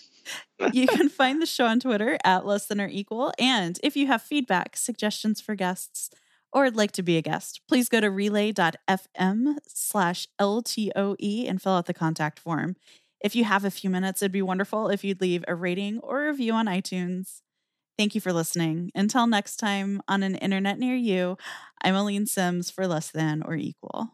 you 0.73 0.87
can 0.87 1.09
find 1.09 1.41
the 1.41 1.47
show 1.47 1.67
on 1.67 1.81
Twitter 1.81 2.19
at 2.25 2.47
less 2.47 2.67
than 2.67 2.81
or 2.81 2.89
equal. 2.89 3.33
And 3.39 3.79
if 3.83 3.97
you 3.97 4.07
have 4.07 4.23
feedback, 4.23 4.77
suggestions 4.77 5.41
for 5.41 5.55
guests, 5.55 6.11
or 6.53 6.65
would 6.65 6.77
like 6.77 6.93
to 6.93 7.03
be 7.03 7.17
a 7.17 7.23
guest, 7.23 7.61
please 7.69 7.89
go 7.89 8.01
to 8.01 8.11
relay.fm 8.11 9.57
slash 9.67 10.27
LTOE 10.41 11.49
and 11.49 11.61
fill 11.61 11.73
out 11.73 11.87
the 11.87 11.95
contact 11.95 12.39
form. 12.39 12.77
If 13.21 13.35
you 13.35 13.45
have 13.45 13.65
a 13.65 13.71
few 13.71 13.91
minutes, 13.91 14.23
it'd 14.23 14.33
be 14.33 14.43
wonderful 14.43 14.89
if 14.89 15.05
you'd 15.05 15.21
leave 15.21 15.45
a 15.49 15.55
rating 15.55 15.99
or 15.99 16.25
a 16.25 16.31
review 16.31 16.53
on 16.53 16.67
iTunes. 16.67 17.43
Thank 17.99 18.15
you 18.15 18.21
for 18.21 18.33
listening. 18.33 18.91
Until 18.95 19.27
next 19.27 19.57
time 19.57 20.03
on 20.09 20.23
an 20.23 20.35
internet 20.37 20.79
near 20.79 20.95
you, 20.95 21.37
I'm 21.83 21.95
Aleen 21.95 22.27
Simms 22.29 22.71
for 22.71 22.87
Less 22.87 23.11
Than 23.11 23.43
or 23.43 23.55
Equal. 23.55 24.11